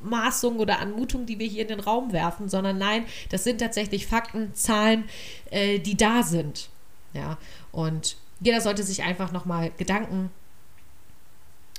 [0.02, 4.06] Anmaßungen oder Anmutungen, die wir hier in den Raum werfen, sondern nein, das sind tatsächlich
[4.06, 5.06] Fakten, Zahlen,
[5.50, 6.70] äh, die da sind.
[7.14, 7.38] Ja,
[7.72, 10.32] und jeder sollte sich einfach nochmal Gedanken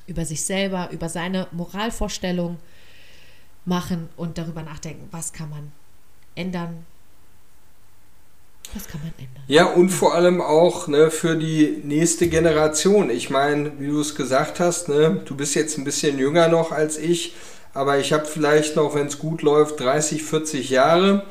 [0.07, 2.57] über sich selber, über seine Moralvorstellung,
[3.67, 5.73] machen und darüber nachdenken, was kann man
[6.35, 6.87] ändern.
[8.75, 9.45] Was kann man ändern?
[9.47, 13.11] Ja, und vor allem auch ne, für die nächste Generation.
[13.11, 16.73] Ich meine, wie du es gesagt hast, ne, du bist jetzt ein bisschen jünger noch
[16.73, 17.35] als ich,
[17.75, 21.27] aber ich habe vielleicht noch, wenn es gut läuft, 30, 40 Jahre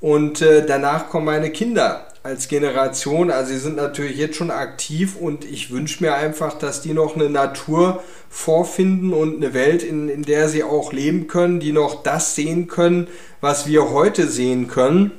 [0.00, 3.30] und äh, danach kommen meine Kinder als Generation.
[3.30, 7.16] Also sie sind natürlich jetzt schon aktiv und ich wünsche mir einfach, dass die noch
[7.16, 12.02] eine Natur vorfinden und eine Welt, in, in der sie auch leben können, die noch
[12.02, 13.08] das sehen können,
[13.40, 15.12] was wir heute sehen können.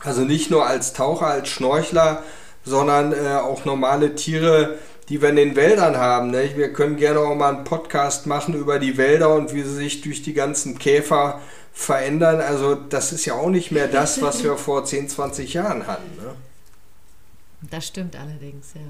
[0.00, 2.22] Also nicht nur als Taucher, als Schnorchler,
[2.62, 4.76] sondern äh, auch normale Tiere,
[5.08, 6.30] die wir in den Wäldern haben.
[6.30, 6.50] Ne?
[6.56, 10.02] Wir können gerne auch mal einen Podcast machen über die Wälder und wie sie sich
[10.02, 11.40] durch die ganzen Käfer
[11.74, 12.40] verändern.
[12.40, 16.16] Also das ist ja auch nicht mehr das, was wir vor 10, 20 Jahren hatten.
[16.16, 16.34] Ne?
[17.70, 18.80] Das stimmt allerdings, ja.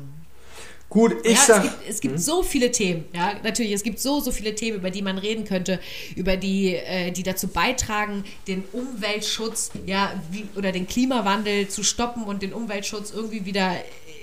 [0.91, 1.65] Gut, ich ja, sag.
[1.65, 4.77] Es gibt, es gibt so viele Themen, ja, natürlich, es gibt so, so viele Themen,
[4.77, 5.81] über die man reden könnte,
[6.15, 12.23] über die, äh, die dazu beitragen, den Umweltschutz, ja, wie, oder den Klimawandel zu stoppen
[12.25, 13.75] und den Umweltschutz irgendwie wieder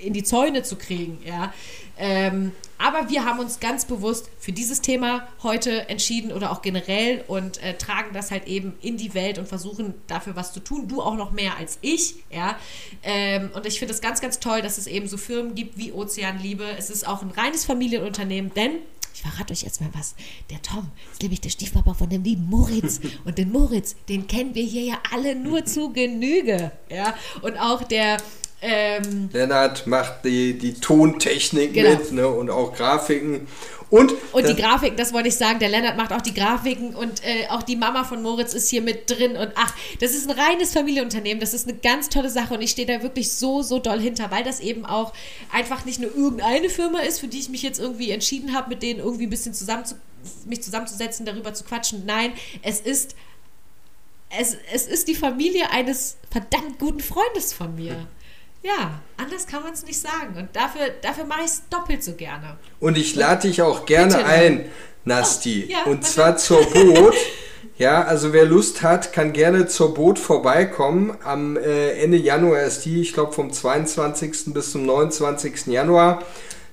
[0.02, 1.52] in die Zäune zu kriegen, ja.
[1.98, 7.24] Ähm, aber wir haben uns ganz bewusst für dieses Thema heute entschieden oder auch generell
[7.28, 10.88] und äh, tragen das halt eben in die Welt und versuchen dafür was zu tun.
[10.88, 12.56] Du auch noch mehr als ich, ja.
[13.04, 15.92] Ähm, und ich finde es ganz, ganz toll, dass es eben so Firmen gibt wie
[15.92, 16.64] Ozeanliebe.
[16.76, 18.78] Es ist auch ein reines Familienunternehmen, denn
[19.14, 20.14] ich verrate euch jetzt mal was.
[20.50, 23.00] Der Tom ist nämlich der Stiefpapa von dem lieben Moritz.
[23.24, 26.72] Und den Moritz, den kennen wir hier ja alle nur zu Genüge.
[26.88, 27.14] Ja?
[27.42, 28.16] Und auch der
[28.62, 31.90] ähm, Lennart macht die, die Tontechnik Genau.
[31.90, 33.48] mit ne, und auch Grafiken.
[33.90, 37.22] Und, Und die Grafiken, das wollte ich sagen, der Lennart macht auch die Grafiken und
[37.24, 39.36] äh, auch die Mama von Moritz ist hier mit drin.
[39.36, 42.70] Und ach, das ist ein reines Familienunternehmen, das ist eine ganz tolle Sache und ich
[42.70, 45.12] stehe da wirklich so, so doll hinter, weil das eben auch
[45.52, 48.82] einfach nicht nur irgendeine Firma ist, für die ich mich jetzt irgendwie entschieden habe, mit
[48.82, 49.96] denen irgendwie ein bisschen zusammen zu,
[50.46, 52.04] mich zusammenzusetzen, darüber zu quatschen.
[52.06, 52.32] Nein,
[52.62, 53.14] es ist,
[54.40, 58.06] es, es ist die Familie eines verdammt guten Freundes von mir.
[58.62, 60.36] Ja, anders kann man es nicht sagen.
[60.36, 62.56] Und dafür, dafür mache ich es doppelt so gerne.
[62.80, 64.26] Und ich lade dich auch gerne Bitte.
[64.26, 64.64] ein,
[65.04, 65.66] Nasti.
[65.66, 67.14] Oh, ja, und zwar zur Boot.
[67.78, 71.16] Ja, also wer Lust hat, kann gerne zur Boot vorbeikommen.
[71.24, 74.52] Am äh, Ende Januar ist die, ich glaube vom 22.
[74.54, 75.66] bis zum 29.
[75.66, 76.22] Januar.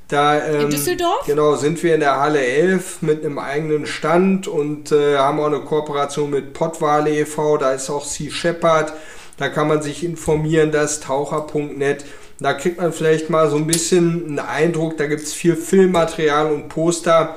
[0.09, 1.25] Da, ähm, Düsseldorf?
[1.25, 5.45] Genau, sind wir in der Halle 11 mit einem eigenen Stand und äh, haben auch
[5.45, 8.93] eine Kooperation mit Pottwale e.V., da ist auch Sea Shepherd,
[9.39, 12.05] da kann man sich informieren, das ist taucher.net.
[12.39, 16.51] Da kriegt man vielleicht mal so ein bisschen einen Eindruck, da gibt es viel Filmmaterial
[16.51, 17.35] und Poster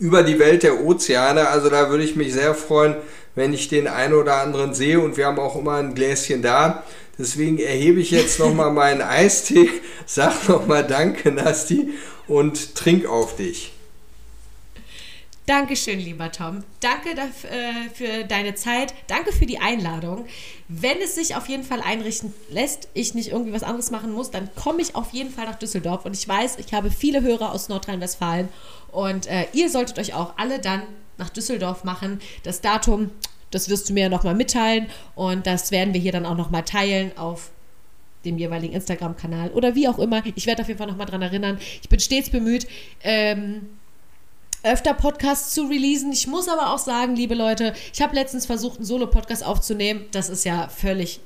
[0.00, 1.48] über die Welt der Ozeane.
[1.48, 2.96] Also da würde ich mich sehr freuen,
[3.36, 6.82] wenn ich den einen oder anderen sehe und wir haben auch immer ein Gläschen da.
[7.18, 9.70] Deswegen erhebe ich jetzt nochmal meinen Eistee,
[10.06, 11.90] sag nochmal Danke, Nasti,
[12.26, 13.72] und trink auf dich.
[15.46, 16.62] Dankeschön, lieber Tom.
[16.78, 18.94] Danke äh, für deine Zeit.
[19.08, 20.26] Danke für die Einladung.
[20.68, 24.30] Wenn es sich auf jeden Fall einrichten lässt, ich nicht irgendwie was anderes machen muss,
[24.30, 26.04] dann komme ich auf jeden Fall nach Düsseldorf.
[26.04, 28.48] Und ich weiß, ich habe viele Hörer aus Nordrhein-Westfalen.
[28.92, 30.82] Und äh, ihr solltet euch auch alle dann
[31.18, 32.20] nach Düsseldorf machen.
[32.44, 33.10] Das Datum,
[33.50, 34.86] das wirst du mir ja nochmal mitteilen.
[35.16, 37.50] Und das werden wir hier dann auch nochmal teilen auf
[38.24, 40.22] dem jeweiligen Instagram-Kanal oder wie auch immer.
[40.36, 41.58] Ich werde auf jeden Fall nochmal dran erinnern.
[41.82, 42.68] Ich bin stets bemüht,
[43.02, 43.68] ähm,
[44.62, 46.12] öfter Podcasts zu releasen.
[46.12, 50.06] Ich muss aber auch sagen, liebe Leute, ich habe letztens versucht, einen Solo-Podcast aufzunehmen.
[50.12, 51.20] Das ist ja völlig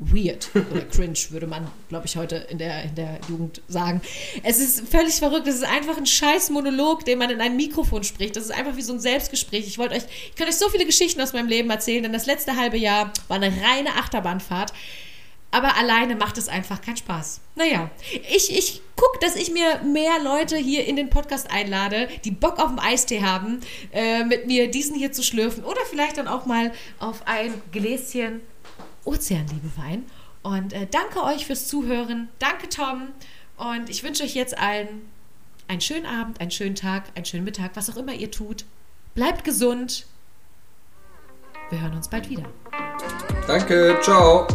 [0.00, 4.00] weird oder cringe, würde man, glaube ich, heute in der, in der Jugend sagen.
[4.42, 5.46] Es ist völlig verrückt.
[5.46, 8.36] Es ist einfach ein scheiß Monolog, den man in ein Mikrofon spricht.
[8.36, 9.66] Das ist einfach wie so ein Selbstgespräch.
[9.66, 12.26] Ich wollte euch, ich könnte euch so viele Geschichten aus meinem Leben erzählen, denn das
[12.26, 14.72] letzte halbe Jahr war eine reine Achterbahnfahrt.
[15.52, 17.40] Aber alleine macht es einfach keinen Spaß.
[17.56, 17.90] Naja,
[18.34, 22.58] ich, ich gucke, dass ich mir mehr Leute hier in den Podcast einlade, die Bock
[22.58, 23.60] auf einen Eistee haben,
[23.92, 28.40] äh, mit mir diesen hier zu schlürfen oder vielleicht dann auch mal auf ein Gläschen
[29.04, 30.04] Ozeanliebewein.
[30.42, 32.28] Und äh, danke euch fürs Zuhören.
[32.38, 33.08] Danke, Tom.
[33.56, 35.08] Und ich wünsche euch jetzt allen
[35.68, 38.64] einen schönen Abend, einen schönen Tag, einen schönen Mittag, was auch immer ihr tut.
[39.14, 40.06] Bleibt gesund.
[41.70, 42.44] Wir hören uns bald wieder.
[43.46, 44.46] Danke, ciao.